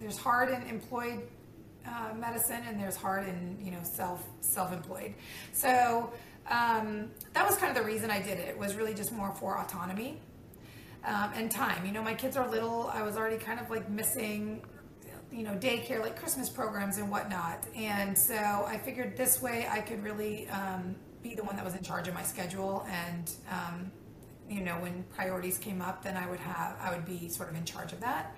there's 0.00 0.16
hard 0.16 0.50
in 0.50 0.62
employed 0.62 1.20
uh, 1.86 2.14
medicine 2.14 2.62
and 2.66 2.80
there's 2.80 2.96
hard 2.96 3.26
in 3.28 3.58
you 3.60 3.72
know 3.72 3.82
self 3.82 4.24
self 4.40 4.72
employed. 4.72 5.14
So 5.52 6.12
um, 6.48 7.10
that 7.32 7.46
was 7.46 7.56
kind 7.56 7.76
of 7.76 7.82
the 7.82 7.88
reason 7.88 8.10
I 8.10 8.20
did 8.20 8.38
it. 8.38 8.48
It 8.48 8.58
was 8.58 8.76
really 8.76 8.94
just 8.94 9.12
more 9.12 9.32
for 9.32 9.58
autonomy 9.58 10.18
um, 11.04 11.30
and 11.34 11.50
time. 11.50 11.84
You 11.86 11.92
know, 11.92 12.02
my 12.02 12.14
kids 12.14 12.36
are 12.36 12.48
little. 12.48 12.90
I 12.92 13.02
was 13.02 13.16
already 13.16 13.36
kind 13.36 13.58
of 13.60 13.70
like 13.70 13.88
missing, 13.90 14.62
you 15.32 15.42
know, 15.42 15.52
daycare, 15.52 16.00
like 16.00 16.18
Christmas 16.18 16.48
programs 16.48 16.98
and 16.98 17.10
whatnot. 17.10 17.64
And 17.76 18.16
so 18.16 18.34
I 18.34 18.78
figured 18.78 19.16
this 19.16 19.40
way 19.40 19.66
I 19.70 19.80
could 19.80 20.02
really 20.02 20.48
um, 20.48 20.96
be 21.22 21.34
the 21.34 21.44
one 21.44 21.56
that 21.56 21.64
was 21.64 21.74
in 21.74 21.82
charge 21.82 22.08
of 22.08 22.14
my 22.14 22.22
schedule. 22.22 22.86
And, 22.90 23.30
um, 23.50 23.92
you 24.48 24.60
know, 24.60 24.74
when 24.74 25.04
priorities 25.14 25.58
came 25.58 25.80
up, 25.80 26.02
then 26.02 26.16
I 26.16 26.28
would 26.28 26.40
have, 26.40 26.76
I 26.80 26.92
would 26.92 27.04
be 27.04 27.28
sort 27.28 27.50
of 27.50 27.56
in 27.56 27.64
charge 27.64 27.92
of 27.92 28.00
that. 28.00 28.36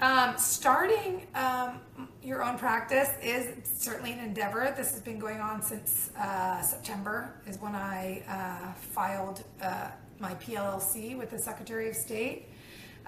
Um, 0.00 0.38
starting 0.38 1.26
um, 1.34 1.80
your 2.22 2.44
own 2.44 2.56
practice 2.56 3.10
is 3.20 3.56
certainly 3.64 4.12
an 4.12 4.20
endeavor. 4.20 4.72
This 4.76 4.92
has 4.92 5.00
been 5.00 5.18
going 5.18 5.40
on 5.40 5.60
since 5.60 6.10
uh, 6.16 6.62
September, 6.62 7.34
is 7.48 7.60
when 7.60 7.74
I 7.74 8.22
uh, 8.28 8.72
filed 8.74 9.42
uh, 9.60 9.88
my 10.20 10.34
PLLC 10.36 11.18
with 11.18 11.30
the 11.30 11.38
Secretary 11.38 11.88
of 11.88 11.96
State. 11.96 12.48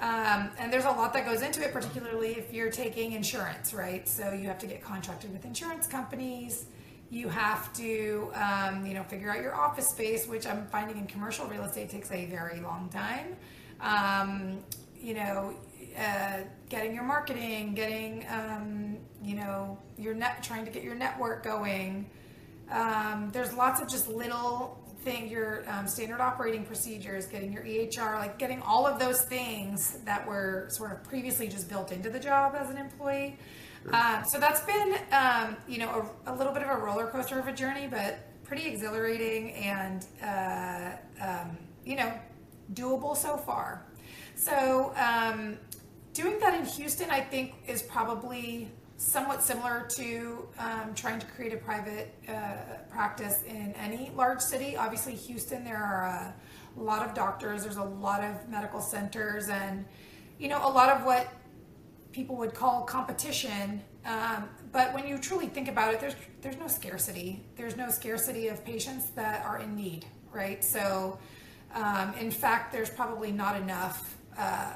Um, 0.01 0.51
and 0.59 0.73
there's 0.73 0.87
a 0.87 0.91
lot 0.91 1.13
that 1.13 1.27
goes 1.27 1.43
into 1.43 1.63
it, 1.63 1.73
particularly 1.75 2.31
if 2.31 2.55
you're 2.55 2.71
taking 2.71 3.13
insurance, 3.13 3.75
right? 3.75 4.09
So 4.09 4.33
you 4.33 4.49
have 4.49 4.59
to 4.61 4.67
get 4.67 4.83
contracted 4.83 5.31
with 5.31 5.45
insurance 5.45 5.87
companies. 5.87 6.67
You 7.11 7.29
have 7.29 7.71
to, 7.75 8.33
um, 8.35 8.87
you 8.87 8.95
know, 8.95 9.03
figure 9.03 9.31
out 9.31 9.43
your 9.43 9.55
office 9.55 9.89
space, 9.89 10.27
which 10.27 10.47
I'm 10.47 10.67
finding 10.69 10.97
in 10.97 11.07
commercial 11.07 11.47
real 11.47 11.65
estate 11.65 11.91
takes 11.91 12.11
a 12.11 12.25
very 12.27 12.61
long 12.61 12.89
time. 12.89 13.37
Um, 13.81 14.65
you 14.99 15.15
know, 15.15 15.55
uh, 15.99 16.39
getting 16.71 16.95
your 16.95 17.05
marketing, 17.05 17.75
getting, 17.75 18.25
um, 18.31 18.97
you 19.23 19.35
know, 19.35 19.79
your 19.99 20.15
net, 20.15 20.43
trying 20.43 20.65
to 20.65 20.71
get 20.71 20.83
your 20.83 20.95
network 20.95 21.45
going. 21.45 22.09
Um, 22.71 23.31
there's 23.33 23.53
lots 23.53 23.83
of 23.83 23.89
just 23.91 24.09
little 24.09 24.80
thing, 25.01 25.29
your 25.29 25.65
um, 25.69 25.87
standard 25.87 26.21
operating 26.21 26.65
procedures, 26.65 27.27
getting 27.27 27.53
your 27.53 27.63
EHR, 27.63 28.19
like 28.19 28.39
getting 28.39 28.61
all 28.63 28.87
of 28.87 28.99
those 28.99 29.23
things 29.23 29.99
that 30.05 30.27
were 30.27 30.67
sort 30.69 30.93
of 30.93 31.03
previously 31.05 31.49
just 31.49 31.69
built 31.69 31.93
into 31.93 32.11
the 32.11 32.21
job 32.21 32.55
as 32.57 32.71
an 32.71 32.77
employee. 32.77 33.39
Um, 33.93 34.25
so 34.27 34.39
that's 34.39 34.61
been, 34.61 34.97
um, 35.11 35.57
you 35.67 35.79
know, 35.79 36.11
a, 36.27 36.33
a 36.33 36.35
little 36.35 36.53
bit 36.53 36.63
of 36.63 36.69
a 36.69 36.77
roller 36.77 37.07
coaster 37.07 37.39
of 37.39 37.49
a 37.49 37.53
journey, 37.53 37.89
but 37.91 38.19
pretty 38.45 38.67
exhilarating 38.67 39.53
and, 39.53 40.07
uh, 40.23 40.97
um, 41.25 41.57
you 41.85 41.97
know, 41.97 42.13
doable 42.75 43.17
so 43.17 43.37
far. 43.37 43.87
So 44.35 44.93
um, 44.97 45.57
doing 46.13 46.39
that 46.41 46.55
in 46.55 46.65
Houston, 46.65 47.11
I 47.11 47.21
think, 47.21 47.55
is 47.67 47.83
probably 47.83 48.71
somewhat 49.01 49.43
similar 49.43 49.87
to 49.89 50.47
um, 50.59 50.95
trying 50.95 51.19
to 51.19 51.25
create 51.25 51.55
a 51.55 51.57
private 51.57 52.15
uh, 52.29 52.33
practice 52.91 53.43
in 53.45 53.73
any 53.73 54.13
large 54.15 54.43
city. 54.43 54.77
Obviously, 54.77 55.15
Houston, 55.15 55.65
there 55.65 55.83
are 55.83 56.05
a 56.05 56.35
lot 56.81 57.09
of 57.09 57.15
doctors, 57.15 57.63
there's 57.63 57.79
a 57.79 57.83
lot 57.83 58.23
of 58.23 58.47
medical 58.51 58.81
centers, 58.81 59.49
and 59.49 59.87
you 60.39 60.49
know, 60.49 60.59
a 60.59 60.69
lot 60.69 60.91
of 60.91 61.07
what 61.07 61.33
people 62.13 62.37
would 62.37 62.53
call 62.53 62.83
competition. 62.83 63.83
Um, 64.05 64.51
but 64.71 64.93
when 64.93 65.07
you 65.07 65.17
truly 65.17 65.47
think 65.47 65.69
about 65.69 65.95
it, 65.95 66.01
there's 66.01 66.17
there's 66.43 66.59
no 66.59 66.69
scarcity. 66.69 67.43
There's 67.57 67.79
no 67.79 67.89
scarcity 67.89 68.49
of 68.49 68.63
patients 68.67 69.11
that 69.13 69.45
are 69.47 69.61
in 69.61 69.75
need, 69.75 70.05
right? 70.31 70.63
So, 70.63 71.19
um, 71.75 72.13
in 72.21 72.31
fact, 72.31 72.71
there's 72.71 72.91
probably 72.91 73.33
not 73.33 73.57
enough 73.57 74.19
uh, 74.37 74.73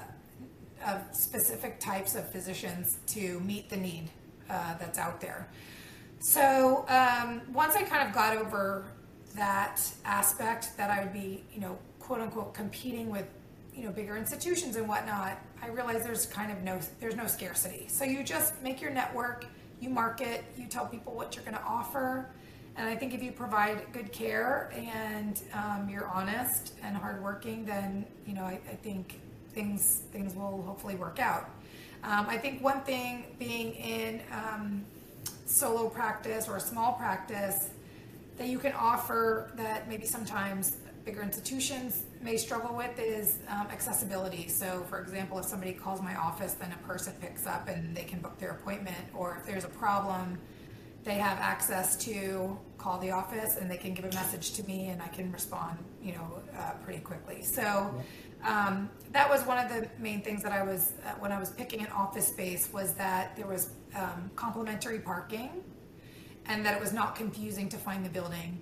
of 0.85 1.01
specific 1.13 1.81
types 1.81 2.15
of 2.15 2.29
physicians 2.31 2.99
to 3.07 3.41
meet 3.41 3.69
the 3.71 3.77
need 3.77 4.11
uh, 4.51 4.77
that's 4.79 4.99
out 4.99 5.21
there. 5.21 5.49
So 6.21 6.87
um, 6.89 7.43
once 7.53 7.75
I 7.75 7.83
kind 7.83 8.09
of 8.09 8.15
got 8.15 8.37
over 8.37 8.87
that 9.37 9.81
aspect 10.05 10.77
that 10.77 10.91
I 10.91 11.03
would 11.03 11.13
be, 11.13 11.45
you 11.53 11.61
know, 11.61 11.79
quote 11.99 12.21
unquote, 12.21 12.55
competing 12.55 13.11
with, 13.11 13.27
you 13.75 13.85
know, 13.85 13.91
bigger 13.91 14.17
institutions 14.17 14.77
and 14.77 14.89
whatnot, 14.89 15.39
I 15.63 15.69
realized 15.69 16.05
there's 16.05 16.27
kind 16.27 16.53
of 16.53 16.63
no, 16.63 16.79
there's 17.01 17.17
no 17.17 17.27
scarcity. 17.27 17.87
So 17.89 18.05
you 18.05 18.23
just 18.23 18.63
make 18.63 18.81
your 18.81 18.91
network, 18.91 19.47
you 19.81 19.89
market, 19.89 20.45
you 20.57 20.67
tell 20.67 20.87
people 20.87 21.15
what 21.15 21.35
you're 21.35 21.45
going 21.45 21.57
to 21.57 21.65
offer. 21.65 22.31
And 22.77 22.89
I 22.89 22.97
think 22.97 23.15
if 23.15 23.23
you 23.23 23.33
provide 23.33 23.93
good 23.93 24.13
care 24.13 24.73
and 24.75 25.41
um, 25.53 25.89
you're 25.89 26.09
honest 26.09 26.75
and 26.83 26.97
hardworking, 26.97 27.65
then 27.65 28.05
you 28.27 28.35
know 28.35 28.43
I, 28.43 28.61
I 28.69 28.75
think 28.75 29.21
things 29.55 30.03
things 30.13 30.35
will 30.35 30.63
hopefully 30.63 30.97
work 30.97 31.19
out. 31.19 31.51
Um, 32.03 32.27
I 32.29 32.37
think 32.37 32.63
one 32.63 32.81
thing 32.83 33.25
being 33.39 33.75
in 33.75 34.21
um, 34.31 34.85
solo 35.47 35.89
practice 35.89 36.49
or 36.49 36.57
a 36.57 36.61
small 36.61 36.93
practice 36.93 37.71
that 38.37 38.49
you 38.49 38.59
can 38.59 38.73
offer 38.73 39.53
that 39.57 39.89
maybe 39.89 40.05
sometimes 40.07 40.79
bigger 41.05 41.23
institutions 41.23 42.05
may 42.23 42.37
struggle 42.37 42.75
with 42.75 42.99
is 42.99 43.39
um, 43.49 43.67
accessibility. 43.71 44.49
So, 44.49 44.85
for 44.89 45.01
example, 45.01 45.39
if 45.39 45.45
somebody 45.45 45.73
calls 45.73 46.01
my 46.01 46.17
office, 46.17 46.55
then 46.55 46.73
a 46.73 46.87
person 46.87 47.13
picks 47.21 47.47
up 47.47 47.69
and 47.69 47.95
they 47.97 48.05
can 48.05 48.21
book 48.21 48.39
their 48.39 48.53
appointment, 48.53 48.97
or 49.15 49.37
if 49.39 49.47
there's 49.47 49.65
a 49.65 49.69
problem, 49.69 50.39
they 51.05 51.15
have 51.15 51.39
access 51.39 51.97
to 51.97 52.59
call 52.79 52.99
the 52.99 53.11
office 53.11 53.57
and 53.57 53.71
they 53.71 53.77
can 53.77 53.93
give 53.93 54.07
a 54.07 54.15
message 54.15 54.53
to 54.55 54.65
me 54.65 54.89
and 54.89 55.03
I 55.03 55.09
can 55.09 55.31
respond, 55.31 55.79
you 56.03 56.13
know, 56.13 56.43
uh, 56.59 56.73
pretty 56.83 57.01
quickly. 57.01 57.43
So 57.43 57.95
um, 58.43 58.89
that 59.15 59.31
was 59.31 59.47
one 59.47 59.59
of 59.59 59.69
the 59.73 59.89
main 59.99 60.21
things 60.23 60.43
that 60.43 60.51
I 60.51 60.65
was 60.65 60.93
uh, 61.07 61.11
when 61.21 61.31
I 61.31 61.39
was 61.39 61.51
picking 61.51 61.81
an 61.81 61.93
office 61.93 62.27
space 62.27 62.69
was 62.73 62.95
that 62.95 63.37
there 63.37 63.47
was 63.47 63.71
um, 63.95 64.29
complimentary 64.35 64.99
parking 64.99 65.63
and 66.47 66.67
that 66.67 66.75
it 66.75 66.81
was 66.81 66.93
not 66.93 67.15
confusing 67.15 67.69
to 67.69 67.77
find 67.77 68.05
the 68.05 68.11
building 68.11 68.61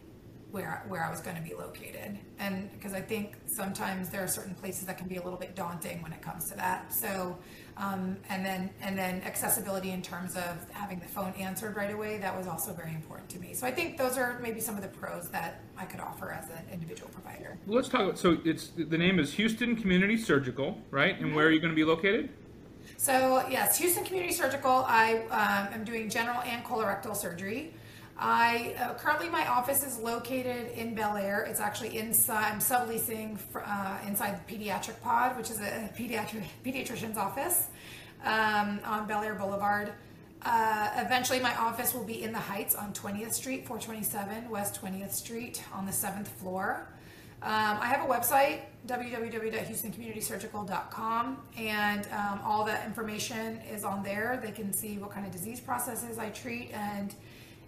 where 0.50 0.84
where 0.88 1.02
I 1.02 1.10
was 1.10 1.20
going 1.20 1.36
to 1.36 1.42
be 1.42 1.54
located. 1.54 2.18
And 2.38 2.70
because 2.72 2.92
I 2.92 3.00
think 3.00 3.36
sometimes 3.46 4.10
there 4.10 4.22
are 4.22 4.28
certain 4.28 4.54
places 4.54 4.84
that 4.84 4.98
can 4.98 5.08
be 5.08 5.16
a 5.16 5.22
little 5.22 5.38
bit 5.38 5.56
daunting 5.56 6.02
when 6.02 6.12
it 6.12 6.20
comes 6.20 6.50
to 6.50 6.56
that. 6.56 6.92
So 6.92 7.38
um, 7.82 8.16
and 8.28 8.44
then 8.44 8.70
and 8.80 8.96
then 8.96 9.22
accessibility 9.22 9.90
in 9.90 10.02
terms 10.02 10.36
of 10.36 10.70
having 10.70 11.00
the 11.00 11.06
phone 11.06 11.32
answered 11.38 11.76
right 11.76 11.92
away 11.92 12.18
that 12.18 12.36
was 12.36 12.46
also 12.46 12.72
very 12.72 12.94
important 12.94 13.28
to 13.30 13.38
me. 13.38 13.54
So 13.54 13.66
I 13.66 13.72
think 13.72 13.98
those 13.98 14.16
are 14.16 14.38
maybe 14.40 14.60
some 14.60 14.76
of 14.76 14.82
the 14.82 14.88
pros 14.88 15.28
that 15.30 15.62
I 15.76 15.84
could 15.84 16.00
offer 16.00 16.32
as 16.32 16.48
an 16.50 16.64
individual 16.72 17.10
provider. 17.10 17.58
Well, 17.66 17.76
let's 17.76 17.88
talk. 17.88 18.02
About, 18.02 18.18
so 18.18 18.38
it's 18.44 18.68
the 18.76 18.98
name 18.98 19.18
is 19.18 19.32
Houston 19.34 19.76
Community 19.76 20.16
Surgical, 20.16 20.80
right? 20.90 21.18
And 21.18 21.34
where 21.34 21.46
are 21.46 21.50
you 21.50 21.60
going 21.60 21.72
to 21.72 21.76
be 21.76 21.84
located? 21.84 22.30
So 22.96 23.44
yes, 23.48 23.78
Houston 23.78 24.04
Community 24.04 24.32
Surgical. 24.32 24.84
I 24.86 25.24
um, 25.30 25.74
am 25.74 25.84
doing 25.84 26.08
general 26.08 26.40
and 26.42 26.64
colorectal 26.64 27.16
surgery. 27.16 27.74
I 28.24 28.76
uh, 28.78 28.94
currently 28.94 29.28
my 29.28 29.48
office 29.48 29.84
is 29.84 29.98
located 29.98 30.70
in 30.78 30.94
Bel 30.94 31.16
Air. 31.16 31.42
It's 31.42 31.58
actually 31.58 31.98
inside. 31.98 32.52
I'm 32.52 32.60
subleasing 32.60 33.36
for, 33.36 33.64
uh, 33.66 33.98
inside 34.06 34.40
the 34.46 34.54
pediatric 34.54 35.00
pod, 35.00 35.36
which 35.36 35.50
is 35.50 35.58
a 35.58 35.90
pediatric 35.98 36.44
pediatrician's 36.64 37.18
office 37.18 37.70
um, 38.24 38.78
on 38.84 39.08
Bel 39.08 39.24
Air 39.24 39.34
Boulevard. 39.34 39.92
Uh, 40.42 40.90
eventually, 40.98 41.40
my 41.40 41.52
office 41.56 41.94
will 41.94 42.04
be 42.04 42.22
in 42.22 42.30
the 42.30 42.38
Heights 42.38 42.76
on 42.76 42.92
20th 42.92 43.32
Street, 43.32 43.66
427 43.66 44.48
West 44.48 44.80
20th 44.80 45.10
Street, 45.10 45.60
on 45.74 45.84
the 45.84 45.92
seventh 45.92 46.28
floor. 46.28 46.86
Um, 47.42 47.78
I 47.80 47.86
have 47.86 48.08
a 48.08 48.08
website, 48.08 48.60
www.houstoncommunitysurgical.com, 48.86 51.38
and 51.58 52.06
um, 52.12 52.40
all 52.44 52.64
the 52.64 52.84
information 52.84 53.58
is 53.68 53.82
on 53.82 54.04
there. 54.04 54.40
They 54.40 54.52
can 54.52 54.72
see 54.72 54.98
what 54.98 55.10
kind 55.10 55.26
of 55.26 55.32
disease 55.32 55.58
processes 55.58 56.18
I 56.18 56.30
treat 56.30 56.70
and 56.72 57.12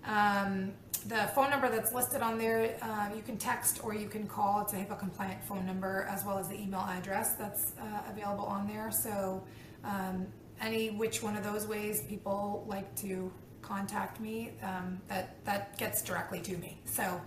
um, 0.06 0.72
the 1.06 1.30
phone 1.34 1.50
number 1.50 1.68
that's 1.68 1.92
listed 1.92 2.22
on 2.22 2.38
there, 2.38 2.76
uh, 2.80 3.10
you 3.14 3.22
can 3.22 3.36
text 3.36 3.84
or 3.84 3.94
you 3.94 4.08
can 4.08 4.26
call. 4.26 4.62
It's 4.62 4.72
a 4.72 4.76
HIPAA 4.76 4.98
compliant 4.98 5.44
phone 5.44 5.66
number 5.66 6.06
as 6.10 6.24
well 6.24 6.38
as 6.38 6.48
the 6.48 6.58
email 6.58 6.80
address 6.88 7.34
that's 7.34 7.72
uh, 7.78 8.10
available 8.10 8.44
on 8.44 8.66
there. 8.66 8.90
So, 8.90 9.44
um, 9.84 10.26
any 10.60 10.90
which 10.90 11.22
one 11.22 11.36
of 11.36 11.44
those 11.44 11.66
ways 11.66 12.02
people 12.08 12.64
like 12.68 12.94
to 12.96 13.30
contact 13.60 14.20
me, 14.20 14.52
um, 14.62 15.00
that 15.08 15.44
that 15.44 15.76
gets 15.78 16.00
directly 16.02 16.40
to 16.40 16.56
me. 16.56 16.78
So, 16.84 17.20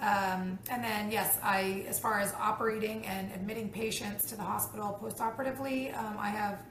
um, 0.00 0.58
and 0.70 0.84
then 0.84 1.10
yes, 1.10 1.38
I 1.42 1.86
as 1.88 1.98
far 1.98 2.20
as 2.20 2.32
operating 2.34 3.04
and 3.06 3.32
admitting 3.32 3.68
patients 3.70 4.26
to 4.26 4.36
the 4.36 4.42
hospital 4.42 4.96
post-operatively, 5.00 5.90
um, 5.90 6.16
I 6.18 6.28
have 6.28 6.62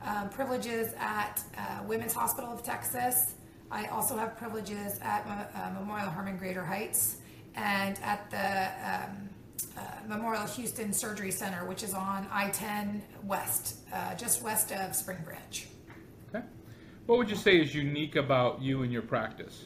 um, 0.00 0.28
privileges 0.30 0.94
at 0.98 1.42
uh, 1.56 1.82
Women's 1.86 2.14
Hospital 2.14 2.50
of 2.50 2.62
Texas. 2.62 3.34
I 3.70 3.86
also 3.86 4.16
have 4.16 4.36
privileges 4.36 4.98
at 5.02 5.26
uh, 5.54 5.70
Memorial 5.78 6.08
Hermann 6.08 6.38
Greater 6.38 6.64
Heights 6.64 7.16
and 7.54 7.98
at 8.02 8.30
the 8.30 9.10
um, 9.10 9.28
uh, 9.76 9.80
Memorial 10.08 10.46
Houston 10.46 10.92
Surgery 10.92 11.30
Center, 11.30 11.66
which 11.66 11.82
is 11.82 11.92
on 11.92 12.26
I 12.32 12.48
10 12.50 13.02
West, 13.24 13.76
uh, 13.92 14.14
just 14.14 14.42
west 14.42 14.72
of 14.72 14.94
Spring 14.94 15.18
Branch. 15.24 15.66
Okay. 16.34 16.44
What 17.06 17.18
would 17.18 17.28
you 17.28 17.36
say 17.36 17.60
is 17.60 17.74
unique 17.74 18.16
about 18.16 18.62
you 18.62 18.82
and 18.82 18.92
your 18.92 19.02
practice? 19.02 19.64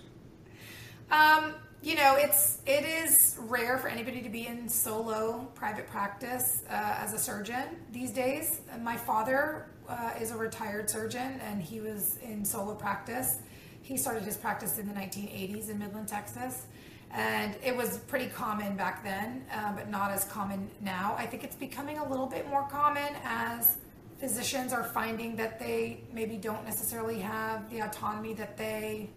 Um, 1.11 1.55
you 1.83 1.95
know, 1.95 2.17
it's 2.17 2.59
it 2.65 2.85
is 2.85 3.37
rare 3.41 3.77
for 3.77 3.89
anybody 3.89 4.23
to 4.23 4.29
be 4.29 4.47
in 4.47 4.69
solo 4.69 5.49
private 5.55 5.87
practice 5.89 6.63
uh, 6.71 6.73
as 6.73 7.13
a 7.13 7.19
surgeon 7.19 7.77
these 7.91 8.13
days. 8.13 8.61
My 8.81 8.97
father 8.97 9.67
uh, 9.89 10.13
is 10.21 10.31
a 10.31 10.37
retired 10.37 10.89
surgeon, 10.89 11.41
and 11.41 11.61
he 11.61 11.81
was 11.81 12.19
in 12.23 12.45
solo 12.45 12.75
practice 12.75 13.39
he 13.83 13.97
started 13.97 14.23
his 14.23 14.37
practice 14.37 14.79
in 14.79 14.87
the 14.87 14.95
1980s 14.95 15.69
in 15.69 15.79
Midland, 15.79 16.09
Texas. 16.09 16.67
And 17.11 17.57
it 17.63 17.77
was 17.77 17.99
pretty 17.99 18.27
common 18.27 18.77
back 18.77 19.05
then, 19.05 19.45
uh, 19.53 19.73
but 19.73 19.91
not 19.91 20.11
as 20.11 20.25
common 20.25 20.71
now. 20.81 21.15
I 21.19 21.27
think 21.27 21.45
it's 21.45 21.57
becoming 21.57 21.99
a 21.99 22.09
little 22.09 22.27
bit 22.27 22.49
more 22.49 22.67
common 22.71 23.15
as 23.23 23.77
physicians 24.19 24.73
are 24.73 24.85
finding 24.85 25.37
that 25.37 25.59
they 25.59 26.01
maybe 26.13 26.37
don't 26.37 26.65
necessarily 26.65 27.19
have 27.19 27.69
the 27.71 27.81
autonomy 27.81 28.33
that 28.35 28.57
they 28.57 29.11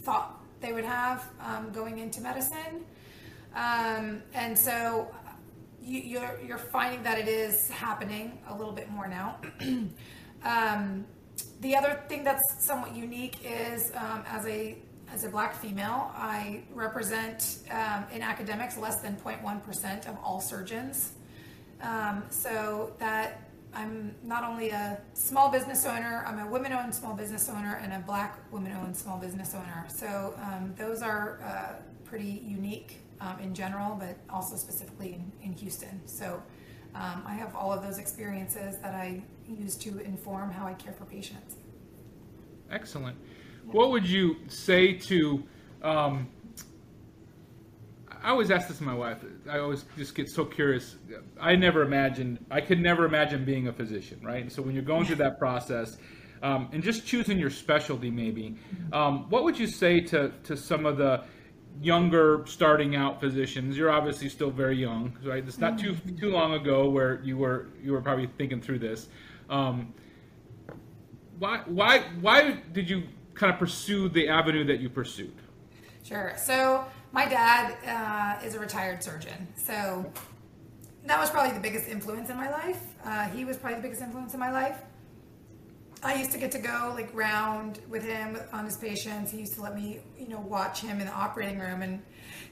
thought 0.00 0.42
they 0.60 0.72
would 0.72 0.84
have 0.84 1.30
um, 1.40 1.70
going 1.72 1.98
into 1.98 2.20
medicine. 2.20 2.84
Um, 3.54 4.22
and 4.34 4.58
so 4.58 5.14
you, 5.84 6.18
are 6.18 6.36
you're, 6.38 6.48
you're 6.48 6.58
finding 6.58 7.02
that 7.04 7.18
it 7.18 7.28
is 7.28 7.70
happening 7.70 8.38
a 8.48 8.56
little 8.56 8.72
bit 8.72 8.90
more 8.90 9.06
now. 9.06 9.36
um, 10.42 11.04
the 11.60 11.76
other 11.76 12.02
thing 12.08 12.24
that's 12.24 12.42
somewhat 12.58 12.94
unique 12.94 13.38
is 13.44 13.92
um, 13.94 14.24
as 14.26 14.46
a 14.46 14.78
as 15.12 15.24
a 15.24 15.28
black 15.28 15.54
female, 15.54 16.10
I 16.14 16.62
represent 16.74 17.60
um, 17.70 18.04
in 18.12 18.22
academics 18.22 18.76
less 18.76 19.00
than 19.02 19.16
0.1% 19.16 20.08
of 20.08 20.16
all 20.22 20.40
surgeons. 20.40 21.12
Um, 21.80 22.24
so 22.28 22.92
that 22.98 23.48
I'm 23.72 24.14
not 24.24 24.42
only 24.42 24.70
a 24.70 25.00
small 25.12 25.50
business 25.50 25.84
owner, 25.84 26.24
I'm 26.26 26.38
a 26.40 26.50
women 26.50 26.72
owned 26.72 26.94
small 26.94 27.14
business 27.14 27.48
owner 27.48 27.78
and 27.82 27.92
a 27.92 28.00
black 28.00 28.38
women 28.50 28.72
owned 28.72 28.96
small 28.96 29.18
business 29.18 29.54
owner. 29.54 29.84
So 29.88 30.34
um, 30.42 30.74
those 30.76 31.02
are 31.02 31.40
uh, 31.44 31.82
pretty 32.04 32.42
unique 32.44 32.98
um, 33.20 33.38
in 33.38 33.54
general, 33.54 33.94
but 33.94 34.16
also 34.28 34.56
specifically 34.56 35.14
in, 35.14 35.32
in 35.42 35.52
Houston. 35.52 36.00
So 36.06 36.42
um, 36.94 37.22
I 37.26 37.34
have 37.34 37.54
all 37.54 37.72
of 37.72 37.82
those 37.82 37.98
experiences 37.98 38.78
that 38.78 38.94
I 38.94 39.22
use 39.48 39.76
to 39.76 39.98
inform 40.00 40.50
how 40.50 40.66
I 40.66 40.74
care 40.74 40.92
for 40.92 41.04
patients. 41.04 41.56
Excellent. 42.70 43.16
What 43.66 43.90
would 43.90 44.08
you 44.08 44.36
say 44.48 44.94
to? 44.94 45.42
Um, 45.82 46.28
I 48.22 48.30
always 48.30 48.50
ask 48.50 48.68
this 48.68 48.78
to 48.78 48.84
my 48.84 48.94
wife. 48.94 49.18
I 49.48 49.58
always 49.58 49.84
just 49.96 50.14
get 50.14 50.28
so 50.28 50.44
curious. 50.44 50.96
I 51.40 51.54
never 51.54 51.82
imagined. 51.82 52.44
I 52.50 52.60
could 52.60 52.80
never 52.80 53.04
imagine 53.04 53.44
being 53.44 53.68
a 53.68 53.72
physician, 53.72 54.20
right? 54.22 54.42
And 54.42 54.52
so 54.52 54.62
when 54.62 54.74
you're 54.74 54.84
going 54.84 55.06
through 55.06 55.16
that 55.16 55.38
process, 55.38 55.96
um, 56.42 56.68
and 56.72 56.82
just 56.82 57.06
choosing 57.06 57.38
your 57.38 57.50
specialty, 57.50 58.10
maybe, 58.10 58.56
um, 58.92 59.30
what 59.30 59.44
would 59.44 59.58
you 59.58 59.66
say 59.66 60.00
to 60.00 60.32
to 60.44 60.56
some 60.56 60.86
of 60.86 60.96
the 60.96 61.24
younger 61.80 62.42
starting 62.46 62.96
out 62.96 63.20
physicians 63.20 63.76
you're 63.76 63.90
obviously 63.90 64.28
still 64.28 64.50
very 64.50 64.76
young 64.76 65.14
right 65.24 65.44
it's 65.46 65.58
not 65.58 65.78
too 65.78 65.94
too 66.18 66.30
long 66.30 66.54
ago 66.54 66.88
where 66.88 67.20
you 67.22 67.36
were 67.36 67.68
you 67.82 67.92
were 67.92 68.00
probably 68.00 68.26
thinking 68.38 68.60
through 68.60 68.78
this 68.78 69.08
um, 69.50 69.94
why 71.38 71.62
why 71.66 72.00
why 72.20 72.62
did 72.72 72.88
you 72.88 73.04
kind 73.34 73.52
of 73.52 73.58
pursue 73.58 74.08
the 74.08 74.28
avenue 74.28 74.64
that 74.64 74.80
you 74.80 74.88
pursued? 74.88 75.34
Sure. 76.02 76.34
So 76.36 76.84
my 77.12 77.26
dad 77.26 77.76
uh, 77.86 78.46
is 78.46 78.54
a 78.54 78.60
retired 78.60 79.02
surgeon. 79.02 79.46
So 79.56 80.10
that 81.04 81.18
was 81.18 81.30
probably 81.30 81.52
the 81.52 81.60
biggest 81.60 81.88
influence 81.88 82.30
in 82.30 82.36
my 82.36 82.50
life. 82.50 82.82
Uh, 83.04 83.24
he 83.28 83.44
was 83.44 83.56
probably 83.56 83.76
the 83.76 83.82
biggest 83.82 84.02
influence 84.02 84.34
in 84.34 84.40
my 84.40 84.50
life. 84.50 84.78
I 86.02 86.14
used 86.14 86.32
to 86.32 86.38
get 86.38 86.52
to 86.52 86.58
go 86.58 86.92
like 86.94 87.12
round 87.14 87.80
with 87.88 88.04
him 88.04 88.38
on 88.52 88.64
his 88.64 88.76
patients. 88.76 89.30
He 89.30 89.38
used 89.38 89.54
to 89.54 89.62
let 89.62 89.74
me, 89.74 90.00
you 90.18 90.28
know, 90.28 90.40
watch 90.40 90.80
him 90.80 91.00
in 91.00 91.06
the 91.06 91.12
operating 91.12 91.58
room. 91.58 91.82
And, 91.82 92.02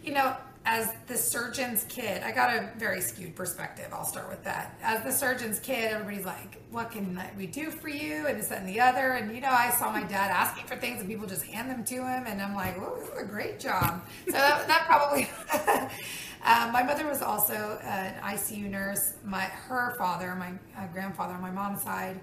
you 0.03 0.13
know, 0.13 0.37
as 0.67 0.95
the 1.07 1.17
surgeon's 1.17 1.85
kid, 1.85 2.23
I 2.23 2.33
got 2.33 2.55
a 2.55 2.71
very 2.79 3.01
skewed 3.03 3.37
perspective. 3.37 3.89
I'll 3.93 4.07
start 4.07 4.31
with 4.31 4.43
that. 4.45 4.79
As 4.83 5.05
the 5.05 5.13
surgeon's 5.13 5.61
kid, 5.61 5.93
everybody's 5.93 6.25
like, 6.25 6.63
what 6.71 6.91
can 6.91 7.21
we 7.37 7.47
do 7.47 7.71
for 7.71 7.89
you? 7.89 8.27
And 8.27 8.39
this, 8.39 8.49
that, 8.49 8.61
and 8.61 8.69
the 8.69 8.81
other. 8.81 9.13
And, 9.13 9.35
you 9.35 9.43
know, 9.43 9.51
I 9.51 9.71
saw 9.71 9.93
my 9.93 10.03
dad 10.05 10.31
asking 10.31 10.65
for 10.65 10.77
things 10.77 11.01
and 11.01 11.09
people 11.09 11.27
just 11.27 11.45
hand 11.45 11.71
them 11.71 11.85
to 11.85 11.95
him. 11.95 12.25
And 12.27 12.41
I'm 12.41 12.55
like, 12.55 12.79
oh, 12.79 12.97
this 12.99 13.09
is 13.09 13.19
a 13.19 13.27
great 13.27 13.61
job. 13.61 14.07
So 14.27 14.33
that, 14.33 14.67
that 14.67 14.85
probably. 14.87 15.29
um, 16.47 16.73
my 16.73 16.83
mother 16.83 17.07
was 17.07 17.21
also 17.21 17.79
an 17.83 18.15
ICU 18.23 18.71
nurse. 18.71 19.15
My 19.23 19.43
Her 19.43 19.95
father, 19.99 20.35
my 20.35 20.53
uh, 20.79 20.87
grandfather 20.93 21.35
on 21.35 21.43
my 21.43 21.51
mom's 21.51 21.83
side, 21.83 22.19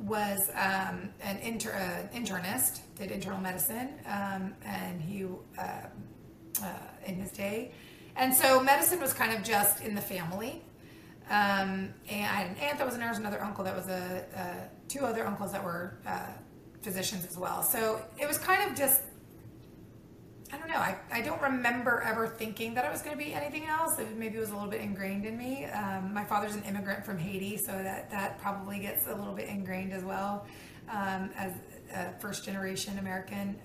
was 0.00 0.50
um, 0.54 1.10
an 1.20 1.38
inter, 1.38 1.72
uh, 1.72 2.16
internist, 2.16 2.80
did 2.96 3.10
internal 3.10 3.40
medicine, 3.40 3.94
um, 4.06 4.54
and 4.64 5.00
he 5.00 5.24
uh, 5.58 5.86
uh, 6.62 6.72
in 7.06 7.16
his 7.16 7.30
day, 7.30 7.72
and 8.16 8.34
so 8.34 8.60
medicine 8.60 9.00
was 9.00 9.12
kind 9.12 9.36
of 9.36 9.42
just 9.42 9.82
in 9.82 9.94
the 9.94 10.00
family. 10.00 10.62
Um, 11.30 11.92
and 12.08 12.24
I 12.24 12.40
had 12.40 12.46
an 12.46 12.56
aunt 12.56 12.78
that 12.78 12.86
was 12.86 12.94
a 12.94 12.98
nurse, 12.98 13.18
another 13.18 13.42
uncle 13.42 13.62
that 13.64 13.76
was 13.76 13.86
a, 13.88 14.70
two 14.88 15.04
other 15.04 15.26
uncles 15.26 15.52
that 15.52 15.62
were 15.62 15.98
uh, 16.06 16.20
physicians 16.80 17.26
as 17.26 17.36
well. 17.36 17.62
So 17.62 18.00
it 18.18 18.26
was 18.26 18.38
kind 18.38 18.70
of 18.70 18.76
just 18.76 19.02
I 20.52 20.56
don't 20.56 20.68
know. 20.68 20.76
I, 20.76 20.96
I 21.12 21.20
don't 21.20 21.40
remember 21.42 22.00
ever 22.00 22.26
thinking 22.26 22.74
that 22.74 22.84
it 22.84 22.90
was 22.90 23.02
going 23.02 23.16
to 23.16 23.22
be 23.22 23.34
anything 23.34 23.66
else. 23.66 23.98
It 23.98 24.16
maybe 24.16 24.38
it 24.38 24.40
was 24.40 24.50
a 24.50 24.54
little 24.54 24.70
bit 24.70 24.80
ingrained 24.80 25.26
in 25.26 25.36
me. 25.36 25.66
Um, 25.66 26.14
my 26.14 26.24
father's 26.24 26.54
an 26.54 26.62
immigrant 26.62 27.04
from 27.04 27.18
Haiti, 27.18 27.58
so 27.58 27.72
that, 27.72 28.10
that 28.10 28.38
probably 28.38 28.78
gets 28.78 29.06
a 29.06 29.14
little 29.14 29.34
bit 29.34 29.48
ingrained 29.48 29.92
as 29.92 30.04
well 30.04 30.46
um, 30.90 31.30
as 31.36 31.52
a 31.94 32.18
first 32.18 32.44
generation 32.44 32.98
American. 32.98 33.56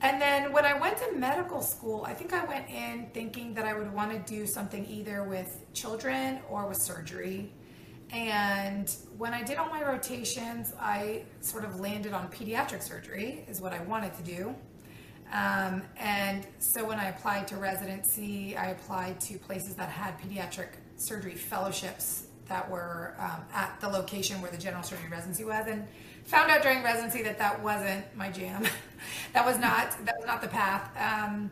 And 0.00 0.22
then 0.22 0.52
when 0.52 0.64
I 0.64 0.78
went 0.78 0.96
to 0.98 1.12
medical 1.12 1.60
school, 1.60 2.04
I 2.06 2.14
think 2.14 2.32
I 2.32 2.44
went 2.44 2.68
in 2.70 3.08
thinking 3.12 3.52
that 3.54 3.66
I 3.66 3.74
would 3.76 3.92
want 3.92 4.12
to 4.12 4.32
do 4.32 4.46
something 4.46 4.86
either 4.86 5.24
with 5.24 5.66
children 5.72 6.38
or 6.48 6.68
with 6.68 6.78
surgery. 6.78 7.52
And 8.10 8.94
when 9.18 9.34
I 9.34 9.42
did 9.42 9.58
all 9.58 9.68
my 9.68 9.82
rotations, 9.82 10.72
I 10.80 11.24
sort 11.40 11.64
of 11.64 11.80
landed 11.80 12.12
on 12.12 12.28
pediatric 12.28 12.82
surgery, 12.82 13.44
is 13.48 13.60
what 13.60 13.72
I 13.72 13.80
wanted 13.82 14.14
to 14.14 14.22
do. 14.22 14.54
Um, 15.32 15.82
and 15.98 16.46
so 16.58 16.86
when 16.86 16.98
I 16.98 17.08
applied 17.08 17.48
to 17.48 17.56
residency, 17.56 18.56
I 18.56 18.70
applied 18.70 19.20
to 19.22 19.36
places 19.38 19.74
that 19.74 19.90
had 19.90 20.18
pediatric 20.18 20.68
surgery 20.96 21.34
fellowships 21.34 22.28
that 22.48 22.70
were 22.70 23.14
um, 23.18 23.42
at 23.52 23.78
the 23.80 23.88
location 23.88 24.40
where 24.40 24.50
the 24.50 24.56
general 24.56 24.82
surgery 24.82 25.10
residency 25.10 25.44
was, 25.44 25.66
and 25.66 25.86
found 26.28 26.50
out 26.50 26.62
during 26.62 26.82
residency 26.82 27.22
that 27.22 27.38
that 27.38 27.62
wasn't 27.62 28.04
my 28.16 28.30
jam. 28.30 28.64
that 29.32 29.44
was 29.44 29.58
not 29.58 30.04
that 30.04 30.16
was 30.16 30.26
not 30.26 30.40
the 30.40 30.48
path. 30.48 30.90
Um, 30.96 31.50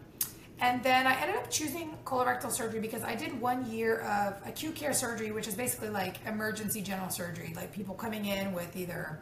and 0.59 0.83
then 0.83 1.07
I 1.07 1.15
ended 1.21 1.37
up 1.37 1.51
choosing 1.51 1.97
colorectal 2.05 2.51
surgery 2.51 2.81
because 2.81 3.03
I 3.03 3.15
did 3.15 3.39
one 3.41 3.71
year 3.71 4.01
of 4.01 4.41
acute 4.47 4.75
care 4.75 4.95
surgery, 4.95 5.31
which 5.31 5.47
is 5.47 5.55
basically 5.55 5.91
like 5.91 6.17
emergency 6.27 6.81
general 6.81 7.11
surgery, 7.11 7.53
like 7.55 7.73
people 7.73 7.95
coming 7.95 8.25
in 8.25 8.55
with 8.55 8.75
either 8.75 9.21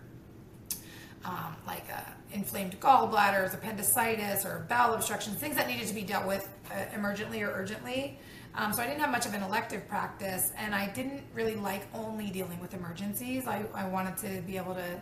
um, 1.24 1.56
like 1.66 1.86
inflamed 2.32 2.78
gallbladders, 2.80 3.54
appendicitis, 3.54 4.44
or 4.44 4.66
bowel 4.68 4.94
obstructions, 4.94 5.36
things 5.36 5.56
that 5.56 5.68
needed 5.68 5.86
to 5.88 5.94
be 5.94 6.02
dealt 6.02 6.26
with 6.26 6.48
uh, 6.70 6.74
emergently 6.96 7.40
or 7.40 7.50
urgently. 7.50 8.18
Um, 8.56 8.72
so 8.72 8.82
I 8.82 8.86
didn't 8.86 9.00
have 9.00 9.10
much 9.10 9.26
of 9.26 9.34
an 9.34 9.42
elective 9.42 9.88
practice, 9.88 10.52
and 10.56 10.74
I 10.74 10.88
didn't 10.88 11.22
really 11.32 11.56
like 11.56 11.82
only 11.92 12.30
dealing 12.30 12.60
with 12.60 12.74
emergencies. 12.74 13.46
I, 13.48 13.64
I 13.74 13.88
wanted 13.88 14.16
to 14.18 14.42
be 14.42 14.56
able 14.56 14.74
to, 14.74 15.00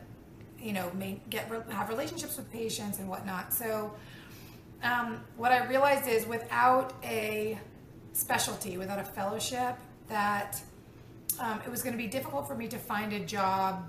you 0.63 0.73
know, 0.73 0.91
get 1.31 1.51
have 1.71 1.89
relationships 1.89 2.37
with 2.37 2.51
patients 2.53 2.99
and 2.99 3.09
whatnot. 3.09 3.53
So 3.53 3.93
um, 4.83 5.21
what 5.37 5.53
I 5.53 5.67
realized 5.67 6.09
is 6.09 6.27
without 6.27 6.93
a 7.05 7.59
specialty, 8.13 8.79
without 8.79 8.99
a 8.99 9.05
fellowship, 9.05 9.77
that 10.09 10.61
um, 11.41 11.61
it 11.65 11.71
was 11.71 11.83
going 11.83 11.93
to 11.93 12.03
be 12.03 12.09
difficult 12.09 12.47
for 12.47 12.55
me 12.55 12.69
to 12.69 12.79
find 12.79 13.13
a 13.13 13.21
job 13.21 13.89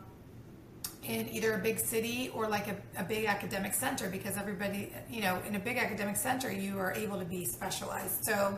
in 1.03 1.27
either 1.29 1.55
a 1.55 1.57
big 1.57 1.79
city 1.79 2.31
or 2.33 2.47
like 2.47 2.67
a, 2.67 2.75
a, 2.97 3.03
big 3.03 3.25
academic 3.25 3.73
center 3.73 4.09
because 4.09 4.37
everybody, 4.37 4.93
you 5.09 5.21
know, 5.21 5.37
in 5.45 5.55
a 5.55 5.59
big 5.59 5.77
academic 5.77 6.15
center, 6.15 6.49
you 6.49 6.79
are 6.79 6.93
able 6.93 7.19
to 7.19 7.25
be 7.25 7.43
specialized. 7.43 8.23
So 8.23 8.57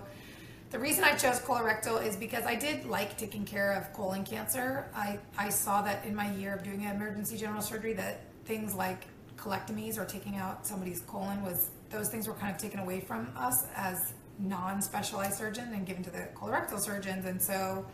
the 0.75 0.81
reason 0.81 1.05
I 1.05 1.15
chose 1.15 1.39
colorectal 1.39 2.05
is 2.05 2.17
because 2.17 2.43
I 2.43 2.55
did 2.55 2.85
like 2.85 3.17
taking 3.17 3.45
care 3.45 3.71
of 3.71 3.93
colon 3.93 4.25
cancer. 4.25 4.89
I, 4.93 5.19
I 5.37 5.47
saw 5.47 5.81
that 5.83 6.03
in 6.03 6.13
my 6.13 6.29
year 6.33 6.53
of 6.53 6.63
doing 6.63 6.83
emergency 6.83 7.37
general 7.37 7.61
surgery 7.61 7.93
that 7.93 8.23
things 8.43 8.75
like 8.75 9.05
colectomies 9.37 9.97
or 9.97 10.03
taking 10.03 10.35
out 10.35 10.67
somebody's 10.67 10.99
colon 10.99 11.41
was 11.43 11.69
those 11.89 12.09
things 12.09 12.27
were 12.27 12.33
kind 12.33 12.53
of 12.53 12.61
taken 12.61 12.81
away 12.81 12.99
from 12.99 13.31
us 13.37 13.67
as 13.73 14.15
non-specialized 14.37 15.37
surgeon 15.37 15.71
and 15.73 15.85
given 15.85 16.03
to 16.03 16.09
the 16.09 16.27
colorectal 16.35 16.81
surgeons. 16.81 17.23
And 17.23 17.41
so 17.41 17.85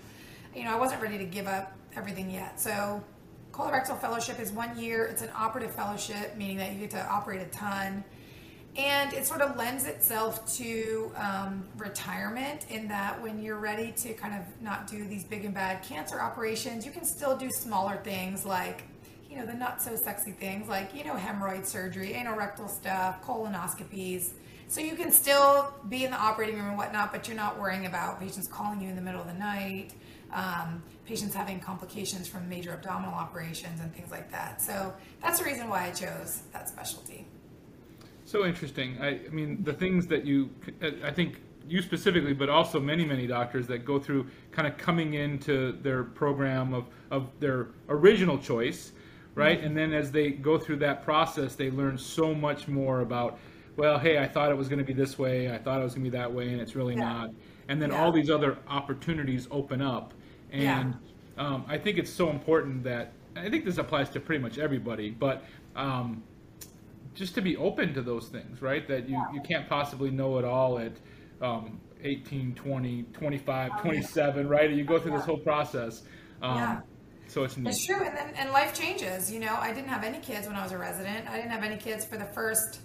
you 0.55 0.63
know 0.63 0.71
i 0.71 0.79
wasn't 0.79 1.03
ready 1.03 1.19
to 1.19 1.25
give 1.25 1.45
up 1.45 1.77
everything 1.95 2.31
yet. 2.31 2.59
So 2.59 3.03
colorectal 3.51 4.01
fellowship 4.01 4.39
is 4.39 4.51
one 4.51 4.75
year. 4.75 5.05
It's 5.05 5.21
an 5.21 5.29
operative 5.35 5.75
fellowship 5.75 6.35
meaning 6.35 6.57
that 6.57 6.73
you 6.73 6.79
get 6.79 6.89
to 6.89 7.07
operate 7.07 7.41
a 7.41 7.49
ton 7.51 8.03
and 8.77 9.11
it 9.13 9.25
sort 9.25 9.41
of 9.41 9.57
lends 9.57 9.85
itself 9.85 10.45
to 10.57 11.11
um, 11.17 11.67
retirement 11.77 12.65
in 12.69 12.87
that 12.87 13.21
when 13.21 13.41
you're 13.41 13.59
ready 13.59 13.91
to 13.91 14.13
kind 14.13 14.33
of 14.33 14.41
not 14.61 14.87
do 14.87 15.05
these 15.07 15.25
big 15.25 15.43
and 15.43 15.53
bad 15.53 15.83
cancer 15.83 16.21
operations 16.21 16.85
you 16.85 16.91
can 16.91 17.03
still 17.03 17.35
do 17.35 17.49
smaller 17.51 17.97
things 17.97 18.45
like 18.45 18.83
you 19.31 19.37
know, 19.37 19.45
the 19.45 19.53
not 19.53 19.81
so 19.81 19.95
sexy 19.95 20.31
things 20.31 20.67
like, 20.67 20.93
you 20.93 21.05
know, 21.05 21.15
hemorrhoid 21.15 21.65
surgery, 21.65 22.13
anorectal 22.13 22.69
stuff, 22.69 23.23
colonoscopies. 23.23 24.33
So 24.67 24.81
you 24.81 24.95
can 24.95 25.11
still 25.11 25.73
be 25.87 26.03
in 26.03 26.11
the 26.11 26.17
operating 26.17 26.55
room 26.55 26.67
and 26.67 26.77
whatnot, 26.77 27.13
but 27.13 27.27
you're 27.27 27.37
not 27.37 27.57
worrying 27.57 27.85
about 27.85 28.19
patients 28.19 28.47
calling 28.47 28.81
you 28.81 28.89
in 28.89 28.95
the 28.95 29.01
middle 29.01 29.21
of 29.21 29.27
the 29.27 29.33
night, 29.33 29.93
um, 30.33 30.83
patients 31.05 31.33
having 31.33 31.61
complications 31.61 32.27
from 32.27 32.47
major 32.49 32.73
abdominal 32.73 33.13
operations 33.13 33.79
and 33.79 33.93
things 33.95 34.11
like 34.11 34.29
that. 34.31 34.61
So 34.61 34.93
that's 35.21 35.39
the 35.39 35.45
reason 35.45 35.69
why 35.69 35.87
I 35.87 35.91
chose 35.91 36.43
that 36.51 36.67
specialty. 36.67 37.25
So 38.31 38.45
interesting. 38.45 38.97
I, 39.01 39.19
I 39.25 39.29
mean, 39.29 39.61
the 39.63 39.73
things 39.73 40.07
that 40.07 40.25
you, 40.25 40.49
I 41.03 41.11
think 41.11 41.41
you 41.67 41.81
specifically, 41.81 42.33
but 42.33 42.49
also 42.49 42.79
many, 42.79 43.05
many 43.05 43.27
doctors 43.27 43.67
that 43.67 43.79
go 43.85 43.99
through 43.99 44.27
kind 44.51 44.67
of 44.67 44.77
coming 44.77 45.15
into 45.15 45.73
their 45.81 46.03
program 46.03 46.73
of, 46.73 46.85
of 47.11 47.27
their 47.39 47.67
original 47.89 48.37
choice 48.37 48.93
right? 49.35 49.57
Mm-hmm. 49.57 49.67
And 49.67 49.77
then 49.77 49.93
as 49.93 50.11
they 50.11 50.31
go 50.31 50.57
through 50.57 50.77
that 50.77 51.03
process, 51.03 51.55
they 51.55 51.71
learn 51.71 51.97
so 51.97 52.33
much 52.33 52.67
more 52.67 53.01
about, 53.01 53.39
well, 53.77 53.97
hey, 53.97 54.17
I 54.19 54.27
thought 54.27 54.51
it 54.51 54.57
was 54.57 54.67
going 54.67 54.79
to 54.79 54.85
be 54.85 54.93
this 54.93 55.17
way, 55.17 55.53
I 55.53 55.57
thought 55.57 55.79
it 55.79 55.83
was 55.83 55.93
going 55.93 56.05
to 56.05 56.11
be 56.11 56.17
that 56.17 56.31
way, 56.31 56.49
and 56.49 56.59
it's 56.59 56.75
really 56.75 56.95
yeah. 56.95 57.13
not. 57.13 57.29
And 57.67 57.81
then 57.81 57.91
yeah. 57.91 58.03
all 58.03 58.11
these 58.11 58.29
other 58.29 58.57
opportunities 58.67 59.47
open 59.51 59.81
up. 59.81 60.13
And 60.51 60.95
yeah. 61.37 61.47
um, 61.47 61.65
I 61.67 61.77
think 61.77 61.97
it's 61.97 62.11
so 62.11 62.29
important 62.29 62.83
that 62.83 63.13
I 63.35 63.49
think 63.49 63.63
this 63.63 63.77
applies 63.77 64.09
to 64.09 64.19
pretty 64.19 64.41
much 64.41 64.57
everybody, 64.57 65.11
but 65.11 65.45
um, 65.75 66.21
just 67.13 67.35
to 67.35 67.41
be 67.41 67.57
open 67.57 67.93
to 67.93 68.01
those 68.01 68.27
things, 68.27 68.61
right? 68.61 68.87
That 68.87 69.09
you, 69.09 69.21
you 69.33 69.41
can't 69.41 69.67
possibly 69.67 70.11
know 70.11 70.37
it 70.37 70.45
all 70.45 70.79
at 70.79 70.93
um, 71.41 71.79
18, 72.03 72.55
20, 72.55 73.03
25, 73.13 73.81
27, 73.81 74.47
right? 74.47 74.69
You 74.69 74.83
go 74.83 74.99
through 74.99 75.17
this 75.17 75.25
whole 75.25 75.37
process. 75.37 76.03
Um, 76.41 76.83
so 77.27 77.43
it's 77.43 77.55
neat. 77.55 77.69
It's 77.69 77.85
true, 77.85 78.03
and 78.03 78.15
then 78.15 78.33
and 78.35 78.51
life 78.51 78.77
changes. 78.77 79.31
You 79.31 79.39
know, 79.39 79.55
I 79.55 79.73
didn't 79.73 79.89
have 79.89 80.03
any 80.03 80.19
kids 80.19 80.47
when 80.47 80.55
I 80.55 80.63
was 80.63 80.73
a 80.73 80.77
resident. 80.77 81.29
I 81.29 81.37
didn't 81.37 81.51
have 81.51 81.63
any 81.63 81.77
kids 81.77 82.03
for 82.03 82.17
the 82.17 82.25
first 82.25 82.81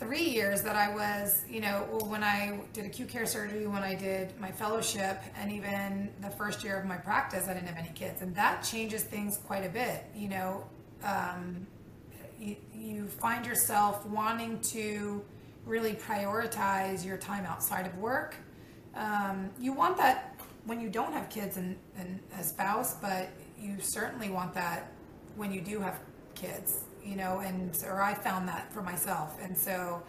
three 0.00 0.24
years 0.24 0.62
that 0.62 0.74
I 0.74 0.92
was, 0.92 1.44
you 1.48 1.60
know, 1.60 1.86
when 2.08 2.24
I 2.24 2.58
did 2.72 2.86
acute 2.86 3.08
care 3.08 3.24
surgery, 3.24 3.68
when 3.68 3.84
I 3.84 3.94
did 3.94 4.38
my 4.40 4.50
fellowship, 4.50 5.22
and 5.36 5.52
even 5.52 6.10
the 6.20 6.30
first 6.30 6.64
year 6.64 6.76
of 6.76 6.86
my 6.86 6.96
practice, 6.96 7.46
I 7.46 7.54
didn't 7.54 7.68
have 7.68 7.78
any 7.78 7.92
kids, 7.94 8.20
and 8.20 8.34
that 8.34 8.64
changes 8.64 9.04
things 9.04 9.38
quite 9.46 9.64
a 9.64 9.68
bit. 9.68 10.04
You 10.12 10.28
know, 10.30 10.64
um, 11.04 11.66
you, 12.42 12.56
you 12.74 13.06
find 13.06 13.46
yourself 13.46 14.04
wanting 14.06 14.60
to 14.60 15.22
really 15.64 15.94
prioritize 15.94 17.04
your 17.04 17.16
time 17.16 17.46
outside 17.46 17.86
of 17.86 17.96
work. 17.98 18.34
Um, 18.94 19.50
you 19.60 19.72
want 19.72 19.96
that 19.98 20.36
when 20.64 20.80
you 20.80 20.88
don't 20.88 21.12
have 21.12 21.28
kids 21.30 21.56
and, 21.56 21.76
and 21.96 22.20
a 22.38 22.42
spouse, 22.42 22.94
but 22.94 23.30
you 23.60 23.76
certainly 23.80 24.28
want 24.28 24.52
that 24.54 24.92
when 25.36 25.52
you 25.52 25.60
do 25.60 25.80
have 25.80 26.00
kids, 26.34 26.84
you 27.04 27.16
know, 27.16 27.40
and 27.40 27.76
or 27.86 28.02
I 28.02 28.14
found 28.14 28.48
that 28.48 28.72
for 28.72 28.82
myself, 28.82 29.38
and 29.40 29.56
so 29.56 30.02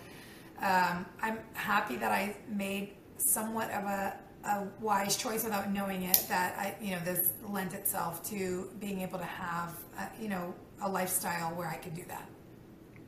um, 0.62 1.06
I'm 1.22 1.40
happy 1.54 1.96
that 1.98 2.12
I 2.12 2.36
made 2.50 2.94
somewhat 3.18 3.70
of 3.72 3.84
a, 3.84 4.20
a 4.46 4.68
wise 4.82 5.16
choice 5.18 5.44
without 5.44 5.72
knowing 5.72 6.04
it. 6.04 6.26
That 6.30 6.56
I, 6.58 6.76
you 6.84 6.92
know, 6.92 7.02
this 7.06 7.32
lent 7.48 7.74
itself 7.74 8.24
to 8.30 8.70
being 8.80 9.02
able 9.02 9.20
to 9.20 9.26
have, 9.26 9.74
a, 9.98 10.10
you 10.22 10.30
know, 10.30 10.54
a 10.82 10.90
lifestyle 10.90 11.56
where 11.56 11.68
I 11.68 11.76
could 11.76 11.96
do 11.96 12.04
that. 12.08 12.30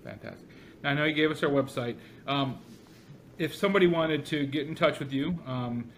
Fantastic. 0.04 0.48
Now 0.84 0.92
I 0.92 0.94
know 0.94 1.06
you 1.06 1.14
gave 1.14 1.32
us 1.32 1.44
our 1.44 1.50
website. 1.50 1.96
Um, 2.28 2.60
if 3.38 3.56
somebody 3.56 3.88
wanted 3.88 4.26
to 4.28 4.46
get 4.46 4.68
in 4.68 4.76
touch 4.76 5.00
with 5.00 5.12
you, 5.12 5.38
um, 5.46 5.90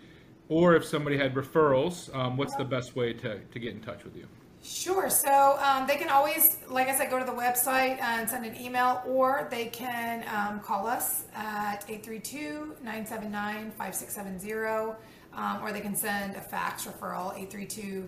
or 0.49 0.75
if 0.75 0.85
somebody 0.85 1.17
had 1.17 1.33
referrals, 1.35 2.13
um, 2.15 2.37
what's 2.37 2.55
the 2.55 2.65
best 2.65 2.95
way 2.95 3.13
to, 3.13 3.39
to 3.39 3.59
get 3.59 3.73
in 3.73 3.81
touch 3.81 4.03
with 4.03 4.15
you? 4.15 4.27
Sure. 4.63 5.09
So 5.09 5.57
um, 5.61 5.87
they 5.87 5.97
can 5.97 6.09
always, 6.09 6.57
like 6.69 6.89
I 6.89 6.97
said, 6.97 7.09
go 7.09 7.19
to 7.19 7.25
the 7.25 7.31
website 7.31 8.01
and 8.01 8.29
send 8.29 8.45
an 8.45 8.59
email, 8.59 9.01
or 9.05 9.47
they 9.49 9.67
can 9.67 10.25
um, 10.33 10.59
call 10.59 10.87
us 10.87 11.25
at 11.35 11.85
832 11.87 12.75
979 12.83 13.71
5670. 13.71 14.97
Um, 15.37 15.61
or 15.61 15.71
they 15.71 15.81
can 15.81 15.95
send 15.95 16.35
a 16.35 16.41
fax 16.41 16.87
referral 16.87 17.31